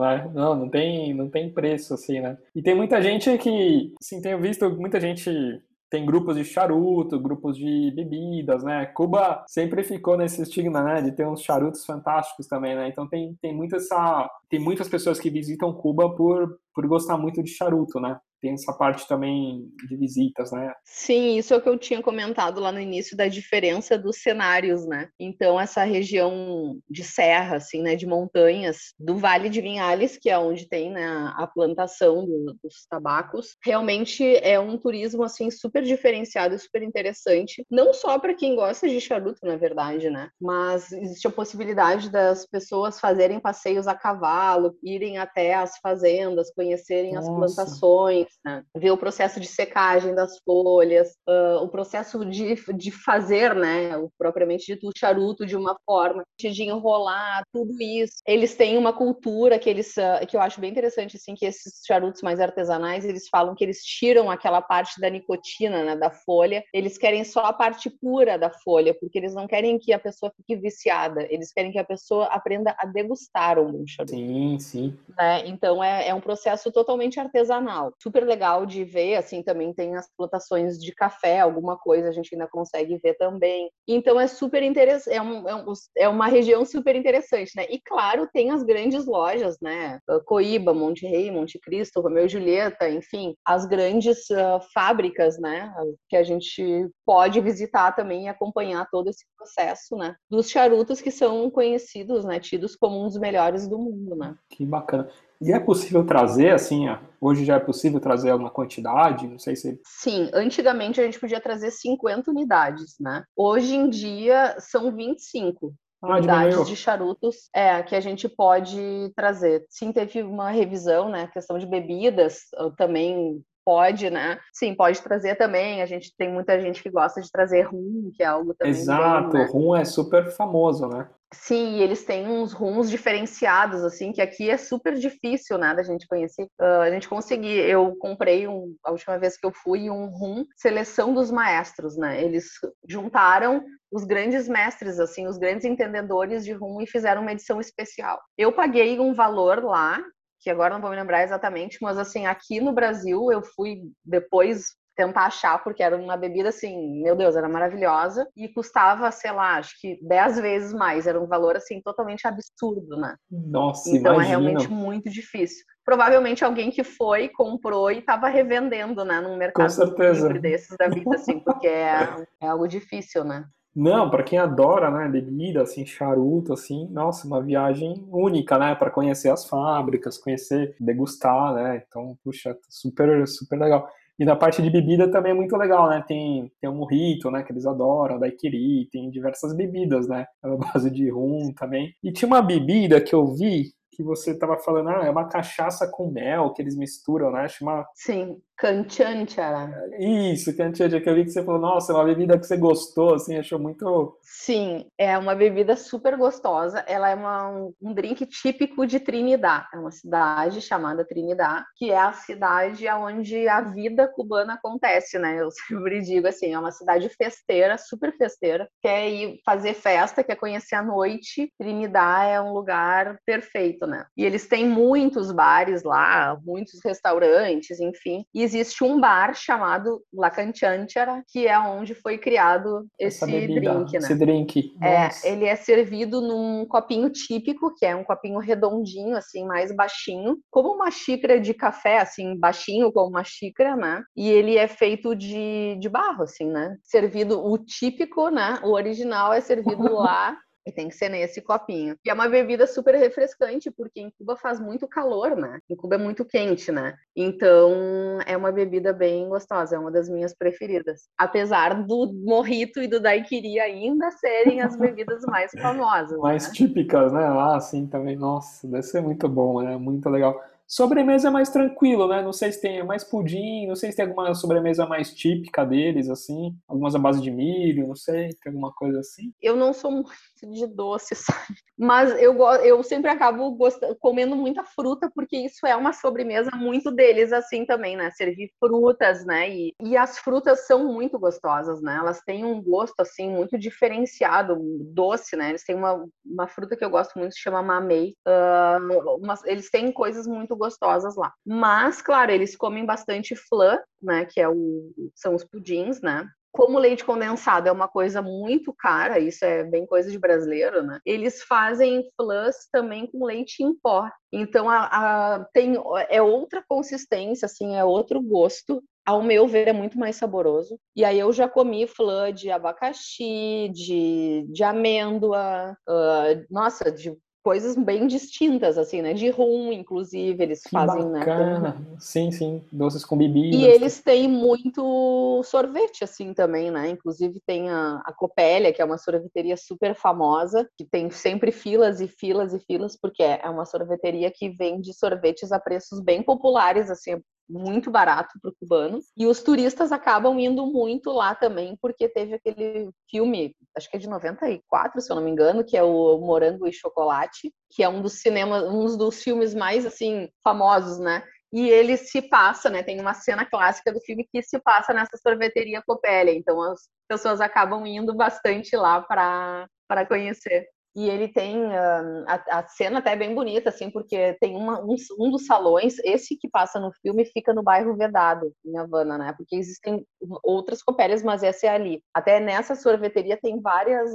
né? 0.00 0.30
Não, 0.34 0.54
não 0.54 0.68
tem, 0.68 1.14
não 1.14 1.30
tem 1.30 1.52
preço 1.52 1.94
assim, 1.94 2.20
né? 2.20 2.36
E 2.54 2.62
tem 2.62 2.74
muita 2.74 3.00
gente 3.02 3.36
que, 3.38 3.94
assim, 3.98 4.20
tenho 4.20 4.38
visto 4.38 4.68
muita 4.70 5.00
gente 5.00 5.62
tem 5.94 6.04
grupos 6.04 6.36
de 6.36 6.44
charuto, 6.44 7.20
grupos 7.20 7.56
de 7.56 7.92
bebidas, 7.94 8.64
né? 8.64 8.84
Cuba 8.86 9.44
sempre 9.46 9.84
ficou 9.84 10.16
nesse 10.16 10.42
estigma, 10.42 10.82
né, 10.82 11.00
de 11.00 11.12
ter 11.12 11.24
uns 11.24 11.40
charutos 11.40 11.86
fantásticos 11.86 12.48
também, 12.48 12.74
né? 12.74 12.88
Então 12.88 13.06
tem, 13.06 13.38
tem 13.40 13.54
muita 13.54 13.76
essa 13.76 14.28
tem 14.50 14.58
muitas 14.58 14.88
pessoas 14.88 15.20
que 15.20 15.30
visitam 15.30 15.72
Cuba 15.72 16.12
por 16.14 16.58
por 16.74 16.86
gostar 16.86 17.16
muito 17.16 17.42
de 17.42 17.50
charuto, 17.50 18.00
né? 18.00 18.18
tem 18.44 18.52
essa 18.52 18.74
parte 18.74 19.08
também 19.08 19.66
de 19.88 19.96
visitas, 19.96 20.52
né? 20.52 20.70
Sim, 20.84 21.38
isso 21.38 21.54
é 21.54 21.56
o 21.56 21.62
que 21.62 21.68
eu 21.68 21.78
tinha 21.78 22.02
comentado 22.02 22.60
lá 22.60 22.70
no 22.70 22.78
início 22.78 23.16
da 23.16 23.26
diferença 23.26 23.96
dos 23.96 24.20
cenários, 24.20 24.86
né? 24.86 25.08
Então 25.18 25.58
essa 25.58 25.82
região 25.82 26.78
de 26.88 27.02
serra, 27.02 27.56
assim, 27.56 27.80
né, 27.80 27.96
de 27.96 28.06
montanhas, 28.06 28.92
do 28.98 29.16
Vale 29.16 29.48
de 29.48 29.62
Vinhales, 29.62 30.18
que 30.18 30.28
é 30.28 30.38
onde 30.38 30.68
tem 30.68 30.90
né, 30.90 31.06
a 31.36 31.46
plantação 31.46 32.26
do, 32.26 32.54
dos 32.62 32.86
tabacos, 32.88 33.56
realmente 33.64 34.36
é 34.36 34.60
um 34.60 34.76
turismo 34.76 35.24
assim 35.24 35.50
super 35.50 35.82
diferenciado, 35.82 36.58
super 36.58 36.82
interessante, 36.82 37.64
não 37.70 37.94
só 37.94 38.18
para 38.18 38.34
quem 38.34 38.54
gosta 38.54 38.86
de 38.86 39.00
charuto, 39.00 39.38
na 39.42 39.56
verdade, 39.56 40.10
né? 40.10 40.28
Mas 40.38 40.92
existe 40.92 41.26
a 41.26 41.30
possibilidade 41.30 42.10
das 42.10 42.46
pessoas 42.46 43.00
fazerem 43.00 43.40
passeios 43.40 43.86
a 43.86 43.94
cavalo, 43.94 44.76
irem 44.82 45.16
até 45.16 45.54
as 45.54 45.78
fazendas, 45.78 46.52
conhecerem 46.64 47.12
Nossa. 47.12 47.30
as 47.30 47.36
plantações, 47.36 48.26
né? 48.44 48.62
ver 48.76 48.90
o 48.90 48.96
processo 48.96 49.38
de 49.38 49.46
secagem 49.46 50.14
das 50.14 50.38
folhas, 50.44 51.10
uh, 51.28 51.62
o 51.62 51.68
processo 51.68 52.24
de, 52.24 52.54
de 52.74 52.90
fazer, 52.90 53.54
né, 53.54 53.96
o, 53.96 54.10
propriamente 54.18 54.66
dito, 54.66 54.88
o 54.88 54.92
charuto 54.96 55.44
de 55.44 55.56
uma 55.56 55.76
forma, 55.84 56.24
de 56.38 56.62
enrolar, 56.62 57.42
tudo 57.52 57.74
isso. 57.80 58.14
Eles 58.26 58.54
têm 58.54 58.78
uma 58.78 58.92
cultura 58.92 59.58
que 59.58 59.68
eles, 59.68 59.94
uh, 59.96 60.26
que 60.26 60.36
eu 60.36 60.40
acho 60.40 60.60
bem 60.60 60.70
interessante, 60.70 61.16
assim, 61.16 61.34
que 61.34 61.44
esses 61.44 61.82
charutos 61.86 62.22
mais 62.22 62.40
artesanais, 62.40 63.04
eles 63.04 63.28
falam 63.28 63.54
que 63.54 63.62
eles 63.62 63.82
tiram 63.82 64.30
aquela 64.30 64.62
parte 64.62 65.00
da 65.00 65.10
nicotina, 65.10 65.84
né, 65.84 65.96
da 65.96 66.10
folha, 66.10 66.64
eles 66.72 66.96
querem 66.96 67.24
só 67.24 67.40
a 67.40 67.52
parte 67.52 67.90
pura 67.90 68.38
da 68.38 68.50
folha, 68.50 68.94
porque 68.98 69.18
eles 69.18 69.34
não 69.34 69.46
querem 69.46 69.78
que 69.78 69.92
a 69.92 69.98
pessoa 69.98 70.32
fique 70.36 70.56
viciada, 70.56 71.26
eles 71.30 71.52
querem 71.52 71.72
que 71.72 71.78
a 71.78 71.84
pessoa 71.84 72.26
aprenda 72.26 72.74
a 72.78 72.86
degustar 72.86 73.58
um 73.58 73.86
charuto. 73.86 74.14
Sim, 74.14 74.58
sim. 74.58 74.98
Né? 75.16 75.46
Então 75.46 75.82
é, 75.82 76.08
é 76.08 76.14
um 76.14 76.20
processo 76.20 76.53
totalmente 76.62 77.20
artesanal, 77.20 77.92
super 78.02 78.24
legal 78.24 78.66
de 78.66 78.84
ver, 78.84 79.16
assim, 79.16 79.42
também 79.42 79.72
tem 79.72 79.96
as 79.96 80.08
plantações 80.16 80.78
de 80.78 80.94
café, 80.94 81.40
alguma 81.40 81.76
coisa 81.76 82.08
a 82.08 82.12
gente 82.12 82.34
ainda 82.34 82.48
consegue 82.48 82.98
ver 82.98 83.14
também. 83.14 83.70
Então 83.86 84.20
é 84.20 84.26
super 84.26 84.62
interessante, 84.62 85.14
é, 85.14 85.22
um, 85.22 85.48
é, 85.48 85.54
um, 85.54 85.72
é, 85.96 86.08
uma 86.08 86.26
região 86.26 86.64
super 86.64 86.94
interessante, 86.96 87.52
né? 87.56 87.66
E 87.70 87.80
claro, 87.80 88.28
tem 88.32 88.50
as 88.50 88.62
grandes 88.62 89.06
lojas, 89.06 89.56
né? 89.60 89.98
Ah, 90.08 90.20
Coíba, 90.24 90.72
Monte 90.72 91.06
Rei, 91.06 91.30
Monte 91.30 91.58
Cristo, 91.58 92.00
Romeu 92.00 92.26
e 92.26 92.28
Julieta, 92.28 92.88
enfim, 92.88 93.34
as 93.44 93.66
grandes 93.66 94.30
uh, 94.30 94.60
fábricas, 94.72 95.38
né? 95.38 95.72
Que 96.08 96.16
a 96.16 96.22
gente 96.22 96.88
pode 97.04 97.40
visitar 97.40 97.92
também 97.92 98.24
e 98.24 98.28
acompanhar 98.28 98.88
todo 98.90 99.08
esse 99.08 99.24
processo, 99.36 99.96
né? 99.96 100.14
Dos 100.30 100.48
charutos 100.48 101.00
que 101.00 101.10
são 101.10 101.50
conhecidos, 101.50 102.24
né? 102.24 102.40
Tidos 102.40 102.76
como 102.76 103.00
um 103.00 103.06
dos 103.06 103.18
melhores 103.18 103.68
do 103.68 103.78
mundo, 103.78 104.16
né? 104.16 104.34
Que 104.50 104.64
bacana. 104.64 105.10
E 105.44 105.52
é 105.52 105.60
possível 105.60 106.06
trazer, 106.06 106.54
assim, 106.54 106.86
hoje 107.20 107.44
já 107.44 107.56
é 107.56 107.60
possível 107.60 108.00
trazer 108.00 108.30
alguma 108.30 108.50
quantidade? 108.50 109.28
Não 109.28 109.38
sei 109.38 109.54
se. 109.54 109.78
Sim, 109.84 110.30
antigamente 110.32 111.00
a 111.00 111.04
gente 111.04 111.20
podia 111.20 111.38
trazer 111.38 111.70
50 111.70 112.30
unidades, 112.30 112.96
né? 112.98 113.24
Hoje 113.36 113.74
em 113.74 113.90
dia 113.90 114.56
são 114.58 114.90
25 114.90 115.74
ah, 116.00 116.16
unidades 116.16 116.66
de 116.66 116.74
charutos 116.74 117.50
é, 117.54 117.82
que 117.82 117.94
a 117.94 118.00
gente 118.00 118.26
pode 118.26 119.12
trazer. 119.14 119.66
Sim, 119.68 119.92
teve 119.92 120.22
uma 120.22 120.50
revisão, 120.50 121.10
né? 121.10 121.26
Questão 121.26 121.58
de 121.58 121.66
bebidas, 121.66 122.44
também 122.78 123.44
pode, 123.64 124.10
né? 124.10 124.38
Sim, 124.52 124.74
pode 124.74 125.00
trazer 125.02 125.36
também. 125.36 125.82
A 125.82 125.86
gente 125.86 126.14
tem 126.16 126.32
muita 126.32 126.60
gente 126.60 126.82
que 126.82 126.90
gosta 126.90 127.20
de 127.20 127.30
trazer 127.30 127.62
rum, 127.62 128.10
que 128.14 128.22
é 128.22 128.26
algo 128.26 128.54
também. 128.54 128.72
Exato, 128.72 129.30
bem, 129.30 129.42
né? 129.42 129.50
rum 129.50 129.76
é 129.76 129.84
super 129.84 130.30
famoso, 130.30 130.88
né? 130.88 131.08
Sim, 131.34 131.80
eles 131.80 132.04
têm 132.04 132.28
uns 132.28 132.52
rumos 132.52 132.88
diferenciados, 132.88 133.82
assim, 133.82 134.12
que 134.12 134.22
aqui 134.22 134.48
é 134.48 134.56
super 134.56 134.94
difícil, 134.94 135.58
né, 135.58 135.74
da 135.74 135.82
gente 135.82 136.06
conhecer. 136.06 136.44
Uh, 136.60 136.82
a 136.82 136.90
gente 136.90 137.08
conseguir, 137.08 137.58
eu 137.68 137.96
comprei 137.96 138.46
um, 138.46 138.74
a 138.84 138.92
última 138.92 139.18
vez 139.18 139.36
que 139.36 139.44
eu 139.44 139.52
fui, 139.52 139.90
um 139.90 140.06
rum 140.06 140.44
seleção 140.56 141.12
dos 141.12 141.32
maestros, 141.32 141.96
né? 141.96 142.22
Eles 142.22 142.46
juntaram 142.88 143.64
os 143.90 144.04
grandes 144.04 144.48
mestres, 144.48 145.00
assim, 145.00 145.26
os 145.26 145.36
grandes 145.36 145.64
entendedores 145.64 146.44
de 146.44 146.52
rum 146.52 146.80
e 146.80 146.86
fizeram 146.86 147.22
uma 147.22 147.32
edição 147.32 147.60
especial. 147.60 148.20
Eu 148.38 148.52
paguei 148.52 148.98
um 149.00 149.12
valor 149.12 149.62
lá, 149.62 150.00
que 150.44 150.50
agora 150.50 150.74
não 150.74 150.80
vou 150.80 150.90
me 150.90 150.96
lembrar 150.96 151.24
exatamente, 151.24 151.78
mas 151.80 151.96
assim, 151.96 152.26
aqui 152.26 152.60
no 152.60 152.72
Brasil 152.72 153.32
eu 153.32 153.42
fui 153.42 153.78
depois 154.04 154.66
tentar 154.94 155.26
achar, 155.26 155.64
porque 155.64 155.82
era 155.82 155.96
uma 155.96 156.16
bebida 156.16 156.50
assim, 156.50 157.02
meu 157.02 157.16
Deus, 157.16 157.34
era 157.34 157.48
maravilhosa 157.48 158.28
e 158.36 158.46
custava, 158.48 159.10
sei 159.10 159.32
lá, 159.32 159.56
acho 159.56 159.74
que 159.80 159.98
10 160.02 160.38
vezes 160.38 160.72
mais, 160.72 161.06
era 161.06 161.20
um 161.20 161.26
valor 161.26 161.56
assim 161.56 161.80
totalmente 161.82 162.28
absurdo, 162.28 162.96
né? 162.96 163.16
Nossa, 163.28 163.88
Então 163.88 164.12
imagina. 164.14 164.24
é 164.24 164.28
realmente 164.28 164.68
muito 164.68 165.10
difícil. 165.10 165.64
Provavelmente 165.84 166.44
alguém 166.44 166.70
que 166.70 166.84
foi, 166.84 167.28
comprou 167.30 167.90
e 167.90 167.98
estava 167.98 168.28
revendendo, 168.28 169.04
né, 169.04 169.20
num 169.20 169.36
mercado 169.36 169.66
livre 169.98 170.38
desses 170.38 170.76
da 170.78 170.88
vida, 170.88 171.16
assim, 171.16 171.40
porque 171.40 171.66
é, 171.66 172.26
é 172.40 172.46
algo 172.46 172.68
difícil, 172.68 173.24
né? 173.24 173.44
Não, 173.74 174.08
para 174.08 174.22
quem 174.22 174.38
adora, 174.38 174.90
né, 174.90 175.08
bebida, 175.08 175.62
assim, 175.62 175.84
charuto, 175.84 176.52
assim, 176.52 176.88
nossa, 176.90 177.26
uma 177.26 177.42
viagem 177.42 178.06
única, 178.10 178.56
né, 178.56 178.74
para 178.74 178.90
conhecer 178.90 179.30
as 179.30 179.48
fábricas, 179.48 180.16
conhecer, 180.16 180.76
degustar, 180.78 181.54
né, 181.54 181.82
então, 181.86 182.16
puxa, 182.22 182.56
super, 182.68 183.26
super 183.26 183.58
legal. 183.58 183.88
E 184.18 184.24
na 184.24 184.36
parte 184.36 184.62
de 184.62 184.70
bebida 184.70 185.10
também 185.10 185.32
é 185.32 185.34
muito 185.34 185.56
legal, 185.56 185.88
né? 185.88 186.02
Tem, 186.06 186.50
tem 186.60 186.70
o 186.70 186.72
mojito, 186.72 187.30
né? 187.32 187.42
Que 187.42 187.50
eles 187.52 187.66
adoram, 187.66 188.18
daiquiri, 188.18 188.88
tem 188.92 189.10
diversas 189.10 189.52
bebidas, 189.56 190.06
né? 190.06 190.24
A 190.40 190.56
base 190.56 190.88
de 190.90 191.10
rum 191.10 191.52
também. 191.52 191.92
E 192.02 192.12
tinha 192.12 192.28
uma 192.28 192.40
bebida 192.40 193.00
que 193.00 193.12
eu 193.14 193.26
vi 193.34 193.72
que 193.90 194.02
você 194.02 194.32
estava 194.32 194.56
falando, 194.56 194.90
ah, 194.90 195.04
é 195.04 195.10
uma 195.10 195.28
cachaça 195.28 195.88
com 195.88 196.10
mel 196.10 196.52
que 196.52 196.60
eles 196.60 196.76
misturam, 196.76 197.30
né? 197.30 197.48
Chama... 197.48 197.86
Sim. 197.94 198.38
Kanchanchara. 198.56 199.88
Isso, 199.98 200.56
Kanchanchara, 200.56 201.00
que 201.00 201.08
eu 201.08 201.14
vi 201.14 201.24
que 201.24 201.30
você 201.30 201.44
falou, 201.44 201.60
nossa, 201.60 201.92
é 201.92 201.96
uma 201.96 202.04
bebida 202.04 202.38
que 202.38 202.46
você 202.46 202.56
gostou, 202.56 203.14
assim, 203.14 203.36
achou 203.36 203.58
muito... 203.58 204.18
Sim, 204.22 204.86
é 204.96 205.18
uma 205.18 205.34
bebida 205.34 205.76
super 205.76 206.16
gostosa, 206.16 206.84
ela 206.86 207.08
é 207.08 207.14
uma, 207.14 207.48
um 207.82 207.92
drink 207.92 208.24
típico 208.26 208.86
de 208.86 209.00
Trinidad, 209.00 209.66
é 209.72 209.78
uma 209.78 209.90
cidade 209.90 210.60
chamada 210.60 211.04
Trinidad, 211.04 211.64
que 211.76 211.90
é 211.90 211.98
a 211.98 212.12
cidade 212.12 212.88
onde 212.88 213.48
a 213.48 213.60
vida 213.60 214.06
cubana 214.08 214.54
acontece, 214.54 215.18
né? 215.18 215.40
Eu 215.40 215.50
sempre 215.68 216.00
digo 216.00 216.28
assim, 216.28 216.54
é 216.54 216.58
uma 216.58 216.72
cidade 216.72 217.08
festeira, 217.08 217.76
super 217.76 218.16
festeira, 218.16 218.68
quer 218.80 219.08
ir 219.10 219.40
fazer 219.44 219.74
festa, 219.74 220.22
quer 220.22 220.36
conhecer 220.36 220.76
a 220.76 220.82
noite, 220.82 221.52
Trinidad 221.58 222.28
é 222.28 222.40
um 222.40 222.52
lugar 222.52 223.18
perfeito, 223.26 223.86
né? 223.86 224.06
E 224.16 224.24
eles 224.24 224.46
têm 224.46 224.68
muitos 224.68 225.32
bares 225.32 225.82
lá, 225.82 226.38
muitos 226.44 226.80
restaurantes, 226.84 227.80
enfim, 227.80 228.24
e 228.32 228.43
existe 228.44 228.84
um 228.84 229.00
bar 229.00 229.34
chamado 229.34 230.02
La 230.12 230.30
Canchanchara, 230.30 231.22
que 231.28 231.46
é 231.46 231.58
onde 231.58 231.94
foi 231.94 232.18
criado 232.18 232.86
esse 232.98 233.24
bebida, 233.26 233.74
drink, 233.74 233.92
né? 233.92 233.98
Esse 233.98 234.14
drink. 234.14 234.76
É, 234.82 235.08
ele 235.28 235.46
é 235.46 235.56
servido 235.56 236.20
num 236.20 236.66
copinho 236.66 237.10
típico, 237.10 237.74
que 237.74 237.84
é 237.84 237.96
um 237.96 238.04
copinho 238.04 238.38
redondinho, 238.38 239.16
assim, 239.16 239.44
mais 239.44 239.74
baixinho, 239.74 240.38
como 240.50 240.72
uma 240.72 240.90
xícara 240.90 241.40
de 241.40 241.52
café, 241.54 241.98
assim, 241.98 242.38
baixinho 242.38 242.92
como 242.92 243.08
uma 243.08 243.24
xícara, 243.24 243.76
né? 243.76 244.02
E 244.16 244.28
ele 244.28 244.56
é 244.56 244.68
feito 244.68 245.14
de, 245.14 245.76
de 245.80 245.88
barro, 245.88 246.22
assim, 246.22 246.46
né? 246.46 246.76
Servido 246.82 247.44
o 247.44 247.58
típico, 247.58 248.28
né? 248.28 248.58
O 248.62 248.72
original 248.72 249.32
é 249.32 249.40
servido 249.40 249.82
lá 249.94 250.36
e 250.66 250.72
tem 250.72 250.88
que 250.88 250.94
ser 250.94 251.08
nesse 251.08 251.40
copinho. 251.42 251.96
E 252.04 252.10
é 252.10 252.14
uma 252.14 252.28
bebida 252.28 252.66
super 252.66 252.94
refrescante, 252.94 253.70
porque 253.70 254.00
em 254.00 254.10
Cuba 254.18 254.36
faz 254.36 254.58
muito 254.58 254.88
calor, 254.88 255.36
né? 255.36 255.58
Em 255.68 255.76
Cuba 255.76 255.96
é 255.96 255.98
muito 255.98 256.24
quente, 256.24 256.72
né? 256.72 256.94
Então 257.14 258.18
é 258.26 258.36
uma 258.36 258.50
bebida 258.50 258.92
bem 258.92 259.28
gostosa, 259.28 259.76
é 259.76 259.78
uma 259.78 259.90
das 259.90 260.08
minhas 260.08 260.34
preferidas. 260.34 261.08
Apesar 261.18 261.82
do 261.84 262.12
morrito 262.12 262.80
e 262.80 262.88
do 262.88 263.00
daiquiri 263.00 263.60
ainda 263.60 264.10
serem 264.10 264.60
as 264.60 264.76
bebidas 264.76 265.22
mais 265.24 265.50
famosas. 265.60 266.18
mais 266.18 266.46
né? 266.48 266.54
típicas, 266.54 267.12
né? 267.12 267.24
Ah, 267.24 267.60
sim, 267.60 267.86
também. 267.86 268.16
Nossa, 268.16 268.66
deve 268.66 268.82
ser 268.82 269.00
muito 269.00 269.28
bom, 269.28 269.62
né? 269.62 269.76
Muito 269.76 270.08
legal. 270.08 270.42
Sobremesa 270.66 271.28
é 271.28 271.30
mais 271.30 271.50
tranquilo, 271.50 272.08
né? 272.08 272.22
Não 272.22 272.32
sei 272.32 272.50
se 272.50 272.60
tem 272.60 272.82
mais 272.84 273.04
pudim, 273.04 273.66
não 273.66 273.76
sei 273.76 273.90
se 273.90 273.96
tem 273.96 274.06
alguma 274.06 274.34
sobremesa 274.34 274.86
mais 274.86 275.12
típica 275.12 275.64
deles, 275.64 276.08
assim. 276.08 276.56
Algumas 276.66 276.94
à 276.94 276.98
base 276.98 277.20
de 277.20 277.30
milho, 277.30 277.86
não 277.86 277.94
sei, 277.94 278.30
tem 278.42 278.50
alguma 278.50 278.72
coisa 278.72 279.00
assim. 279.00 279.32
Eu 279.40 279.56
não 279.56 279.72
sou 279.72 279.90
muito 279.92 280.10
de 280.52 280.66
doce, 280.66 281.14
sabe? 281.14 281.54
Mas 281.76 282.10
eu, 282.20 282.40
eu 282.62 282.82
sempre 282.82 283.10
acabo 283.10 283.50
gostando, 283.52 283.96
comendo 283.96 284.36
muita 284.36 284.64
fruta, 284.64 285.10
porque 285.14 285.36
isso 285.36 285.66
é 285.66 285.74
uma 285.74 285.92
sobremesa 285.92 286.50
muito 286.54 286.90
deles, 286.90 287.32
assim, 287.32 287.66
também, 287.66 287.96
né? 287.96 288.10
Servir 288.12 288.50
frutas, 288.58 289.24
né? 289.26 289.50
E, 289.50 289.74
e 289.82 289.96
as 289.96 290.18
frutas 290.18 290.66
são 290.66 290.92
muito 290.92 291.18
gostosas, 291.18 291.82
né? 291.82 291.96
Elas 291.96 292.20
têm 292.20 292.44
um 292.44 292.62
gosto, 292.62 293.00
assim, 293.00 293.28
muito 293.28 293.58
diferenciado, 293.58 294.56
doce, 294.92 295.36
né? 295.36 295.50
Eles 295.50 295.64
têm 295.64 295.74
uma, 295.74 296.04
uma 296.24 296.46
fruta 296.46 296.76
que 296.76 296.84
eu 296.84 296.90
gosto 296.90 297.18
muito, 297.18 297.34
se 297.34 297.40
chama 297.40 297.62
mamei. 297.62 298.14
Uh, 298.26 299.20
eles 299.46 299.70
têm 299.70 299.92
coisas 299.92 300.26
muito 300.26 300.53
gostosas 300.56 301.16
lá. 301.16 301.32
Mas, 301.44 302.00
claro, 302.02 302.30
eles 302.30 302.56
comem 302.56 302.84
bastante 302.84 303.34
flan, 303.34 303.78
né? 304.02 304.24
Que 304.24 304.40
é 304.40 304.48
o, 304.48 304.92
são 305.14 305.34
os 305.34 305.44
pudins, 305.44 306.00
né? 306.00 306.28
como 306.54 306.78
leite 306.78 307.04
condensado 307.04 307.68
é 307.68 307.72
uma 307.72 307.88
coisa 307.88 308.22
muito 308.22 308.72
cara, 308.72 309.18
isso 309.18 309.44
é 309.44 309.64
bem 309.64 309.84
coisa 309.84 310.08
de 310.08 310.16
brasileiro, 310.16 310.84
né? 310.84 311.00
Eles 311.04 311.42
fazem 311.42 312.08
flãs 312.16 312.68
também 312.70 313.08
com 313.08 313.24
leite 313.24 313.64
em 313.64 313.74
pó. 313.74 314.08
Então 314.32 314.70
a, 314.70 314.84
a, 314.84 315.44
tem 315.52 315.74
é 316.08 316.22
outra 316.22 316.64
consistência, 316.68 317.46
assim, 317.46 317.74
é 317.74 317.84
outro 317.84 318.22
gosto. 318.22 318.80
Ao 319.04 319.20
meu 319.20 319.48
ver, 319.48 319.66
é 319.68 319.72
muito 319.72 319.98
mais 319.98 320.14
saboroso. 320.14 320.78
E 320.96 321.04
aí 321.04 321.18
eu 321.18 321.32
já 321.32 321.48
comi 321.48 321.88
flan 321.88 322.32
de 322.32 322.50
abacaxi, 322.50 323.68
de, 323.74 324.46
de 324.48 324.62
amêndoa, 324.62 325.76
uh, 325.88 326.46
nossa, 326.48 326.90
de 326.90 327.14
coisas 327.44 327.76
bem 327.76 328.06
distintas, 328.06 328.78
assim, 328.78 329.02
né? 329.02 329.12
De 329.12 329.28
rum, 329.28 329.70
inclusive, 329.70 330.42
eles 330.42 330.62
que 330.62 330.70
fazem, 330.70 331.12
bacana. 331.12 331.60
né? 331.78 331.96
Sim, 332.00 332.30
sim, 332.32 332.64
doces 332.72 333.04
com 333.04 333.18
bebidas. 333.18 333.60
E 333.60 333.64
eles 333.64 334.00
têm 334.00 334.26
muito 334.26 335.42
sorvete, 335.44 336.02
assim, 336.02 336.32
também, 336.32 336.70
né? 336.70 336.88
Inclusive 336.88 337.38
tem 337.46 337.68
a, 337.68 338.02
a 338.06 338.12
Copélia, 338.14 338.72
que 338.72 338.80
é 338.80 338.84
uma 338.84 338.96
sorveteria 338.96 339.58
super 339.58 339.94
famosa, 339.94 340.66
que 340.74 340.86
tem 340.86 341.10
sempre 341.10 341.52
filas 341.52 342.00
e 342.00 342.08
filas 342.08 342.54
e 342.54 342.58
filas, 342.60 342.98
porque 342.98 343.22
é 343.22 343.48
uma 343.50 343.66
sorveteria 343.66 344.30
que 344.30 344.48
vende 344.48 344.94
sorvetes 344.94 345.52
a 345.52 345.60
preços 345.60 346.00
bem 346.00 346.22
populares, 346.22 346.90
assim, 346.90 347.20
muito 347.48 347.90
barato 347.90 348.38
para 348.40 348.50
o 348.50 348.54
cubano. 348.54 349.00
E 349.16 349.26
os 349.26 349.42
turistas 349.42 349.92
acabam 349.92 350.38
indo 350.38 350.66
muito 350.66 351.10
lá 351.10 351.34
também, 351.34 351.76
porque 351.80 352.08
teve 352.08 352.34
aquele 352.34 352.90
filme, 353.10 353.54
acho 353.76 353.90
que 353.90 353.96
é 353.96 354.00
de 354.00 354.08
94, 354.08 355.00
se 355.00 355.10
eu 355.10 355.16
não 355.16 355.22
me 355.22 355.30
engano, 355.30 355.64
que 355.64 355.76
é 355.76 355.82
o 355.82 356.18
Morango 356.18 356.66
e 356.66 356.72
Chocolate, 356.72 357.52
que 357.70 357.82
é 357.82 357.88
um 357.88 358.02
dos 358.02 358.20
cinemas, 358.20 358.64
um 358.64 358.96
dos 358.96 359.22
filmes 359.22 359.54
mais 359.54 359.84
assim 359.86 360.28
famosos, 360.42 360.98
né? 360.98 361.22
E 361.52 361.68
ele 361.68 361.96
se 361.96 362.20
passa, 362.22 362.68
né? 362.68 362.82
Tem 362.82 363.00
uma 363.00 363.14
cena 363.14 363.46
clássica 363.46 363.92
do 363.92 364.00
filme 364.00 364.26
que 364.30 364.42
se 364.42 364.58
passa 364.60 364.92
nessa 364.92 365.16
sorveteria 365.16 365.82
Copélia. 365.86 366.34
Então 366.34 366.60
as 366.62 366.88
pessoas 367.08 367.40
acabam 367.40 367.86
indo 367.86 368.14
bastante 368.14 368.76
lá 368.76 369.00
para 369.00 369.66
para 369.86 370.06
conhecer. 370.06 370.66
E 370.96 371.10
ele 371.10 371.26
tem 371.26 371.74
a, 371.74 372.44
a, 372.50 372.68
cena 372.68 373.00
até 373.00 373.12
é 373.12 373.16
bem 373.16 373.34
bonita, 373.34 373.70
assim, 373.70 373.90
porque 373.90 374.36
tem 374.40 374.56
uma, 374.56 374.80
um, 374.80 374.94
um, 375.18 375.30
dos 375.30 375.44
salões, 375.44 375.98
esse 376.04 376.36
que 376.36 376.48
passa 376.48 376.78
no 376.78 376.92
filme, 377.02 377.24
fica 377.24 377.52
no 377.52 377.64
bairro 377.64 377.96
Vedado, 377.96 378.52
em 378.64 378.78
Havana, 378.78 379.18
né? 379.18 379.34
Porque 379.36 379.56
existem 379.56 380.06
outras 380.42 380.82
copérias, 380.82 381.22
mas 381.22 381.42
essa 381.42 381.66
é 381.66 381.70
ali. 381.70 382.00
Até 382.14 382.38
nessa 382.38 382.76
sorveteria 382.76 383.36
tem 383.36 383.60
várias. 383.60 384.12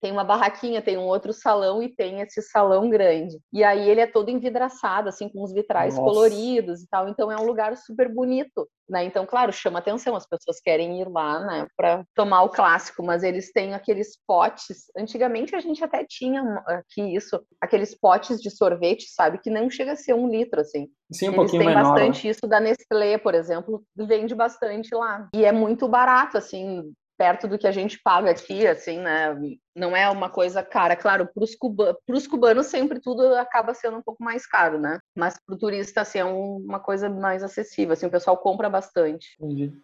Tem 0.00 0.12
uma 0.12 0.24
barraquinha, 0.24 0.80
tem 0.80 0.96
um 0.96 1.06
outro 1.06 1.32
salão 1.32 1.82
e 1.82 1.88
tem 1.88 2.20
esse 2.20 2.40
salão 2.40 2.88
grande. 2.88 3.38
E 3.52 3.64
aí 3.64 3.88
ele 3.88 4.00
é 4.00 4.06
todo 4.06 4.30
envidraçado, 4.30 5.08
assim, 5.08 5.28
com 5.28 5.42
os 5.42 5.52
vitrais 5.52 5.96
Nossa. 5.96 6.06
coloridos 6.06 6.82
e 6.82 6.88
tal. 6.88 7.08
Então 7.08 7.32
é 7.32 7.36
um 7.36 7.46
lugar 7.46 7.76
super 7.76 8.12
bonito. 8.12 8.68
Né? 8.88 9.04
Então, 9.04 9.26
claro, 9.26 9.52
chama 9.52 9.80
atenção, 9.80 10.14
as 10.14 10.26
pessoas 10.26 10.60
querem 10.60 11.00
ir 11.00 11.08
lá 11.08 11.40
né, 11.40 11.66
para 11.76 12.04
tomar 12.14 12.42
o 12.42 12.48
clássico, 12.48 13.02
mas 13.02 13.24
eles 13.24 13.52
têm 13.52 13.74
aqueles 13.74 14.16
potes. 14.26 14.84
Antigamente 14.96 15.56
a 15.56 15.60
gente 15.60 15.82
até 15.82 16.04
tinha 16.08 16.42
aqui 16.66 17.14
isso, 17.14 17.40
aqueles 17.60 17.98
potes 17.98 18.40
de 18.40 18.48
sorvete, 18.50 19.08
sabe, 19.08 19.38
que 19.38 19.50
não 19.50 19.68
chega 19.68 19.92
a 19.92 19.96
ser 19.96 20.14
um 20.14 20.28
litro, 20.28 20.60
assim. 20.60 20.88
Sim, 21.10 21.30
um 21.30 21.32
eles 21.32 21.36
pouquinho 21.36 21.64
têm 21.64 21.74
menor. 21.74 21.94
bastante 21.94 22.28
isso 22.28 22.46
da 22.46 22.60
Nestlé, 22.60 23.18
por 23.18 23.34
exemplo, 23.34 23.82
vende 23.96 24.34
bastante 24.34 24.94
lá. 24.94 25.28
E 25.34 25.44
é 25.44 25.50
muito 25.50 25.88
barato, 25.88 26.38
assim, 26.38 26.92
perto 27.18 27.48
do 27.48 27.58
que 27.58 27.66
a 27.66 27.72
gente 27.72 28.00
paga 28.02 28.30
aqui, 28.30 28.66
assim, 28.66 29.00
né? 29.00 29.34
Não 29.76 29.94
é 29.94 30.08
uma 30.08 30.30
coisa 30.30 30.62
cara. 30.62 30.96
Claro, 30.96 31.28
para 31.32 31.44
os 31.44 31.54
cuba 31.54 31.96
cubanos 32.30 32.66
sempre 32.66 32.98
tudo 32.98 33.34
acaba 33.34 33.74
sendo 33.74 33.98
um 33.98 34.02
pouco 34.02 34.24
mais 34.24 34.46
caro, 34.46 34.80
né? 34.80 34.98
Mas 35.14 35.34
para 35.44 35.54
o 35.54 35.58
turista, 35.58 36.00
assim, 36.00 36.18
é 36.18 36.24
um, 36.24 36.56
uma 36.56 36.80
coisa 36.80 37.10
mais 37.10 37.42
acessível, 37.42 37.92
assim, 37.92 38.06
o 38.06 38.10
pessoal 38.10 38.38
compra 38.38 38.70
bastante. 38.70 39.36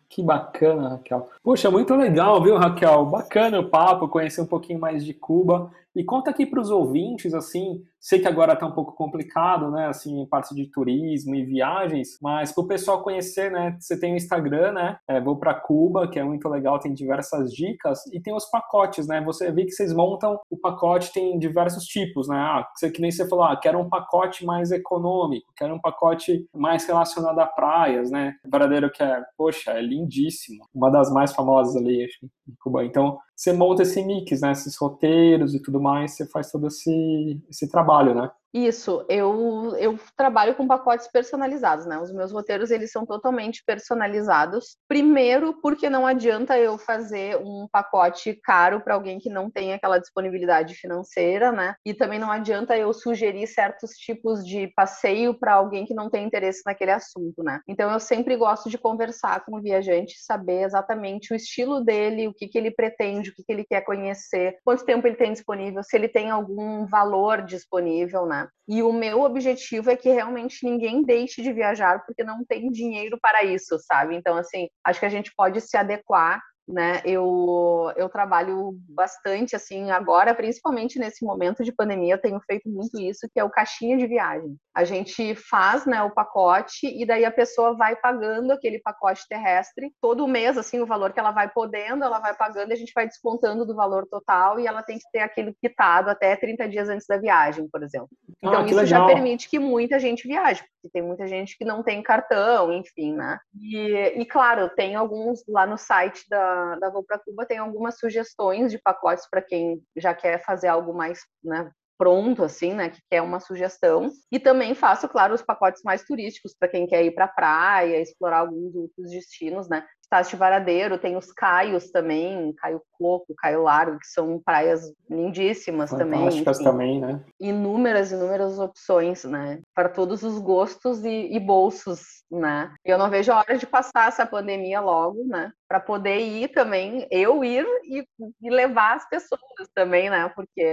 Que 0.08 0.22
bacana, 0.22 0.88
Raquel. 0.88 1.28
Puxa, 1.42 1.70
muito 1.70 1.94
legal, 1.94 2.42
viu, 2.42 2.56
Raquel? 2.56 3.04
Bacana 3.04 3.60
o 3.60 3.68
papo, 3.68 4.08
conhecer 4.08 4.40
um 4.40 4.46
pouquinho 4.46 4.80
mais 4.80 5.04
de 5.04 5.12
Cuba. 5.12 5.70
E 5.94 6.02
conta 6.02 6.30
aqui 6.30 6.46
para 6.46 6.60
os 6.60 6.70
ouvintes, 6.70 7.34
assim, 7.34 7.84
sei 8.00 8.18
que 8.18 8.26
agora 8.26 8.54
está 8.54 8.66
um 8.66 8.72
pouco 8.72 8.94
complicado, 8.94 9.70
né, 9.70 9.86
assim, 9.88 10.22
em 10.22 10.26
parte 10.26 10.54
de 10.54 10.66
turismo 10.66 11.34
e 11.34 11.44
viagens, 11.44 12.18
mas 12.20 12.50
para 12.50 12.64
o 12.64 12.66
pessoal 12.66 13.02
conhecer, 13.02 13.50
né, 13.50 13.76
você 13.78 13.98
tem 13.98 14.14
o 14.14 14.16
Instagram, 14.16 14.72
né, 14.72 14.96
é, 15.06 15.20
vou 15.20 15.36
para 15.36 15.52
Cuba, 15.52 16.08
que 16.08 16.18
é 16.18 16.24
muito 16.24 16.48
legal, 16.48 16.78
tem 16.78 16.94
diversas 16.94 17.52
dicas, 17.52 18.06
e 18.06 18.18
tem 18.18 18.34
os 18.34 18.46
pacotes, 18.46 19.06
né, 19.06 19.20
você 19.20 19.52
vê 19.52 19.66
que 19.66 19.70
vocês 19.82 19.92
montam 19.92 20.38
o 20.48 20.56
pacote, 20.56 21.12
tem 21.12 21.38
diversos 21.38 21.84
tipos, 21.84 22.28
né, 22.28 22.36
ah, 22.36 22.66
que 22.92 23.00
nem 23.00 23.10
você 23.10 23.28
falou, 23.28 23.44
ah, 23.44 23.56
quero 23.56 23.78
um 23.78 23.88
pacote 23.88 24.44
mais 24.44 24.70
econômico, 24.70 25.52
quero 25.56 25.74
um 25.74 25.80
pacote 25.80 26.46
mais 26.54 26.86
relacionado 26.86 27.38
a 27.40 27.46
praias, 27.46 28.10
né, 28.10 28.34
verdadeiro 28.44 28.90
que 28.90 29.02
é, 29.02 29.22
poxa, 29.36 29.72
é 29.72 29.82
lindíssimo, 29.82 30.64
uma 30.74 30.90
das 30.90 31.12
mais 31.12 31.32
famosas 31.32 31.76
ali, 31.76 32.04
acho, 32.04 32.24
em 32.24 32.54
Cuba, 32.60 32.84
então 32.84 33.18
você 33.42 33.52
monta 33.52 33.82
esse 33.82 34.04
mix, 34.04 34.40
né, 34.40 34.52
esses 34.52 34.76
roteiros 34.76 35.52
e 35.52 35.60
tudo 35.60 35.80
mais, 35.80 36.12
você 36.12 36.24
faz 36.24 36.50
todo 36.52 36.68
esse, 36.68 37.42
esse 37.50 37.68
trabalho, 37.68 38.14
né? 38.14 38.30
Isso, 38.54 39.06
eu, 39.08 39.74
eu 39.78 39.98
trabalho 40.14 40.54
com 40.54 40.66
pacotes 40.66 41.08
personalizados, 41.08 41.86
né? 41.86 41.98
Os 41.98 42.12
meus 42.12 42.30
roteiros, 42.32 42.70
eles 42.70 42.92
são 42.92 43.06
totalmente 43.06 43.64
personalizados. 43.64 44.76
Primeiro, 44.86 45.58
porque 45.62 45.88
não 45.88 46.06
adianta 46.06 46.58
eu 46.58 46.76
fazer 46.76 47.38
um 47.38 47.66
pacote 47.72 48.38
caro 48.44 48.82
para 48.82 48.92
alguém 48.94 49.18
que 49.18 49.30
não 49.30 49.50
tem 49.50 49.72
aquela 49.72 49.98
disponibilidade 49.98 50.74
financeira, 50.74 51.50
né? 51.50 51.74
E 51.84 51.94
também 51.94 52.18
não 52.18 52.30
adianta 52.30 52.76
eu 52.76 52.92
sugerir 52.92 53.46
certos 53.46 53.92
tipos 53.92 54.44
de 54.44 54.66
passeio 54.76 55.32
para 55.32 55.54
alguém 55.54 55.86
que 55.86 55.94
não 55.94 56.10
tem 56.10 56.26
interesse 56.26 56.60
naquele 56.66 56.90
assunto, 56.90 57.42
né? 57.42 57.60
Então, 57.66 57.90
eu 57.90 58.00
sempre 58.00 58.36
gosto 58.36 58.68
de 58.68 58.76
conversar 58.76 59.46
com 59.46 59.56
o 59.56 59.62
viajante, 59.62 60.22
saber 60.22 60.64
exatamente 60.64 61.32
o 61.32 61.36
estilo 61.36 61.82
dele, 61.82 62.28
o 62.28 62.34
que, 62.34 62.46
que 62.46 62.58
ele 62.58 62.70
pretende 62.70 63.31
o 63.32 63.44
que, 63.44 63.52
ele 63.52 63.64
quer 63.64 63.82
conhecer, 63.82 64.58
quanto 64.64 64.84
tempo 64.84 65.06
ele 65.06 65.16
tem 65.16 65.32
disponível, 65.32 65.82
se 65.82 65.96
ele 65.96 66.08
tem 66.08 66.30
algum 66.30 66.86
valor 66.86 67.42
disponível, 67.42 68.26
né? 68.26 68.48
E 68.68 68.82
o 68.82 68.92
meu 68.92 69.22
objetivo 69.22 69.90
é 69.90 69.96
que 69.96 70.10
realmente 70.10 70.64
ninguém 70.64 71.02
deixe 71.02 71.42
de 71.42 71.52
viajar 71.52 72.04
porque 72.06 72.22
não 72.22 72.44
tem 72.44 72.70
dinheiro 72.70 73.18
para 73.20 73.44
isso, 73.44 73.78
sabe? 73.80 74.16
Então, 74.16 74.36
assim, 74.36 74.68
acho 74.84 75.00
que 75.00 75.06
a 75.06 75.10
gente 75.10 75.32
pode 75.36 75.60
se 75.60 75.76
adequar 75.76 76.40
né? 76.68 77.02
Eu, 77.04 77.92
eu 77.96 78.08
trabalho 78.08 78.76
bastante, 78.88 79.56
assim, 79.56 79.90
agora, 79.90 80.34
principalmente 80.34 80.98
nesse 80.98 81.24
momento 81.24 81.64
de 81.64 81.72
pandemia, 81.72 82.18
tenho 82.18 82.40
feito 82.40 82.68
muito 82.68 82.98
isso, 83.00 83.28
que 83.32 83.40
é 83.40 83.44
o 83.44 83.50
caixinha 83.50 83.96
de 83.96 84.06
viagem. 84.06 84.56
A 84.74 84.84
gente 84.84 85.34
faz, 85.34 85.84
né, 85.84 86.02
o 86.02 86.10
pacote 86.10 86.86
e 86.86 87.04
daí 87.04 87.24
a 87.24 87.30
pessoa 87.30 87.76
vai 87.76 87.96
pagando 87.96 88.52
aquele 88.52 88.78
pacote 88.78 89.26
terrestre 89.28 89.92
todo 90.00 90.28
mês, 90.28 90.56
assim, 90.56 90.80
o 90.80 90.86
valor 90.86 91.12
que 91.12 91.20
ela 91.20 91.32
vai 91.32 91.50
podendo, 91.50 92.04
ela 92.04 92.20
vai 92.20 92.34
pagando 92.34 92.70
e 92.70 92.74
a 92.74 92.76
gente 92.76 92.92
vai 92.94 93.06
descontando 93.06 93.66
do 93.66 93.74
valor 93.74 94.06
total 94.06 94.58
e 94.58 94.66
ela 94.66 94.82
tem 94.82 94.98
que 94.98 95.10
ter 95.12 95.20
aquilo 95.20 95.54
quitado 95.60 96.10
até 96.10 96.36
30 96.36 96.68
dias 96.68 96.88
antes 96.88 97.06
da 97.06 97.18
viagem, 97.18 97.68
por 97.68 97.82
exemplo. 97.82 98.08
Ah, 98.42 98.48
então, 98.48 98.60
ah, 98.60 98.66
isso 98.66 98.76
legal. 98.76 98.86
já 98.86 99.06
permite 99.06 99.48
que 99.48 99.58
muita 99.58 99.98
gente 99.98 100.26
viaje, 100.26 100.62
porque 100.62 100.90
tem 100.92 101.02
muita 101.02 101.26
gente 101.26 101.56
que 101.56 101.64
não 101.64 101.82
tem 101.82 102.02
cartão, 102.02 102.72
enfim, 102.72 103.14
né? 103.14 103.38
E, 103.60 104.20
e 104.20 104.24
claro, 104.24 104.70
tem 104.70 104.94
alguns 104.94 105.44
lá 105.48 105.66
no 105.66 105.76
site 105.76 106.24
da 106.28 106.51
da, 106.80 106.90
Vou 106.90 107.04
para 107.04 107.18
Cuba 107.18 107.46
tem 107.46 107.58
algumas 107.58 107.98
sugestões 107.98 108.70
de 108.70 108.78
pacotes 108.78 109.28
para 109.28 109.42
quem 109.42 109.82
já 109.96 110.14
quer 110.14 110.42
fazer 110.44 110.68
algo 110.68 110.92
mais 110.92 111.20
né, 111.42 111.70
pronto, 111.98 112.42
assim, 112.42 112.74
né, 112.74 112.90
que 112.90 113.00
quer 113.08 113.22
uma 113.22 113.38
sugestão. 113.38 114.10
E 114.30 114.40
também 114.40 114.74
faço, 114.74 115.08
claro, 115.08 115.34
os 115.34 115.42
pacotes 115.42 115.82
mais 115.84 116.02
turísticos 116.04 116.54
para 116.58 116.68
quem 116.68 116.86
quer 116.86 117.04
ir 117.04 117.12
para 117.12 117.28
praia, 117.28 118.00
explorar 118.00 118.38
alguns 118.38 118.74
outros 118.74 119.10
destinos, 119.10 119.68
né. 119.68 119.86
De 120.20 120.36
Varadeiro, 120.36 120.98
tem 120.98 121.16
os 121.16 121.32
caios 121.32 121.90
também, 121.90 122.52
Caio 122.54 122.82
Coco, 122.92 123.34
Caio 123.36 123.62
Largo, 123.62 123.98
que 123.98 124.06
são 124.06 124.38
praias 124.38 124.92
lindíssimas 125.08 125.90
Fantásticas 125.90 126.58
também. 126.58 127.00
também, 127.00 127.00
né? 127.00 127.24
Inúmeras, 127.40 128.12
inúmeras 128.12 128.58
opções, 128.58 129.24
né? 129.24 129.60
Para 129.74 129.88
todos 129.88 130.22
os 130.22 130.38
gostos 130.38 131.02
e, 131.04 131.34
e 131.34 131.40
bolsos, 131.40 132.02
né? 132.30 132.74
Eu 132.84 132.98
não 132.98 133.08
vejo 133.08 133.32
a 133.32 133.38
hora 133.38 133.56
de 133.56 133.66
passar 133.66 134.08
essa 134.08 134.26
pandemia 134.26 134.80
logo, 134.80 135.24
né? 135.24 135.50
Para 135.66 135.80
poder 135.80 136.18
ir 136.18 136.48
também, 136.48 137.06
eu 137.10 137.42
ir 137.42 137.66
e, 137.84 138.06
e, 138.42 138.50
levar 138.50 138.96
as 138.96 139.08
pessoas 139.08 139.40
também, 139.74 140.10
né? 140.10 140.30
Porque, 140.34 140.64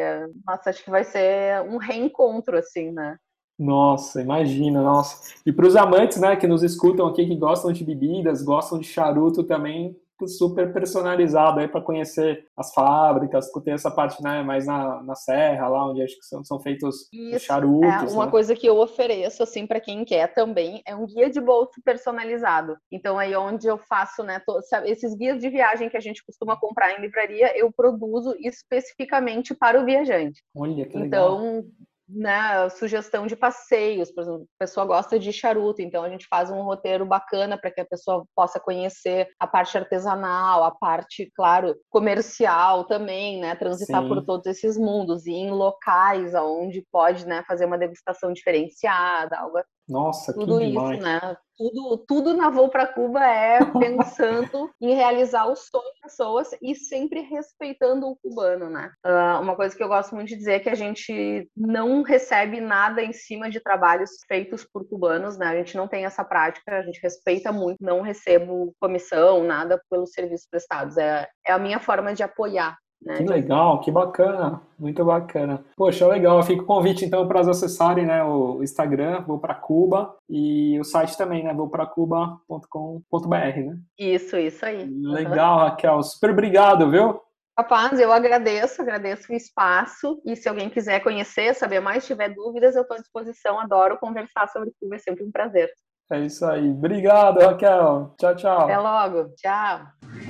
nossa, 0.46 0.70
acho 0.70 0.84
que 0.84 0.92
vai 0.92 1.06
ser 1.06 1.62
um 1.62 1.78
reencontro, 1.78 2.58
assim, 2.58 2.92
né? 2.92 3.18
Nossa, 3.60 4.22
imagina, 4.22 4.82
nossa. 4.82 5.34
E 5.46 5.52
para 5.52 5.68
os 5.68 5.76
amantes, 5.76 6.20
né, 6.20 6.38
que 6.38 6.48
nos 6.48 6.64
escutam 6.64 7.06
aqui, 7.08 7.26
que 7.26 7.36
gostam 7.36 7.74
de 7.74 7.84
bebidas, 7.84 8.42
gostam 8.42 8.80
de 8.80 8.88
charuto 8.88 9.44
também, 9.44 9.96
super 10.28 10.74
personalizado 10.74 11.60
aí 11.60 11.68
para 11.68 11.82
conhecer 11.82 12.46
as 12.58 12.74
fábricas, 12.74 13.50
ter 13.64 13.72
essa 13.72 13.92
parte 13.92 14.22
né, 14.22 14.42
mais 14.44 14.66
na, 14.66 15.02
na 15.04 15.16
serra, 15.16 15.68
lá 15.68 15.90
onde 15.90 16.02
acho 16.02 16.18
que 16.18 16.26
são, 16.26 16.44
são 16.44 16.60
feitos 16.60 17.08
Isso, 17.12 17.46
charutos. 17.46 18.12
É, 18.12 18.16
uma 18.16 18.26
né? 18.26 18.32
coisa 18.32 18.56
que 18.56 18.68
eu 18.68 18.78
ofereço, 18.78 19.44
assim, 19.44 19.66
para 19.66 19.80
quem 19.80 20.04
quer 20.04 20.34
também, 20.34 20.82
é 20.86 20.96
um 20.96 21.06
guia 21.06 21.30
de 21.30 21.40
bolso 21.40 21.82
personalizado. 21.84 22.78
Então, 22.92 23.18
aí 23.18 23.36
onde 23.36 23.68
eu 23.68 23.78
faço, 23.78 24.24
né, 24.24 24.42
to, 24.46 24.62
sabe, 24.64 24.90
esses 24.90 25.16
guias 25.16 25.40
de 25.40 25.50
viagem 25.50 25.90
que 25.90 25.98
a 25.98 26.02
gente 26.02 26.24
costuma 26.26 26.60
comprar 26.60 26.98
em 26.98 27.02
livraria, 27.02 27.58
eu 27.58 27.72
produzo 27.72 28.36
especificamente 28.40 29.54
para 29.54 29.82
o 29.82 29.86
viajante. 29.86 30.42
Olha, 30.56 30.86
que 30.86 30.98
legal. 30.98 31.36
Então, 31.38 31.66
né, 32.10 32.68
sugestão 32.70 33.28
de 33.28 33.36
passeios, 33.36 34.12
por 34.12 34.22
exemplo, 34.22 34.44
a 34.44 34.66
pessoa 34.66 34.86
gosta 34.86 35.20
de 35.20 35.32
charuto, 35.32 35.82
então 35.82 36.04
a 36.04 36.10
gente 36.10 36.28
faz 36.28 36.50
um 36.50 36.62
roteiro 36.64 37.06
bacana 37.06 37.58
para 37.58 37.72
que 37.72 37.82
a 37.82 37.86
pessoa 37.86 38.26
possa 38.36 38.60
conhecer 38.60 39.28
a 39.40 39.46
parte 39.46 39.78
artesanal, 39.78 40.64
a 40.64 40.72
parte, 40.72 41.32
claro, 41.36 41.76
comercial 41.90 42.86
também, 42.86 43.40
né, 43.40 43.56
transitar 43.56 44.02
Sim. 44.02 44.08
por 44.08 44.26
todos 44.26 44.48
esses 44.48 44.78
mundos 44.78 45.26
e 45.26 45.32
em 45.32 45.52
locais 45.52 46.34
aonde 46.34 46.86
pode, 46.92 47.28
né, 47.28 47.44
fazer 47.48 47.66
uma 47.66 47.78
degustação 47.78 48.34
diferenciada, 48.34 49.38
algo 49.38 49.60
nossa, 49.90 50.34
tudo 50.34 50.60
que 50.60 50.66
isso, 50.66 50.72
demais. 50.72 51.00
né? 51.00 51.38
Tudo, 51.58 51.98
tudo 52.08 52.34
na 52.34 52.50
Voo 52.50 52.70
para 52.70 52.88
Cuba 52.88 53.26
é 53.26 53.60
pensando 53.78 54.72
em 54.80 54.94
realizar 54.94 55.46
o 55.46 55.56
sonho 55.56 55.84
das 55.84 56.14
pessoas 56.14 56.50
e 56.62 56.74
sempre 56.74 57.22
respeitando 57.22 58.08
o 58.08 58.16
cubano, 58.16 58.70
né? 58.70 58.92
Uh, 59.06 59.42
uma 59.42 59.56
coisa 59.56 59.76
que 59.76 59.84
eu 59.84 59.90
gosto 59.90 60.16
muito 60.16 60.30
de 60.30 60.38
dizer 60.38 60.54
é 60.54 60.60
que 60.60 60.70
a 60.70 60.76
gente 60.76 61.50
não 61.58 62.02
recebe 62.02 62.62
nada 62.62 63.04
em 63.04 63.12
cima 63.12 63.50
de 63.50 63.60
trabalhos 63.60 64.12
feitos 64.28 64.64
por 64.64 64.88
cubanos, 64.88 65.38
né? 65.38 65.48
A 65.48 65.56
gente 65.56 65.76
não 65.76 65.88
tem 65.88 66.06
essa 66.06 66.24
prática, 66.24 66.78
a 66.78 66.84
gente 66.84 67.02
respeita 67.02 67.52
muito, 67.52 67.78
não 67.82 68.02
recebo 68.02 68.74
comissão, 68.80 69.44
nada 69.44 69.82
pelos 69.90 70.12
serviços 70.12 70.48
prestados. 70.50 70.98
É, 70.98 71.28
é 71.46 71.52
a 71.52 71.60
minha 71.60 71.80
forma 71.80 72.14
de 72.14 72.24
apoiar 72.24 72.78
né? 73.02 73.18
Que 73.18 73.24
legal, 73.24 73.80
que 73.80 73.92
bacana, 73.92 74.62
muito 74.78 75.04
bacana. 75.06 75.64
Poxa, 75.76 76.08
legal. 76.08 76.42
Fica 76.44 76.62
o 76.62 76.66
convite 76.66 77.06
então 77.06 77.28
para 77.28 77.40
acessarem 77.40 78.06
né, 78.06 78.24
o 78.24 78.62
Instagram, 78.62 79.24
vou 79.26 79.40
para 79.40 79.56
Cuba, 79.56 80.16
e 80.30 80.80
o 80.80 80.84
site 80.84 81.18
também, 81.18 81.44
né, 81.44 81.54
vou 81.54 81.70
para 81.70 81.86
cuba.com.br, 81.86 83.36
né? 83.36 83.78
Isso, 83.98 84.38
isso 84.38 84.66
aí. 84.66 84.86
Legal, 84.86 85.60
Raquel. 85.60 86.04
Super 86.04 86.32
obrigado, 86.32 86.90
viu? 86.90 87.22
Rapaz, 87.58 88.00
eu 88.00 88.12
agradeço, 88.12 88.82
agradeço 88.82 89.32
o 89.32 89.36
espaço. 89.36 90.22
E 90.26 90.36
se 90.36 90.48
alguém 90.48 90.70
quiser 90.70 91.02
conhecer, 91.02 91.54
saber 91.54 91.82
mais, 91.82 92.06
tiver 92.06 92.30
dúvidas, 92.30 92.76
eu 92.76 92.84
estou 92.84 92.96
à 92.96 93.00
disposição. 93.02 93.60
Adoro 93.60 93.98
conversar 93.98 94.48
sobre 94.48 94.72
Cuba, 94.80 94.96
é 94.96 95.00
sempre 95.00 95.26
um 95.26 95.32
prazer. 95.32 95.70
É 96.12 96.22
isso 96.22 96.46
aí. 96.46 96.70
Obrigado, 96.70 97.40
Raquel. 97.40 98.16
Tchau, 98.18 98.36
tchau. 98.36 98.62
Até 98.62 98.78
logo. 98.78 99.30
Tchau. 99.36 100.29